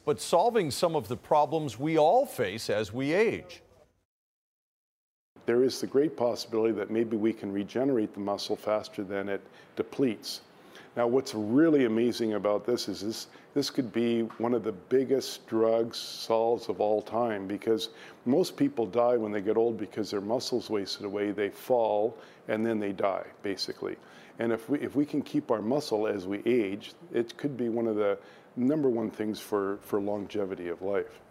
but 0.05 0.21
solving 0.21 0.71
some 0.71 0.95
of 0.95 1.07
the 1.07 1.17
problems 1.17 1.79
we 1.79 1.97
all 1.97 2.25
face 2.25 2.69
as 2.69 2.93
we 2.93 3.13
age. 3.13 3.61
There 5.45 5.63
is 5.63 5.81
the 5.81 5.87
great 5.87 6.15
possibility 6.15 6.73
that 6.75 6.91
maybe 6.91 7.17
we 7.17 7.33
can 7.33 7.51
regenerate 7.51 8.13
the 8.13 8.19
muscle 8.19 8.55
faster 8.55 9.03
than 9.03 9.27
it 9.27 9.41
depletes. 9.75 10.41
Now, 10.97 11.07
what's 11.07 11.33
really 11.33 11.85
amazing 11.85 12.33
about 12.33 12.65
this 12.65 12.89
is 12.89 12.99
this, 12.99 13.27
this 13.53 13.69
could 13.69 13.93
be 13.93 14.23
one 14.39 14.53
of 14.53 14.63
the 14.63 14.73
biggest 14.73 15.47
drugs 15.47 15.97
solves 15.97 16.67
of 16.67 16.81
all 16.81 17.01
time 17.01 17.47
because 17.47 17.89
most 18.25 18.57
people 18.57 18.85
die 18.85 19.15
when 19.15 19.31
they 19.31 19.39
get 19.39 19.55
old 19.55 19.77
because 19.77 20.11
their 20.11 20.19
muscles 20.19 20.69
wasted 20.69 21.05
away, 21.05 21.31
they 21.31 21.49
fall, 21.49 22.17
and 22.49 22.65
then 22.65 22.77
they 22.77 22.91
die, 22.91 23.25
basically. 23.41 23.95
And 24.39 24.51
if 24.51 24.69
we, 24.69 24.79
if 24.79 24.95
we 24.95 25.05
can 25.05 25.21
keep 25.21 25.49
our 25.49 25.61
muscle 25.61 26.07
as 26.07 26.27
we 26.27 26.41
age, 26.45 26.93
it 27.13 27.37
could 27.37 27.55
be 27.55 27.69
one 27.69 27.87
of 27.87 27.95
the 27.95 28.17
number 28.57 28.89
one 28.89 29.09
things 29.09 29.39
for, 29.39 29.77
for 29.81 30.01
longevity 30.01 30.67
of 30.67 30.81
life. 30.81 31.21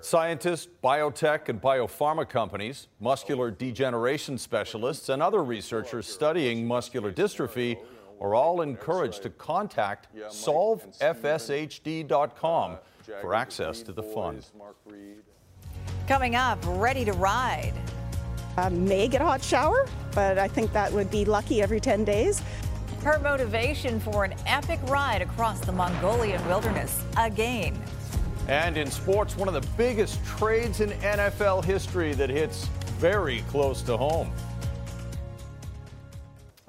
Scientists, 0.00 0.68
biotech, 0.84 1.48
and 1.48 1.60
biopharma 1.60 2.28
companies, 2.28 2.88
muscular 3.00 3.50
degeneration 3.50 4.38
specialists, 4.38 5.08
and 5.08 5.22
other 5.22 5.42
researchers 5.42 6.06
studying 6.06 6.66
muscular 6.66 7.10
dystrophy 7.10 7.78
are 8.20 8.34
all 8.34 8.62
encouraged 8.62 9.22
to 9.22 9.30
contact 9.30 10.08
solvefshd.com 10.16 11.18
for 13.20 13.34
access 13.34 13.82
to 13.82 13.92
the 13.92 14.02
fund. 14.02 14.46
Coming 16.06 16.36
up, 16.36 16.58
ready 16.66 17.04
to 17.04 17.12
ride. 17.12 17.74
I 18.56 18.68
may 18.70 19.08
get 19.08 19.20
a 19.20 19.24
hot 19.24 19.42
shower, 19.42 19.86
but 20.14 20.38
I 20.38 20.48
think 20.48 20.72
that 20.72 20.92
would 20.92 21.10
be 21.10 21.24
lucky 21.24 21.62
every 21.62 21.80
10 21.80 22.04
days. 22.04 22.42
Her 23.02 23.18
motivation 23.20 24.00
for 24.00 24.24
an 24.24 24.34
epic 24.46 24.80
ride 24.88 25.22
across 25.22 25.60
the 25.60 25.70
Mongolian 25.72 26.44
wilderness 26.48 27.04
again. 27.16 27.80
And 28.48 28.76
in 28.76 28.90
sports, 28.90 29.36
one 29.36 29.46
of 29.46 29.54
the 29.54 29.66
biggest 29.76 30.24
trades 30.24 30.80
in 30.80 30.90
NFL 30.90 31.64
history 31.64 32.14
that 32.14 32.30
hits 32.30 32.64
very 32.98 33.42
close 33.42 33.82
to 33.82 33.96
home. 33.96 34.32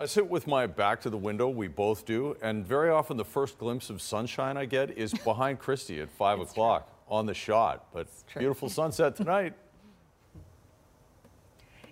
I 0.02 0.06
sit 0.06 0.30
with 0.30 0.48
my 0.48 0.66
back 0.66 1.02
to 1.02 1.10
the 1.10 1.18
window, 1.18 1.50
we 1.50 1.68
both 1.68 2.06
do, 2.06 2.38
and 2.42 2.66
very 2.66 2.90
often 2.90 3.18
the 3.18 3.26
first 3.26 3.60
glimpse 3.60 3.90
of 3.90 4.02
sunshine 4.02 4.56
I 4.56 4.64
get 4.64 4.98
is 4.98 5.14
behind 5.26 5.60
Christy 5.60 6.00
at 6.00 6.10
5 6.10 6.40
o'clock 6.40 6.90
on 7.10 7.26
the 7.26 7.34
shot. 7.34 7.88
But 7.92 8.08
beautiful 8.38 8.70
sunset 8.70 9.18
tonight. 9.18 9.56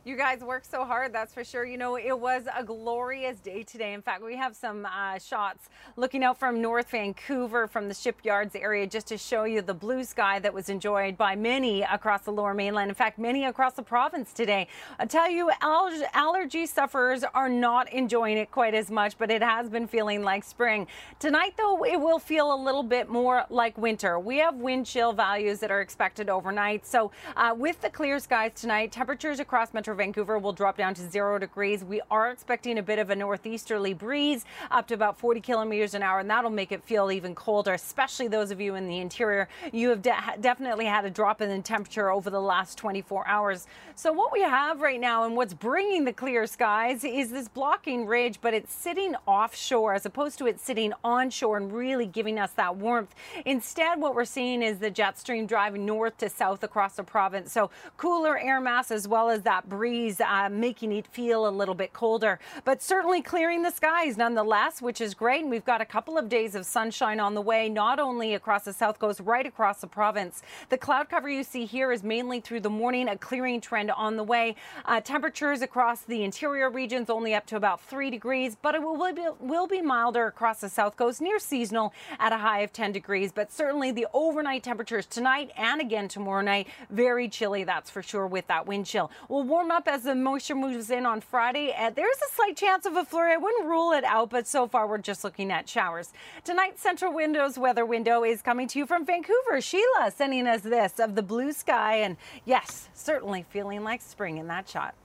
You 0.07 0.15
guys 0.15 0.39
work 0.39 0.63
so 0.63 0.85
hard, 0.85 1.11
that's 1.11 1.33
for 1.33 1.43
sure. 1.43 1.65
You 1.65 1.77
know, 1.77 1.97
it 1.97 2.17
was 2.17 2.43
a 2.55 2.63
glorious 2.63 3.41
day 3.41 3.63
today. 3.63 3.91
In 3.91 4.01
fact, 4.01 4.23
we 4.23 4.37
have 4.37 4.55
some 4.55 4.85
uh, 4.85 5.19
shots 5.19 5.67
looking 5.97 6.23
out 6.23 6.39
from 6.39 6.61
North 6.61 6.91
Vancouver, 6.91 7.67
from 7.67 7.89
the 7.89 7.93
shipyards 7.93 8.55
area, 8.55 8.87
just 8.87 9.07
to 9.07 9.17
show 9.17 9.43
you 9.43 9.61
the 9.61 9.73
blue 9.73 10.05
sky 10.05 10.39
that 10.39 10.53
was 10.53 10.69
enjoyed 10.69 11.17
by 11.17 11.35
many 11.35 11.81
across 11.81 12.21
the 12.21 12.31
lower 12.31 12.53
mainland. 12.53 12.87
In 12.87 12.95
fact, 12.95 13.19
many 13.19 13.43
across 13.43 13.73
the 13.73 13.83
province 13.83 14.31
today. 14.31 14.69
I 14.97 15.07
tell 15.07 15.29
you, 15.29 15.51
allergy 15.61 16.65
sufferers 16.67 17.25
are 17.33 17.49
not 17.49 17.91
enjoying 17.91 18.37
it 18.37 18.49
quite 18.49 18.75
as 18.75 18.89
much, 18.89 19.17
but 19.17 19.29
it 19.29 19.41
has 19.41 19.69
been 19.69 19.89
feeling 19.89 20.23
like 20.23 20.45
spring. 20.45 20.87
Tonight, 21.19 21.55
though, 21.57 21.83
it 21.83 21.99
will 21.99 22.19
feel 22.19 22.53
a 22.53 22.55
little 22.55 22.81
bit 22.81 23.09
more 23.09 23.43
like 23.49 23.77
winter. 23.77 24.19
We 24.19 24.37
have 24.37 24.55
wind 24.55 24.85
chill 24.85 25.11
values 25.11 25.59
that 25.59 25.69
are 25.69 25.81
expected 25.81 26.29
overnight. 26.29 26.85
So, 26.85 27.11
uh, 27.35 27.53
with 27.57 27.81
the 27.81 27.89
clear 27.89 28.19
skies 28.19 28.53
tonight, 28.55 28.93
temperatures 28.93 29.41
across 29.41 29.73
Metro 29.73 29.96
Vancouver 29.97 30.39
will 30.39 30.53
drop 30.53 30.77
down 30.77 30.93
to 30.93 31.09
zero 31.09 31.37
degrees. 31.39 31.83
We 31.83 32.01
are 32.09 32.31
expecting 32.31 32.77
a 32.77 32.83
bit 32.83 32.99
of 32.99 33.09
a 33.09 33.15
northeasterly 33.15 33.93
breeze 33.93 34.45
up 34.71 34.87
to 34.87 34.93
about 34.93 35.17
40 35.17 35.41
kilometers 35.41 35.93
an 35.93 36.03
hour, 36.03 36.19
and 36.19 36.29
that'll 36.29 36.51
make 36.51 36.71
it 36.71 36.83
feel 36.83 37.11
even 37.11 37.35
colder, 37.35 37.73
especially 37.73 38.27
those 38.27 38.51
of 38.51 38.61
you 38.61 38.75
in 38.75 38.87
the 38.87 38.99
interior. 38.99 39.49
You 39.73 39.89
have 39.89 40.01
de 40.01 40.15
definitely 40.39 40.85
had 40.85 41.03
a 41.05 41.09
drop 41.09 41.41
in 41.41 41.49
the 41.49 41.61
temperature 41.61 42.11
over 42.11 42.29
the 42.29 42.39
last 42.39 42.77
24 42.77 43.27
hours. 43.27 43.67
So, 43.95 44.13
what 44.13 44.31
we 44.31 44.41
have 44.41 44.81
right 44.81 44.99
now 44.99 45.25
and 45.25 45.35
what's 45.35 45.53
bringing 45.53 46.05
the 46.05 46.13
clear 46.13 46.45
skies 46.45 47.03
is 47.03 47.31
this 47.31 47.47
blocking 47.47 48.05
ridge, 48.05 48.39
but 48.41 48.53
it's 48.53 48.73
sitting 48.73 49.15
offshore 49.25 49.95
as 49.95 50.05
opposed 50.05 50.37
to 50.37 50.45
it 50.45 50.59
sitting 50.59 50.93
onshore 51.03 51.57
and 51.57 51.73
really 51.73 52.05
giving 52.05 52.37
us 52.37 52.51
that 52.51 52.75
warmth. 52.77 53.15
Instead, 53.45 53.99
what 53.99 54.13
we're 54.13 54.25
seeing 54.25 54.61
is 54.61 54.77
the 54.77 54.91
jet 54.91 55.17
stream 55.17 55.47
driving 55.47 55.85
north 55.85 56.17
to 56.17 56.29
south 56.29 56.63
across 56.63 56.95
the 56.95 57.03
province. 57.03 57.51
So, 57.51 57.71
cooler 57.97 58.37
air 58.37 58.61
mass 58.61 58.91
as 58.91 59.07
well 59.07 59.29
as 59.29 59.41
that 59.41 59.67
breeze 59.67 59.86
uh, 60.21 60.49
making 60.51 60.91
it 60.91 61.07
feel 61.07 61.47
a 61.47 61.49
little 61.49 61.75
bit 61.75 61.93
colder, 61.93 62.39
but 62.65 62.81
certainly 62.81 63.21
clearing 63.21 63.61
the 63.61 63.71
skies 63.71 64.17
nonetheless, 64.17 64.81
which 64.81 65.01
is 65.01 65.13
great. 65.13 65.41
And 65.41 65.49
we've 65.49 65.65
got 65.65 65.81
a 65.81 65.85
couple 65.85 66.17
of 66.17 66.29
days 66.29 66.55
of 66.55 66.65
sunshine 66.65 67.19
on 67.19 67.33
the 67.33 67.41
way, 67.41 67.69
not 67.69 67.99
only 67.99 68.33
across 68.33 68.65
the 68.65 68.73
south 68.73 68.99
coast, 68.99 69.19
right 69.21 69.45
across 69.45 69.81
the 69.81 69.87
province. 69.87 70.41
The 70.69 70.77
cloud 70.77 71.09
cover 71.09 71.29
you 71.29 71.43
see 71.43 71.65
here 71.65 71.91
is 71.91 72.03
mainly 72.03 72.39
through 72.39 72.61
the 72.61 72.69
morning, 72.69 73.07
a 73.07 73.17
clearing 73.17 73.61
trend 73.61 73.91
on 73.91 74.17
the 74.17 74.23
way. 74.23 74.55
Uh, 74.85 74.99
temperatures 74.99 75.61
across 75.61 76.01
the 76.01 76.23
interior 76.23 76.69
regions 76.69 77.09
only 77.09 77.33
up 77.33 77.45
to 77.47 77.55
about 77.55 77.81
three 77.81 78.09
degrees, 78.09 78.57
but 78.61 78.75
it 78.75 78.81
will 78.81 79.13
be, 79.13 79.27
will 79.39 79.67
be 79.67 79.81
milder 79.81 80.27
across 80.27 80.61
the 80.61 80.69
south 80.69 80.97
coast, 80.97 81.21
near 81.21 81.39
seasonal 81.39 81.93
at 82.19 82.31
a 82.31 82.37
high 82.37 82.61
of 82.61 82.73
10 82.73 82.91
degrees. 82.91 83.31
But 83.31 83.51
certainly 83.51 83.91
the 83.91 84.07
overnight 84.13 84.63
temperatures 84.63 85.05
tonight 85.05 85.51
and 85.55 85.79
again 85.79 86.07
tomorrow 86.07 86.41
night, 86.41 86.67
very 86.89 87.29
chilly, 87.29 87.63
that's 87.63 87.89
for 87.89 88.01
sure, 88.01 88.27
with 88.27 88.47
that 88.47 88.65
wind 88.65 88.85
chill. 88.85 89.11
We'll 89.29 89.43
warm 89.43 89.71
up 89.71 89.76
as 89.85 90.03
the 90.03 90.15
moisture 90.15 90.55
moves 90.55 90.89
in 90.89 91.05
on 91.05 91.19
Friday. 91.19 91.73
And 91.73 91.93
there's 91.93 92.15
a 92.15 92.33
slight 92.33 92.55
chance 92.55 92.85
of 92.85 92.95
a 92.95 93.03
flurry. 93.03 93.33
I 93.33 93.37
wouldn't 93.37 93.65
rule 93.65 93.91
it 93.91 94.05
out, 94.05 94.29
but 94.29 94.47
so 94.47 94.65
far 94.65 94.87
we're 94.87 94.97
just 94.99 95.25
looking 95.25 95.51
at 95.51 95.67
showers. 95.67 96.13
Tonight's 96.45 96.81
Centra 96.81 97.13
Windows 97.13 97.59
weather 97.59 97.85
window 97.85 98.23
is 98.23 98.41
coming 98.41 98.69
to 98.69 98.79
you 98.79 98.85
from 98.85 99.05
Vancouver. 99.05 99.59
Sheila 99.59 100.11
sending 100.15 100.47
us 100.47 100.61
this 100.61 100.99
of 100.99 101.15
the 101.15 101.21
blue 101.21 101.51
sky. 101.51 101.97
And 101.97 102.15
yes, 102.45 102.87
certainly 102.93 103.45
feeling 103.49 103.83
like 103.83 104.01
spring 104.01 104.37
in 104.37 104.47
that 104.47 104.69
shot. 104.69 104.95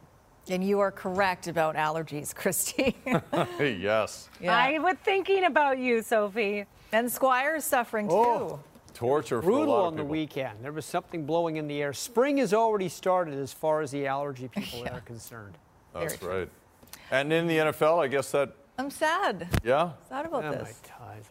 And 0.49 0.62
you 0.62 0.81
are 0.81 0.91
correct 0.91 1.49
about 1.49 1.75
allergies, 1.75 2.35
Christy. 2.35 2.97
yes. 3.59 4.29
Yeah. 4.41 4.57
I 4.57 4.79
was 4.79 4.97
thinking 5.03 5.45
about 5.45 5.79
you, 5.79 6.03
Sophie. 6.03 6.66
And 6.93 7.11
Squire 7.11 7.57
is 7.57 7.64
suffering 7.64 8.09
oh. 8.11 8.25
too. 8.25 8.55
Oh. 8.55 8.61
Torture 9.03 9.42
Brutal 9.42 9.74
on 9.74 9.96
the 9.96 10.05
weekend. 10.05 10.59
There 10.62 10.70
was 10.70 10.86
something 10.86 11.26
blowing 11.26 11.57
in 11.57 11.66
the 11.66 11.82
air. 11.82 11.92
Spring 11.92 12.36
has 12.38 12.55
already 12.55 12.88
started 12.88 13.34
as 13.34 13.53
far 13.53 13.80
as 13.80 13.90
the 13.90 14.07
allergy 14.07 14.46
people 14.55 14.84
yeah. 14.84 14.96
are 14.96 15.00
concerned. 15.00 15.59
That's 15.92 16.14
Very 16.16 16.34
right. 16.34 16.46
True. 16.46 17.00
And 17.11 17.32
in 17.32 17.48
the 17.48 17.57
NFL, 17.57 17.98
I 17.98 18.07
guess 18.07 18.30
that. 18.30 18.55
I'm 18.78 18.90
sad. 18.90 19.48
Yeah. 19.64 19.90
Sad 20.09 20.26
about 20.26 20.44
yeah, 20.44 20.50
this. 20.53 20.80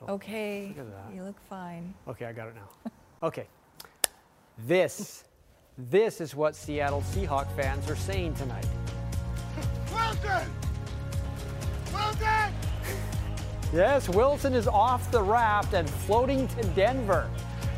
Okay. 0.07 0.75
Look 0.77 0.87
you 1.15 1.23
look 1.23 1.39
fine. 1.49 1.93
Okay, 2.07 2.25
I 2.25 2.33
got 2.33 2.49
it 2.49 2.55
now. 2.55 2.91
okay. 3.23 3.47
This, 4.67 5.23
this 5.77 6.19
is 6.19 6.35
what 6.35 6.55
Seattle 6.55 7.01
Seahawk 7.01 7.49
fans 7.55 7.89
are 7.89 7.95
saying 7.95 8.35
tonight. 8.35 8.67
Wilson! 9.93 10.51
Wilson! 11.93 12.53
Yes, 13.73 14.09
Wilson 14.09 14.53
is 14.53 14.67
off 14.67 15.09
the 15.11 15.23
raft 15.23 15.73
and 15.73 15.89
floating 15.89 16.47
to 16.49 16.63
Denver 16.75 17.29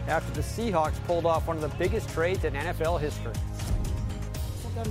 after 0.07 0.31
the 0.33 0.41
Seahawks 0.41 1.03
pulled 1.05 1.25
off 1.25 1.47
one 1.47 1.55
of 1.57 1.61
the 1.61 1.75
biggest 1.77 2.09
trades 2.09 2.43
in 2.43 2.53
NFL 2.53 2.99
history. 2.99 3.33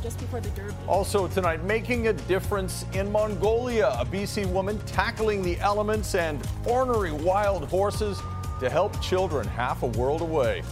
Just 0.00 0.18
before 0.20 0.40
the 0.40 0.48
Derby. 0.50 0.74
Also 0.86 1.26
tonight, 1.26 1.64
making 1.64 2.06
a 2.06 2.12
difference 2.12 2.86
in 2.92 3.10
Mongolia. 3.10 3.88
A 3.98 4.04
BC 4.04 4.46
woman 4.46 4.78
tackling 4.86 5.42
the 5.42 5.58
elements 5.58 6.14
and 6.14 6.40
ornery 6.66 7.10
wild 7.10 7.64
horses 7.64 8.20
to 8.60 8.70
help 8.70 9.00
children 9.02 9.46
half 9.48 9.82
a 9.82 9.88
world 9.88 10.20
away. 10.20 10.62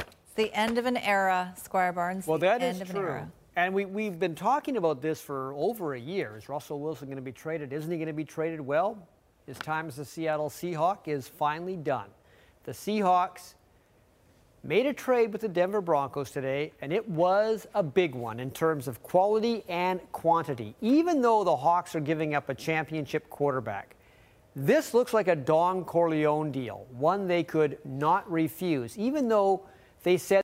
It's 0.00 0.34
the 0.34 0.52
end 0.52 0.76
of 0.76 0.86
an 0.86 0.96
era, 0.96 1.54
Squire 1.56 1.92
Barnes. 1.92 2.26
Well, 2.26 2.38
that 2.38 2.62
is 2.62 2.80
true. 2.80 3.20
And 3.54 3.72
we, 3.72 3.84
we've 3.84 4.18
been 4.18 4.34
talking 4.34 4.76
about 4.76 5.00
this 5.00 5.20
for 5.20 5.54
over 5.54 5.94
a 5.94 6.00
year. 6.00 6.36
Is 6.36 6.48
Russell 6.48 6.80
Wilson 6.80 7.06
going 7.06 7.16
to 7.16 7.22
be 7.22 7.30
traded? 7.30 7.72
Isn't 7.72 7.90
he 7.90 7.96
going 7.96 8.08
to 8.08 8.12
be 8.12 8.24
traded? 8.24 8.60
Well, 8.60 8.98
his 9.46 9.58
time 9.58 9.88
as 9.88 9.98
a 9.98 10.04
Seattle 10.04 10.48
Seahawk 10.48 11.06
is 11.06 11.28
finally 11.28 11.76
done. 11.76 12.08
The 12.64 12.72
Seahawks 12.72 13.54
made 14.62 14.86
a 14.86 14.92
trade 14.92 15.32
with 15.32 15.42
the 15.42 15.48
Denver 15.48 15.82
Broncos 15.82 16.30
today, 16.30 16.72
and 16.80 16.92
it 16.92 17.06
was 17.06 17.66
a 17.74 17.82
big 17.82 18.14
one 18.14 18.40
in 18.40 18.50
terms 18.50 18.88
of 18.88 19.02
quality 19.02 19.62
and 19.68 20.00
quantity, 20.12 20.74
even 20.80 21.20
though 21.20 21.44
the 21.44 21.54
Hawks 21.54 21.94
are 21.94 22.00
giving 22.00 22.34
up 22.34 22.48
a 22.48 22.54
championship 22.54 23.28
quarterback. 23.28 23.96
This 24.56 24.94
looks 24.94 25.12
like 25.12 25.28
a 25.28 25.36
Don 25.36 25.84
Corleone 25.84 26.50
deal, 26.50 26.86
one 26.90 27.26
they 27.26 27.42
could 27.42 27.76
not 27.84 28.30
refuse, 28.30 28.96
even 28.96 29.28
though 29.28 29.66
they 30.02 30.16
said 30.16 30.42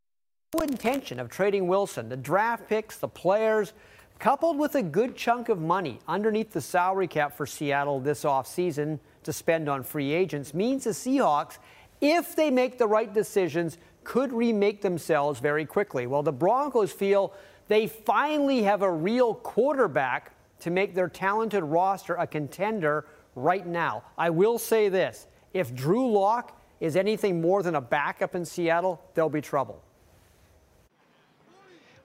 no 0.54 0.62
intention 0.62 1.20
of 1.20 1.30
trading 1.30 1.68
Wilson. 1.68 2.08
The 2.08 2.16
draft 2.16 2.68
picks, 2.68 2.98
the 2.98 3.08
players, 3.08 3.72
coupled 4.20 4.58
with 4.58 4.74
a 4.74 4.82
good 4.82 5.16
chunk 5.16 5.48
of 5.48 5.60
money 5.60 5.98
underneath 6.06 6.52
the 6.52 6.60
salary 6.60 7.08
cap 7.08 7.34
for 7.34 7.46
Seattle 7.46 7.98
this 8.00 8.24
offseason 8.24 9.00
to 9.22 9.32
spend 9.32 9.68
on 9.68 9.82
free 9.82 10.12
agents, 10.12 10.52
means 10.54 10.84
the 10.84 10.90
Seahawks, 10.90 11.58
if 12.00 12.36
they 12.36 12.50
make 12.50 12.78
the 12.78 12.86
right 12.86 13.12
decisions, 13.12 13.78
could 14.04 14.32
remake 14.32 14.82
themselves 14.82 15.40
very 15.40 15.64
quickly. 15.64 16.06
Well, 16.06 16.22
the 16.22 16.32
Broncos 16.32 16.92
feel 16.92 17.32
they 17.68 17.86
finally 17.86 18.62
have 18.62 18.82
a 18.82 18.90
real 18.90 19.34
quarterback 19.34 20.32
to 20.60 20.70
make 20.70 20.94
their 20.94 21.08
talented 21.08 21.64
roster 21.64 22.14
a 22.14 22.26
contender 22.26 23.06
right 23.34 23.66
now. 23.66 24.04
I 24.18 24.30
will 24.30 24.58
say 24.58 24.88
this 24.88 25.26
if 25.54 25.74
Drew 25.74 26.10
Lock 26.10 26.60
is 26.80 26.96
anything 26.96 27.40
more 27.40 27.62
than 27.62 27.74
a 27.74 27.80
backup 27.80 28.34
in 28.34 28.44
Seattle, 28.44 29.02
there'll 29.14 29.30
be 29.30 29.40
trouble. 29.40 29.82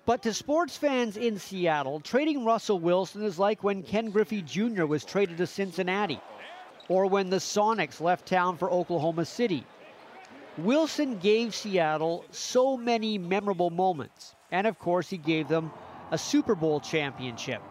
But 0.06 0.22
to 0.22 0.34
sports 0.36 0.78
fans 0.78 1.18
in 1.18 1.40
Seattle, 1.40 2.00
trading 2.00 2.46
Russell 2.46 2.80
Wilson 2.80 3.24
is 3.24 3.40
like 3.40 3.64
when 3.64 3.82
Ken 3.82 4.12
Griffey 4.12 4.44
Jr. 4.44 4.86
was 4.86 5.04
traded 5.04 5.38
to 5.38 5.48
Cincinnati, 5.48 6.22
or 6.88 7.08
when 7.08 7.32
the 7.32 7.38
Sonics 7.38 8.00
left 8.00 8.28
town 8.28 8.56
for 8.56 8.70
Oklahoma 8.70 9.26
City. 9.26 9.66
Wilson 10.60 11.18
gave 11.18 11.56
Seattle 11.56 12.24
so 12.30 12.78
many 12.78 13.18
memorable 13.18 13.72
moments, 13.72 14.36
and 14.52 14.68
of 14.68 14.78
course, 14.78 15.10
he 15.10 15.18
gave 15.18 15.48
them 15.48 15.72
a 16.12 16.18
Super 16.20 16.54
Bowl 16.54 16.80
championship. 16.80 17.64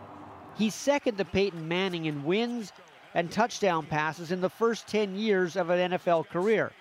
He's 0.56 0.74
second 0.74 1.16
to 1.18 1.24
Peyton 1.24 1.68
Manning 1.68 2.06
in 2.06 2.24
wins 2.24 2.72
and 3.14 3.30
touchdown 3.30 3.86
passes 3.86 4.32
in 4.32 4.40
the 4.40 4.50
first 4.50 4.88
10 4.88 5.14
years 5.14 5.54
of 5.54 5.70
an 5.70 5.92
NFL 5.92 6.28
career. 6.28 6.72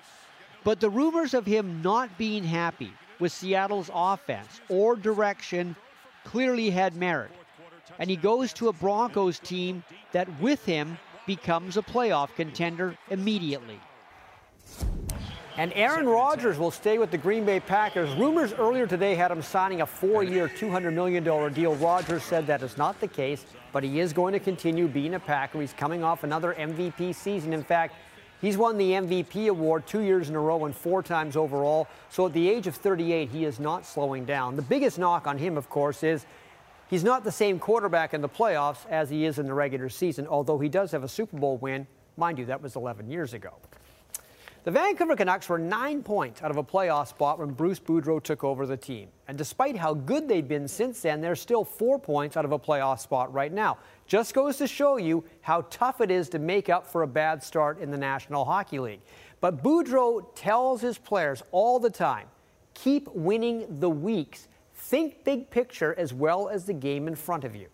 But 0.63 0.79
the 0.79 0.89
rumors 0.89 1.35
of 1.35 1.45
him 1.45 1.83
not 1.83 2.17
being 2.17 2.43
happy 2.43 2.91
with 3.23 3.31
Seattle's 3.31 3.89
offense 3.93 4.59
or 4.67 4.97
direction 4.97 5.77
clearly 6.25 6.69
had 6.69 6.93
merit. 6.97 7.31
And 7.97 8.09
he 8.09 8.17
goes 8.17 8.51
to 8.53 8.67
a 8.67 8.73
Broncos 8.73 9.39
team 9.39 9.81
that 10.11 10.27
with 10.41 10.65
him 10.65 10.97
becomes 11.25 11.77
a 11.77 11.81
playoff 11.81 12.35
contender 12.35 12.97
immediately. 13.09 13.79
And 15.55 15.71
Aaron 15.73 16.05
Rodgers 16.05 16.57
will 16.57 16.71
stay 16.71 16.97
with 16.97 17.11
the 17.11 17.17
Green 17.17 17.45
Bay 17.45 17.61
Packers. 17.61 18.13
Rumors 18.15 18.51
earlier 18.51 18.85
today 18.85 19.15
had 19.15 19.31
him 19.31 19.41
signing 19.41 19.79
a 19.79 19.85
four 19.85 20.21
year, 20.23 20.49
$200 20.49 20.91
million 20.91 21.23
deal. 21.53 21.75
Rodgers 21.75 22.23
said 22.23 22.45
that 22.47 22.61
is 22.61 22.77
not 22.77 22.99
the 22.99 23.07
case, 23.07 23.45
but 23.71 23.83
he 23.85 24.01
is 24.01 24.11
going 24.11 24.33
to 24.33 24.39
continue 24.39 24.89
being 24.89 25.13
a 25.13 25.19
Packer. 25.19 25.61
He's 25.61 25.71
coming 25.71 26.03
off 26.03 26.25
another 26.25 26.55
MVP 26.55 27.15
season. 27.15 27.53
In 27.53 27.63
fact, 27.63 27.95
He's 28.43 28.57
won 28.57 28.77
the 28.77 28.91
MVP 28.91 29.47
award 29.47 29.87
two 29.87 30.01
years 30.01 30.27
in 30.27 30.35
a 30.35 30.39
row 30.39 30.65
and 30.65 30.75
four 30.75 31.01
times 31.01 31.37
overall. 31.37 31.87
So 32.09 32.25
at 32.25 32.33
the 32.33 32.49
age 32.49 32.67
of 32.67 32.75
38, 32.75 33.29
he 33.29 33.45
is 33.45 33.57
not 33.57 33.85
slowing 33.85 34.25
down. 34.25 34.57
The 34.57 34.61
biggest 34.61 34.99
knock 34.99 35.27
on 35.27 35.37
him, 35.37 35.57
of 35.57 35.69
course, 35.69 36.03
is 36.03 36.25
he's 36.89 37.05
not 37.05 37.23
the 37.23 37.31
same 37.31 37.57
quarterback 37.57 38.13
in 38.13 38.19
the 38.19 38.27
playoffs 38.27 38.85
as 38.89 39.09
he 39.09 39.23
is 39.23 39.39
in 39.39 39.45
the 39.45 39.53
regular 39.53 39.87
season, 39.87 40.27
although 40.27 40.59
he 40.59 40.67
does 40.67 40.91
have 40.91 41.05
a 41.05 41.07
Super 41.07 41.37
Bowl 41.37 41.55
win. 41.55 41.87
Mind 42.17 42.37
you, 42.37 42.43
that 42.47 42.61
was 42.61 42.75
11 42.75 43.09
years 43.09 43.33
ago. 43.33 43.53
The 44.63 44.71
Vancouver 44.71 45.17
Canucks 45.17 45.49
were 45.49 45.59
nine 45.59 46.01
points 46.03 46.41
out 46.41 46.49
of 46.49 46.55
a 46.55 46.63
playoff 46.63 47.09
spot 47.09 47.37
when 47.37 47.49
Bruce 47.49 47.81
Boudreau 47.81 48.23
took 48.23 48.45
over 48.45 48.65
the 48.65 48.77
team. 48.77 49.09
And 49.27 49.37
despite 49.37 49.75
how 49.75 49.93
good 49.93 50.29
they've 50.29 50.47
been 50.47 50.69
since 50.69 51.01
then, 51.01 51.19
they're 51.19 51.35
still 51.35 51.65
four 51.65 51.99
points 51.99 52.37
out 52.37 52.45
of 52.45 52.53
a 52.53 52.59
playoff 52.59 53.01
spot 53.01 53.33
right 53.33 53.51
now. 53.51 53.77
Just 54.07 54.33
goes 54.33 54.55
to 54.57 54.67
show 54.67 54.95
you 54.95 55.25
how 55.41 55.65
tough 55.69 55.99
it 55.99 56.09
is 56.09 56.29
to 56.29 56.39
make 56.39 56.69
up 56.69 56.87
for 56.87 57.03
a 57.03 57.07
bad 57.07 57.43
start 57.43 57.81
in 57.81 57.91
the 57.91 57.97
National 57.97 58.45
Hockey 58.45 58.79
League. 58.79 59.01
But 59.41 59.61
Boudreau 59.61 60.25
tells 60.33 60.79
his 60.79 60.97
players 60.97 61.43
all 61.51 61.77
the 61.77 61.89
time 61.89 62.27
keep 62.73 63.09
winning 63.09 63.65
the 63.81 63.89
weeks. 63.89 64.47
Think 64.75 65.25
big 65.25 65.49
picture 65.49 65.93
as 65.97 66.13
well 66.13 66.47
as 66.47 66.63
the 66.63 66.73
game 66.73 67.09
in 67.09 67.15
front 67.15 67.43
of 67.43 67.53
you. 67.53 67.67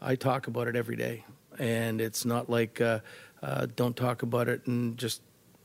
I 0.00 0.14
talk 0.14 0.46
about 0.46 0.68
it 0.68 0.76
every 0.76 0.96
day. 0.96 1.24
And 1.58 2.00
it's 2.00 2.24
not 2.24 2.48
like 2.48 2.80
uh, 2.80 3.00
uh, 3.42 3.66
don't 3.74 3.96
talk 3.96 4.22
about 4.22 4.48
it 4.48 4.66
and 4.68 4.96
just 4.96 5.22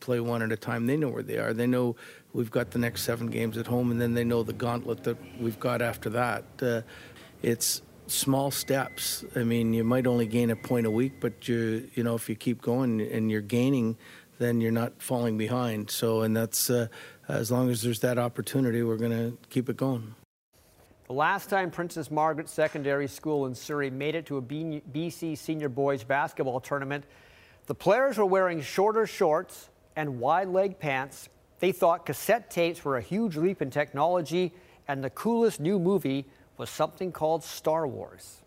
play 0.07 0.21
one 0.21 0.41
at 0.41 0.53
a 0.53 0.55
time. 0.55 0.85
They 0.85 0.95
know 0.95 1.09
where 1.09 1.21
they 1.21 1.37
are. 1.37 1.53
They 1.53 1.67
know 1.67 1.97
we've 2.31 2.49
got 2.49 2.71
the 2.71 2.79
next 2.79 3.01
seven 3.01 3.27
games 3.27 3.57
at 3.57 3.67
home, 3.67 3.91
and 3.91 3.99
then 3.99 4.13
they 4.13 4.23
know 4.23 4.41
the 4.41 4.53
gauntlet 4.53 5.03
that 5.03 5.17
we've 5.37 5.59
got 5.59 5.81
after 5.81 6.09
that. 6.11 6.45
Uh, 6.61 6.81
it's 7.43 7.81
small 8.07 8.49
steps. 8.49 9.25
I 9.35 9.43
mean, 9.43 9.73
you 9.73 9.83
might 9.83 10.07
only 10.07 10.25
gain 10.25 10.49
a 10.49 10.55
point 10.55 10.85
a 10.85 10.89
week, 10.89 11.19
but 11.19 11.49
you 11.49 11.89
you 11.93 12.03
know 12.03 12.15
if 12.15 12.29
you 12.29 12.35
keep 12.35 12.61
going 12.61 13.01
and 13.01 13.29
you're 13.29 13.41
gaining, 13.41 13.97
then 14.39 14.61
you're 14.61 14.71
not 14.71 14.93
falling 15.01 15.37
behind. 15.37 15.91
So, 15.91 16.21
and 16.21 16.33
that's 16.33 16.69
uh, 16.69 16.87
as 17.27 17.51
long 17.51 17.69
as 17.69 17.81
there's 17.81 17.99
that 17.99 18.17
opportunity, 18.17 18.83
we're 18.83 18.95
going 18.95 19.11
to 19.11 19.37
keep 19.49 19.67
it 19.67 19.75
going. 19.75 20.15
The 21.07 21.13
last 21.13 21.49
time 21.49 21.69
Princess 21.69 22.09
Margaret 22.09 22.47
Secondary 22.47 23.09
School 23.09 23.45
in 23.45 23.53
Surrey 23.53 23.89
made 23.89 24.15
it 24.15 24.25
to 24.27 24.37
a 24.37 24.41
BC 24.41 25.37
senior 25.37 25.69
boys 25.69 26.05
basketball 26.05 26.61
tournament, 26.61 27.03
the 27.65 27.75
players 27.75 28.17
were 28.17 28.25
wearing 28.25 28.61
shorter 28.61 29.05
shorts 29.05 29.69
and 29.97 30.19
wide 30.19 30.47
leg 30.47 30.79
pants. 30.79 31.27
They 31.59 31.73
thought 31.73 32.05
cassette 32.05 32.49
tapes 32.49 32.85
were 32.85 32.97
a 32.97 33.01
huge 33.01 33.35
leap 33.35 33.61
in 33.61 33.71
technology, 33.71 34.53
and 34.87 35.03
the 35.03 35.09
coolest 35.09 35.59
new 35.59 35.79
movie 35.79 36.25
was 36.55 36.69
something 36.69 37.11
called 37.11 37.43
Star 37.43 37.87
Wars. 37.87 38.41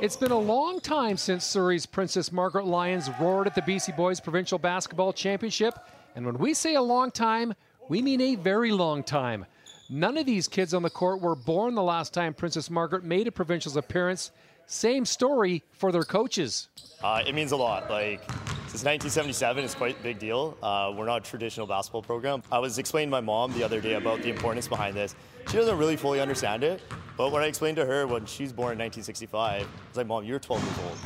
It's 0.00 0.16
been 0.16 0.32
a 0.32 0.38
long 0.38 0.80
time 0.80 1.18
since 1.18 1.44
Surrey's 1.44 1.84
Princess 1.84 2.32
Margaret 2.32 2.64
Lions 2.64 3.10
roared 3.20 3.46
at 3.46 3.54
the 3.54 3.60
BC 3.60 3.94
Boys 3.94 4.18
Provincial 4.18 4.58
Basketball 4.58 5.12
Championship. 5.12 5.78
And 6.16 6.24
when 6.24 6.38
we 6.38 6.54
say 6.54 6.74
a 6.74 6.82
long 6.82 7.10
time, 7.10 7.52
we 7.90 8.00
mean 8.00 8.22
a 8.22 8.36
very 8.36 8.72
long 8.72 9.02
time. 9.02 9.44
None 9.90 10.16
of 10.16 10.24
these 10.24 10.48
kids 10.48 10.72
on 10.72 10.82
the 10.82 10.88
court 10.88 11.20
were 11.20 11.36
born 11.36 11.74
the 11.74 11.82
last 11.82 12.14
time 12.14 12.32
Princess 12.32 12.70
Margaret 12.70 13.04
made 13.04 13.26
a 13.26 13.32
provincial's 13.32 13.76
appearance. 13.76 14.30
Same 14.70 15.04
story 15.04 15.64
for 15.72 15.90
their 15.90 16.04
coaches. 16.04 16.68
Uh, 17.02 17.24
it 17.26 17.34
means 17.34 17.50
a 17.50 17.56
lot. 17.56 17.90
Like 17.90 18.22
since 18.68 18.84
1977, 18.84 19.64
it's 19.64 19.74
quite 19.74 19.98
a 19.98 20.02
big 20.02 20.20
deal. 20.20 20.56
Uh, 20.62 20.94
we're 20.96 21.06
not 21.06 21.26
a 21.26 21.28
traditional 21.28 21.66
basketball 21.66 22.02
program. 22.02 22.40
I 22.52 22.60
was 22.60 22.78
explaining 22.78 23.08
to 23.08 23.10
my 23.10 23.20
mom 23.20 23.52
the 23.52 23.64
other 23.64 23.80
day 23.80 23.94
about 23.94 24.22
the 24.22 24.30
importance 24.30 24.68
behind 24.68 24.96
this. 24.96 25.16
She 25.48 25.56
doesn't 25.56 25.76
really 25.76 25.96
fully 25.96 26.20
understand 26.20 26.62
it, 26.62 26.80
but 27.16 27.32
when 27.32 27.42
I 27.42 27.46
explained 27.46 27.78
to 27.78 27.84
her 27.84 28.06
when 28.06 28.26
she's 28.26 28.52
born 28.52 28.74
in 28.74 28.78
1965, 28.78 29.62
I 29.62 29.66
was 29.88 29.96
like, 29.96 30.06
"Mom, 30.06 30.22
you're 30.22 30.38
12 30.38 30.62
years 30.62 30.78
old." 30.88 30.98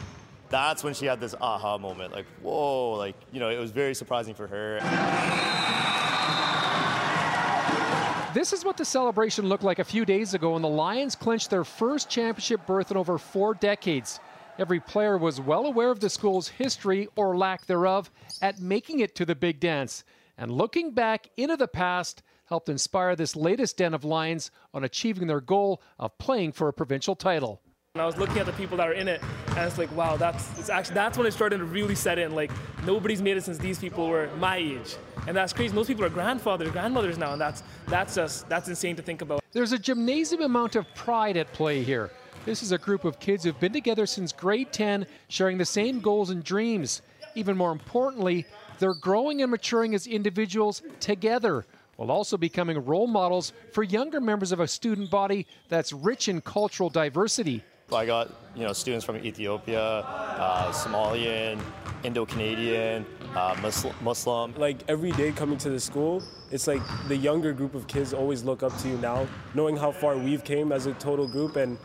That's 0.50 0.84
when 0.84 0.92
she 0.92 1.06
had 1.06 1.18
this 1.18 1.34
aha 1.40 1.78
moment, 1.78 2.12
like, 2.12 2.26
"Whoa!" 2.42 2.90
Like, 2.98 3.16
you 3.32 3.40
know, 3.40 3.48
it 3.48 3.58
was 3.58 3.70
very 3.70 3.94
surprising 3.94 4.34
for 4.34 4.46
her. 4.46 4.78
This 8.34 8.52
is 8.52 8.64
what 8.64 8.76
the 8.76 8.84
celebration 8.84 9.46
looked 9.48 9.62
like 9.62 9.78
a 9.78 9.84
few 9.84 10.04
days 10.04 10.34
ago 10.34 10.54
when 10.54 10.62
the 10.62 10.68
Lions 10.68 11.14
clinched 11.14 11.50
their 11.50 11.62
first 11.62 12.10
championship 12.10 12.66
berth 12.66 12.90
in 12.90 12.96
over 12.96 13.16
four 13.16 13.54
decades. 13.54 14.18
Every 14.58 14.80
player 14.80 15.16
was 15.16 15.40
well 15.40 15.66
aware 15.66 15.92
of 15.92 16.00
the 16.00 16.10
school's 16.10 16.48
history 16.48 17.06
or 17.14 17.36
lack 17.36 17.66
thereof 17.66 18.10
at 18.42 18.58
making 18.58 18.98
it 18.98 19.14
to 19.14 19.24
the 19.24 19.36
big 19.36 19.60
dance. 19.60 20.02
And 20.36 20.50
looking 20.50 20.90
back 20.90 21.28
into 21.36 21.56
the 21.56 21.68
past 21.68 22.24
helped 22.46 22.68
inspire 22.68 23.14
this 23.14 23.36
latest 23.36 23.76
den 23.76 23.94
of 23.94 24.02
Lions 24.02 24.50
on 24.74 24.82
achieving 24.82 25.28
their 25.28 25.40
goal 25.40 25.80
of 25.96 26.18
playing 26.18 26.50
for 26.50 26.66
a 26.66 26.72
provincial 26.72 27.14
title. 27.14 27.60
And 27.96 28.02
I 28.02 28.06
was 28.06 28.16
looking 28.16 28.38
at 28.38 28.46
the 28.46 28.52
people 28.54 28.76
that 28.78 28.88
are 28.88 28.92
in 28.92 29.06
it, 29.06 29.22
and 29.50 29.58
it's 29.58 29.78
like, 29.78 29.94
wow, 29.94 30.16
that's 30.16 30.58
it's 30.58 30.68
actually 30.68 30.94
that's 30.94 31.16
when 31.16 31.28
it 31.28 31.32
started 31.32 31.58
to 31.58 31.64
really 31.64 31.94
set 31.94 32.18
in. 32.18 32.34
Like 32.34 32.50
nobody's 32.84 33.22
made 33.22 33.36
it 33.36 33.44
since 33.44 33.56
these 33.56 33.78
people 33.78 34.08
were 34.08 34.28
my 34.40 34.56
age, 34.56 34.96
and 35.28 35.36
that's 35.36 35.52
crazy. 35.52 35.72
Most 35.72 35.86
people 35.86 36.04
are 36.04 36.08
grandfathers, 36.08 36.72
grandmothers 36.72 37.18
now, 37.18 37.34
and 37.34 37.40
that's 37.40 37.62
that's 37.86 38.16
just 38.16 38.48
that's 38.48 38.66
insane 38.66 38.96
to 38.96 39.02
think 39.02 39.22
about. 39.22 39.44
There's 39.52 39.70
a 39.70 39.78
gymnasium 39.78 40.42
amount 40.42 40.74
of 40.74 40.92
pride 40.96 41.36
at 41.36 41.52
play 41.52 41.84
here. 41.84 42.10
This 42.44 42.64
is 42.64 42.72
a 42.72 42.78
group 42.78 43.04
of 43.04 43.20
kids 43.20 43.44
who've 43.44 43.60
been 43.60 43.72
together 43.72 44.06
since 44.06 44.32
grade 44.32 44.72
10, 44.72 45.06
sharing 45.28 45.56
the 45.56 45.64
same 45.64 46.00
goals 46.00 46.30
and 46.30 46.42
dreams. 46.42 47.00
Even 47.36 47.56
more 47.56 47.70
importantly, 47.70 48.44
they're 48.80 48.94
growing 48.94 49.40
and 49.40 49.52
maturing 49.52 49.94
as 49.94 50.08
individuals 50.08 50.82
together, 50.98 51.64
while 51.94 52.10
also 52.10 52.36
becoming 52.36 52.84
role 52.84 53.06
models 53.06 53.52
for 53.70 53.84
younger 53.84 54.20
members 54.20 54.50
of 54.50 54.58
a 54.58 54.66
student 54.66 55.12
body 55.12 55.46
that's 55.68 55.92
rich 55.92 56.26
in 56.26 56.40
cultural 56.40 56.90
diversity. 56.90 57.62
I 57.92 58.06
got 58.06 58.30
you 58.56 58.62
know 58.64 58.72
students 58.72 59.04
from 59.04 59.16
Ethiopia, 59.16 59.80
uh, 59.82 60.72
Somalian, 60.72 61.60
Indo-Canadian, 62.02 63.04
uh, 63.34 63.56
Muslim. 64.02 64.54
Like 64.56 64.78
every 64.88 65.12
day 65.12 65.32
coming 65.32 65.58
to 65.58 65.70
the 65.70 65.78
school, 65.78 66.22
it's 66.50 66.66
like 66.66 66.80
the 67.08 67.16
younger 67.16 67.52
group 67.52 67.74
of 67.74 67.86
kids 67.86 68.14
always 68.14 68.42
look 68.42 68.62
up 68.62 68.76
to 68.78 68.88
you 68.88 68.96
now, 68.98 69.26
knowing 69.54 69.76
how 69.76 69.92
far 69.92 70.16
we've 70.16 70.44
came 70.44 70.72
as 70.72 70.86
a 70.86 70.94
total 70.94 71.28
group 71.28 71.56
and 71.56 71.78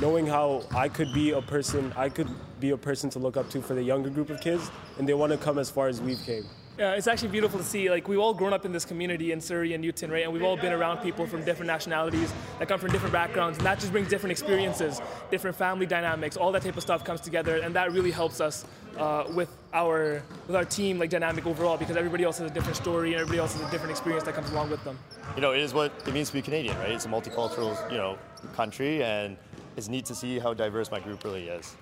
knowing 0.00 0.26
how 0.26 0.64
I 0.74 0.88
could 0.88 1.12
be 1.14 1.30
a 1.30 1.42
person, 1.42 1.92
I 1.96 2.08
could 2.08 2.28
be 2.58 2.70
a 2.70 2.76
person 2.76 3.08
to 3.10 3.20
look 3.20 3.36
up 3.36 3.48
to 3.50 3.62
for 3.62 3.74
the 3.74 3.82
younger 3.82 4.10
group 4.10 4.30
of 4.30 4.40
kids, 4.40 4.70
and 4.98 5.08
they 5.08 5.14
want 5.14 5.30
to 5.32 5.38
come 5.38 5.58
as 5.58 5.70
far 5.70 5.86
as 5.86 6.00
we've 6.00 6.22
came. 6.24 6.44
Yeah, 6.76 6.94
it's 6.94 7.06
actually 7.06 7.28
beautiful 7.28 7.60
to 7.60 7.64
see. 7.64 7.88
Like 7.88 8.08
we've 8.08 8.18
all 8.18 8.34
grown 8.34 8.52
up 8.52 8.64
in 8.64 8.72
this 8.72 8.84
community 8.84 9.30
in 9.30 9.40
Surrey 9.40 9.74
and 9.74 9.82
Newton, 9.82 10.10
right? 10.10 10.24
And 10.24 10.32
we've 10.32 10.42
all 10.42 10.56
been 10.56 10.72
around 10.72 10.98
people 10.98 11.24
from 11.24 11.44
different 11.44 11.68
nationalities 11.68 12.32
that 12.58 12.66
come 12.66 12.80
from 12.80 12.90
different 12.90 13.12
backgrounds, 13.12 13.58
and 13.58 13.66
that 13.66 13.78
just 13.78 13.92
brings 13.92 14.08
different 14.08 14.32
experiences, 14.32 15.00
different 15.30 15.56
family 15.56 15.86
dynamics. 15.86 16.36
All 16.36 16.50
that 16.50 16.62
type 16.62 16.76
of 16.76 16.82
stuff 16.82 17.04
comes 17.04 17.20
together, 17.20 17.58
and 17.58 17.76
that 17.76 17.92
really 17.92 18.10
helps 18.10 18.40
us 18.40 18.64
uh, 18.98 19.24
with 19.34 19.56
our 19.72 20.20
with 20.48 20.56
our 20.56 20.64
team 20.64 20.98
like 20.98 21.10
dynamic 21.10 21.46
overall 21.46 21.76
because 21.76 21.96
everybody 21.96 22.24
else 22.24 22.38
has 22.38 22.50
a 22.50 22.54
different 22.54 22.76
story 22.76 23.12
and 23.12 23.20
everybody 23.20 23.38
else 23.38 23.52
has 23.52 23.62
a 23.62 23.70
different 23.70 23.92
experience 23.92 24.24
that 24.24 24.34
comes 24.34 24.50
along 24.50 24.68
with 24.70 24.82
them. 24.82 24.98
You 25.36 25.42
know, 25.42 25.52
it 25.52 25.60
is 25.60 25.74
what 25.74 25.92
it 26.06 26.12
means 26.12 26.28
to 26.28 26.34
be 26.34 26.42
Canadian, 26.42 26.76
right? 26.78 26.90
It's 26.90 27.06
a 27.06 27.08
multicultural, 27.08 27.88
you 27.88 27.98
know, 27.98 28.18
country, 28.56 29.00
and 29.04 29.36
it's 29.76 29.88
neat 29.88 30.06
to 30.06 30.14
see 30.14 30.40
how 30.40 30.52
diverse 30.54 30.90
my 30.90 30.98
group 30.98 31.22
really 31.22 31.48
is. 31.48 31.76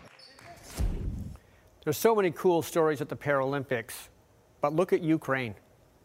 There's 1.85 1.99
so 1.99 2.15
many 2.15 2.31
cool 2.31 2.61
stories 2.61 3.01
at 3.01 3.09
the 3.09 3.17
Paralympics. 3.17 4.09
But 4.63 4.75
look 4.75 4.95
at 4.95 5.03
Ukraine. 5.03 5.55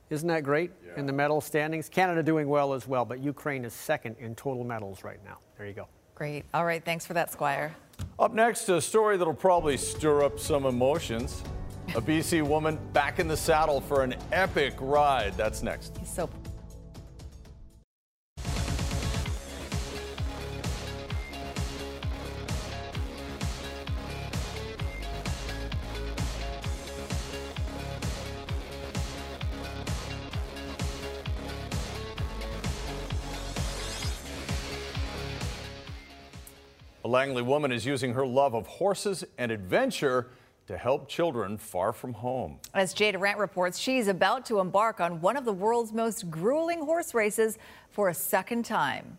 Isn't 0.10 0.28
that 0.28 0.44
great 0.44 0.72
yeah. 0.86 1.00
in 1.00 1.06
the 1.06 1.14
medal 1.14 1.40
standings? 1.40 1.88
Canada 1.88 2.24
doing 2.24 2.50
well 2.50 2.74
as 2.74 2.88
well, 2.88 3.06
but 3.06 3.20
Ukraine 3.20 3.64
is 3.64 3.74
second 3.74 4.18
in 4.20 4.36
total 4.36 4.64
medals 4.64 5.04
right 5.04 5.24
now. 5.24 5.38
There 5.58 5.68
you 5.68 5.74
go. 5.74 5.88
Great. 6.16 6.46
All 6.54 6.66
right. 6.66 6.84
Thanks 6.84 7.06
for 7.06 7.14
that, 7.14 7.32
Squire. 7.32 7.76
Up 8.18 8.34
next, 8.34 8.68
a 8.70 8.82
story 8.82 9.18
that'll 9.18 9.34
probably 9.34 9.78
stir 9.78 10.24
up 10.24 10.40
some 10.40 10.66
emotions. 10.66 11.44
A 11.96 12.02
BC 12.02 12.42
woman 12.42 12.80
back 12.92 13.20
in 13.20 13.28
the 13.28 13.38
saddle 13.38 13.80
for 13.80 14.04
an 14.04 14.16
epic 14.32 14.74
ride. 14.80 15.38
That's 15.38 15.62
next. 15.62 15.96
He's 16.00 16.12
so 16.12 16.30
Langley 37.18 37.42
woman 37.42 37.72
is 37.72 37.84
using 37.84 38.14
her 38.14 38.28
love 38.28 38.54
of 38.54 38.68
horses 38.68 39.24
and 39.40 39.52
adventure 39.52 40.28
to 40.68 40.78
help 40.78 41.10
children 41.10 41.58
far 41.58 41.92
from 41.92 42.14
home. 42.14 42.60
As 42.76 42.94
Jay 42.94 43.12
Durant 43.12 43.40
reports, 43.40 43.80
she's 43.80 44.08
about 44.08 44.46
to 44.46 44.60
embark 44.60 45.02
on 45.02 45.20
one 45.20 45.36
of 45.36 45.44
the 45.44 45.52
world's 45.52 45.92
most 45.92 46.30
grueling 46.30 46.86
horse 46.86 47.16
races 47.16 47.58
for 47.90 48.10
a 48.10 48.14
second 48.14 48.66
time. 48.66 49.18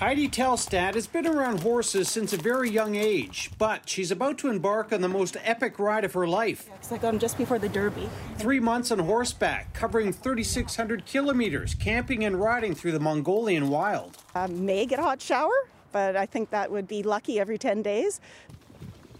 Heidi 0.00 0.28
Telstad 0.28 0.92
has 0.96 1.06
been 1.06 1.26
around 1.26 1.60
horses 1.60 2.10
since 2.10 2.34
a 2.34 2.36
very 2.36 2.68
young 2.68 2.94
age, 2.94 3.50
but 3.56 3.88
she's 3.88 4.10
about 4.10 4.36
to 4.40 4.48
embark 4.50 4.92
on 4.92 5.00
the 5.00 5.08
most 5.08 5.38
epic 5.42 5.78
ride 5.78 6.04
of 6.04 6.12
her 6.12 6.28
life. 6.28 6.68
It's 6.76 6.90
like 6.90 7.04
I'm 7.04 7.18
just 7.18 7.38
before 7.38 7.58
the 7.58 7.70
Derby. 7.70 8.06
Three 8.36 8.60
months 8.60 8.90
on 8.90 8.98
horseback, 8.98 9.72
covering 9.72 10.12
3,600 10.12 11.06
kilometers, 11.06 11.74
camping 11.74 12.24
and 12.24 12.38
riding 12.38 12.74
through 12.74 12.92
the 12.92 13.00
Mongolian 13.00 13.70
wild. 13.70 14.18
I 14.34 14.46
may 14.46 14.84
get 14.84 14.98
a 14.98 15.02
hot 15.02 15.22
shower, 15.22 15.69
but 15.92 16.16
I 16.16 16.26
think 16.26 16.50
that 16.50 16.70
would 16.70 16.88
be 16.88 17.02
lucky 17.02 17.40
every 17.40 17.58
10 17.58 17.82
days. 17.82 18.20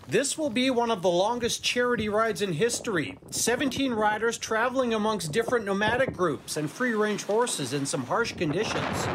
This 0.09 0.37
will 0.37 0.51
be 0.51 0.71
one 0.71 0.91
of 0.91 1.03
the 1.03 1.09
longest 1.09 1.63
charity 1.63 2.09
rides 2.09 2.43
in 2.43 2.53
history. 2.53 3.17
17 3.31 3.93
riders 3.93 4.39
traveling 4.39 4.93
amongst 4.93 5.31
different 5.31 5.65
nomadic 5.65 6.17
groups 6.17 6.57
and 6.57 6.69
free 6.69 6.95
range 6.95 7.23
horses 7.23 7.73
in 7.73 7.87
some 7.87 8.03
harsh 8.05 8.33
conditions. 8.33 9.07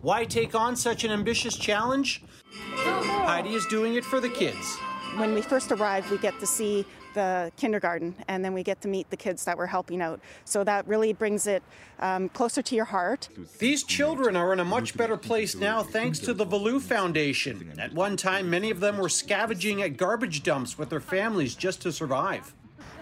Why 0.00 0.24
take 0.24 0.54
on 0.54 0.76
such 0.76 1.02
an 1.02 1.10
ambitious 1.10 1.56
challenge? 1.56 2.22
Heidi 2.52 3.54
is 3.54 3.66
doing 3.66 3.94
it 3.94 4.04
for 4.04 4.20
the 4.20 4.28
kids. 4.28 4.76
When 5.16 5.34
we 5.34 5.42
first 5.42 5.72
arrived, 5.72 6.10
we 6.10 6.18
get 6.18 6.38
to 6.38 6.46
see 6.46 6.86
the 7.14 7.52
kindergarten, 7.56 8.14
and 8.28 8.44
then 8.44 8.52
we 8.52 8.62
get 8.62 8.80
to 8.82 8.88
meet 8.88 9.10
the 9.10 9.16
kids 9.16 9.44
that 9.44 9.56
we're 9.56 9.66
helping 9.66 10.00
out. 10.00 10.20
So 10.44 10.64
that 10.64 10.86
really 10.86 11.12
brings 11.12 11.46
it 11.46 11.62
um, 12.00 12.28
closer 12.28 12.62
to 12.62 12.74
your 12.74 12.84
heart. 12.86 13.28
These 13.58 13.84
children 13.84 14.36
are 14.36 14.52
in 14.52 14.60
a 14.60 14.64
much 14.64 14.96
better 14.96 15.16
place 15.16 15.54
now 15.54 15.82
thanks 15.82 16.18
to 16.20 16.34
the 16.34 16.46
Valu 16.46 16.80
Foundation. 16.80 17.74
At 17.78 17.92
one 17.92 18.16
time, 18.16 18.50
many 18.50 18.70
of 18.70 18.80
them 18.80 18.98
were 18.98 19.08
scavenging 19.08 19.82
at 19.82 19.96
garbage 19.96 20.42
dumps 20.42 20.78
with 20.78 20.90
their 20.90 21.00
families 21.00 21.54
just 21.54 21.82
to 21.82 21.92
survive. 21.92 22.54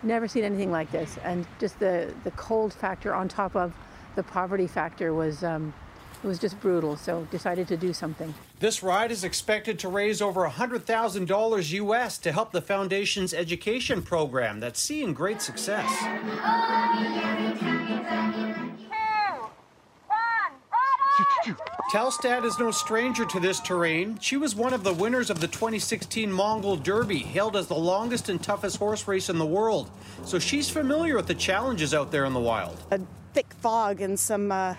Never 0.02 0.28
seen 0.28 0.44
anything 0.44 0.70
like 0.70 0.90
this, 0.92 1.18
and 1.24 1.46
just 1.58 1.78
the, 1.78 2.12
the 2.24 2.30
cold 2.32 2.72
factor 2.72 3.14
on 3.14 3.28
top 3.28 3.56
of 3.56 3.74
the 4.14 4.22
poverty 4.22 4.66
factor 4.66 5.14
was 5.14 5.42
um, 5.42 5.72
It 6.26 6.28
was 6.28 6.40
just 6.40 6.58
brutal, 6.58 6.96
so 6.96 7.24
decided 7.30 7.68
to 7.68 7.76
do 7.76 7.92
something. 7.92 8.34
This 8.58 8.82
ride 8.82 9.12
is 9.12 9.22
expected 9.22 9.78
to 9.78 9.88
raise 9.88 10.20
over 10.20 10.44
$100,000 10.44 11.72
US 11.72 12.18
to 12.18 12.32
help 12.32 12.50
the 12.50 12.60
foundation's 12.60 13.32
education 13.32 14.02
program 14.02 14.58
that's 14.58 14.80
seeing 14.80 15.14
great 15.14 15.40
success. 15.40 15.88
Telstad 21.92 22.44
is 22.44 22.58
no 22.58 22.72
stranger 22.72 23.24
to 23.24 23.38
this 23.38 23.60
terrain. 23.60 24.18
She 24.20 24.36
was 24.36 24.56
one 24.56 24.74
of 24.74 24.82
the 24.82 24.94
winners 24.94 25.30
of 25.30 25.40
the 25.40 25.46
2016 25.46 26.32
Mongol 26.32 26.74
Derby, 26.74 27.20
hailed 27.20 27.54
as 27.54 27.68
the 27.68 27.74
longest 27.74 28.28
and 28.28 28.42
toughest 28.42 28.78
horse 28.78 29.06
race 29.06 29.30
in 29.30 29.38
the 29.38 29.46
world. 29.46 29.92
So 30.24 30.40
she's 30.40 30.68
familiar 30.68 31.14
with 31.14 31.28
the 31.28 31.36
challenges 31.36 31.94
out 31.94 32.10
there 32.10 32.24
in 32.24 32.32
the 32.32 32.40
wild. 32.40 32.82
A 32.90 33.00
thick 33.32 33.54
fog 33.60 34.00
and 34.00 34.18
some 34.18 34.50
uh, 34.50 34.74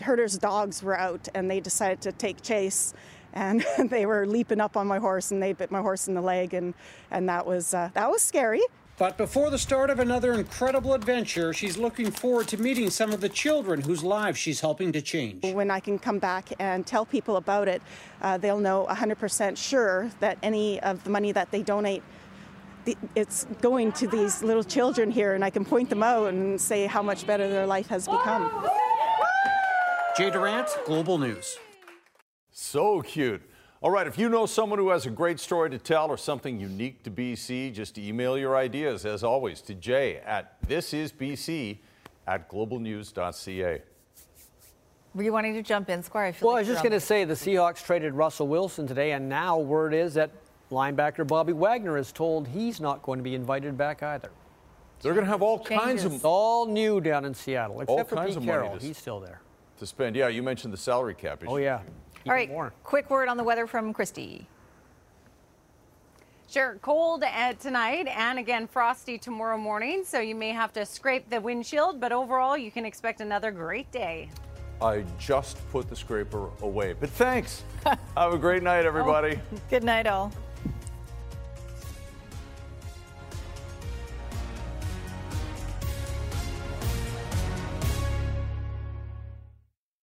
herders' 0.00 0.38
dogs 0.38 0.82
were 0.82 0.98
out, 0.98 1.28
and 1.34 1.50
they 1.50 1.60
decided 1.60 2.00
to 2.02 2.12
take 2.12 2.42
chase. 2.42 2.94
And 3.32 3.64
they 3.90 4.06
were 4.06 4.26
leaping 4.26 4.60
up 4.60 4.76
on 4.76 4.86
my 4.86 4.98
horse, 4.98 5.30
and 5.30 5.42
they 5.42 5.52
bit 5.52 5.70
my 5.70 5.80
horse 5.80 6.08
in 6.08 6.14
the 6.14 6.22
leg, 6.22 6.54
and 6.54 6.74
and 7.10 7.28
that 7.28 7.46
was 7.46 7.74
uh, 7.74 7.90
that 7.94 8.10
was 8.10 8.22
scary. 8.22 8.62
But 8.98 9.18
before 9.18 9.50
the 9.50 9.58
start 9.58 9.90
of 9.90 9.98
another 9.98 10.32
incredible 10.32 10.94
adventure, 10.94 11.52
she's 11.52 11.76
looking 11.76 12.10
forward 12.10 12.48
to 12.48 12.56
meeting 12.56 12.88
some 12.88 13.12
of 13.12 13.20
the 13.20 13.28
children 13.28 13.82
whose 13.82 14.02
lives 14.02 14.38
she's 14.38 14.60
helping 14.60 14.90
to 14.92 15.02
change. 15.02 15.44
When 15.44 15.70
I 15.70 15.80
can 15.80 15.98
come 15.98 16.18
back 16.18 16.50
and 16.58 16.86
tell 16.86 17.04
people 17.04 17.36
about 17.36 17.68
it, 17.68 17.82
uh, 18.22 18.38
they'll 18.38 18.58
know 18.58 18.86
100% 18.88 19.58
sure 19.58 20.10
that 20.20 20.38
any 20.42 20.80
of 20.80 21.04
the 21.04 21.10
money 21.10 21.30
that 21.32 21.50
they 21.50 21.62
donate, 21.62 22.02
it's 23.14 23.44
going 23.60 23.92
to 23.92 24.06
these 24.06 24.42
little 24.42 24.64
children 24.64 25.10
here, 25.10 25.34
and 25.34 25.44
I 25.44 25.50
can 25.50 25.66
point 25.66 25.90
them 25.90 26.02
out 26.02 26.28
and 26.28 26.58
say 26.58 26.86
how 26.86 27.02
much 27.02 27.26
better 27.26 27.50
their 27.50 27.66
life 27.66 27.88
has 27.88 28.06
become. 28.06 28.50
Jay 30.16 30.30
Durant, 30.30 30.68
Global 30.86 31.18
News. 31.18 31.58
So 32.50 33.02
cute. 33.02 33.42
All 33.82 33.90
right, 33.90 34.06
if 34.06 34.16
you 34.16 34.30
know 34.30 34.46
someone 34.46 34.78
who 34.78 34.88
has 34.88 35.04
a 35.04 35.10
great 35.10 35.38
story 35.38 35.68
to 35.68 35.78
tell 35.78 36.08
or 36.08 36.16
something 36.16 36.58
unique 36.58 37.02
to 37.02 37.10
BC, 37.10 37.74
just 37.74 37.98
email 37.98 38.38
your 38.38 38.56
ideas, 38.56 39.04
as 39.04 39.22
always, 39.22 39.60
to 39.60 39.74
jay 39.74 40.16
at 40.24 40.66
thisisbc 40.66 41.78
at 42.26 42.48
globalnews.ca. 42.48 43.82
Were 45.14 45.22
you 45.22 45.34
wanting 45.34 45.52
to 45.52 45.62
jump 45.62 45.90
in, 45.90 46.02
Squire? 46.02 46.28
I 46.28 46.34
well, 46.40 46.54
like 46.54 46.60
I 46.60 46.60
was 46.60 46.68
just 46.68 46.82
going 46.82 46.92
to 46.92 47.00
say 47.00 47.24
the 47.24 47.34
Seahawks 47.34 47.84
traded 47.84 48.14
Russell 48.14 48.48
Wilson 48.48 48.86
today, 48.86 49.12
and 49.12 49.28
now 49.28 49.58
word 49.58 49.92
is 49.92 50.14
that 50.14 50.30
linebacker 50.70 51.26
Bobby 51.26 51.52
Wagner 51.52 51.98
is 51.98 52.10
told 52.10 52.48
he's 52.48 52.80
not 52.80 53.02
going 53.02 53.18
to 53.18 53.22
be 53.22 53.34
invited 53.34 53.76
back 53.76 54.02
either. 54.02 54.30
They're 55.02 55.12
going 55.12 55.26
to 55.26 55.30
have 55.30 55.42
all 55.42 55.58
Changes. 55.58 55.84
kinds 55.84 56.04
of 56.04 56.24
all 56.24 56.64
new 56.64 57.02
down 57.02 57.26
in 57.26 57.34
Seattle, 57.34 57.82
except 57.82 57.90
all 57.90 58.04
for 58.04 58.16
kinds 58.16 58.30
Pete 58.30 58.38
of 58.38 58.44
Carroll. 58.44 58.68
Money 58.68 58.80
to, 58.80 58.86
he's 58.86 58.96
still 58.96 59.20
there 59.20 59.42
to 59.78 59.86
spend. 59.86 60.16
Yeah, 60.16 60.28
you 60.28 60.42
mentioned 60.42 60.72
the 60.72 60.78
salary 60.78 61.14
cap 61.14 61.42
issue. 61.42 61.52
Oh 61.52 61.56
yeah. 61.56 61.80
All 62.26 62.32
right, 62.32 62.48
more. 62.48 62.72
quick 62.82 63.08
word 63.08 63.28
on 63.28 63.36
the 63.36 63.44
weather 63.44 63.66
from 63.66 63.92
Christy. 63.92 64.46
Sure, 66.48 66.78
cold 66.80 67.24
at 67.24 67.58
tonight 67.60 68.06
and 68.06 68.38
again 68.38 68.66
frosty 68.68 69.18
tomorrow 69.18 69.58
morning, 69.58 70.04
so 70.04 70.20
you 70.20 70.34
may 70.34 70.50
have 70.50 70.72
to 70.72 70.86
scrape 70.86 71.28
the 71.28 71.40
windshield, 71.40 72.00
but 72.00 72.12
overall 72.12 72.56
you 72.56 72.70
can 72.70 72.84
expect 72.84 73.20
another 73.20 73.50
great 73.50 73.90
day. 73.90 74.30
I 74.80 75.04
just 75.18 75.58
put 75.70 75.88
the 75.88 75.96
scraper 75.96 76.50
away, 76.62 76.92
but 76.92 77.10
thanks. 77.10 77.64
have 78.16 78.32
a 78.32 78.38
great 78.38 78.62
night, 78.62 78.86
everybody. 78.86 79.40
Oh, 79.54 79.58
good 79.70 79.82
night, 79.82 80.06
all. 80.06 80.32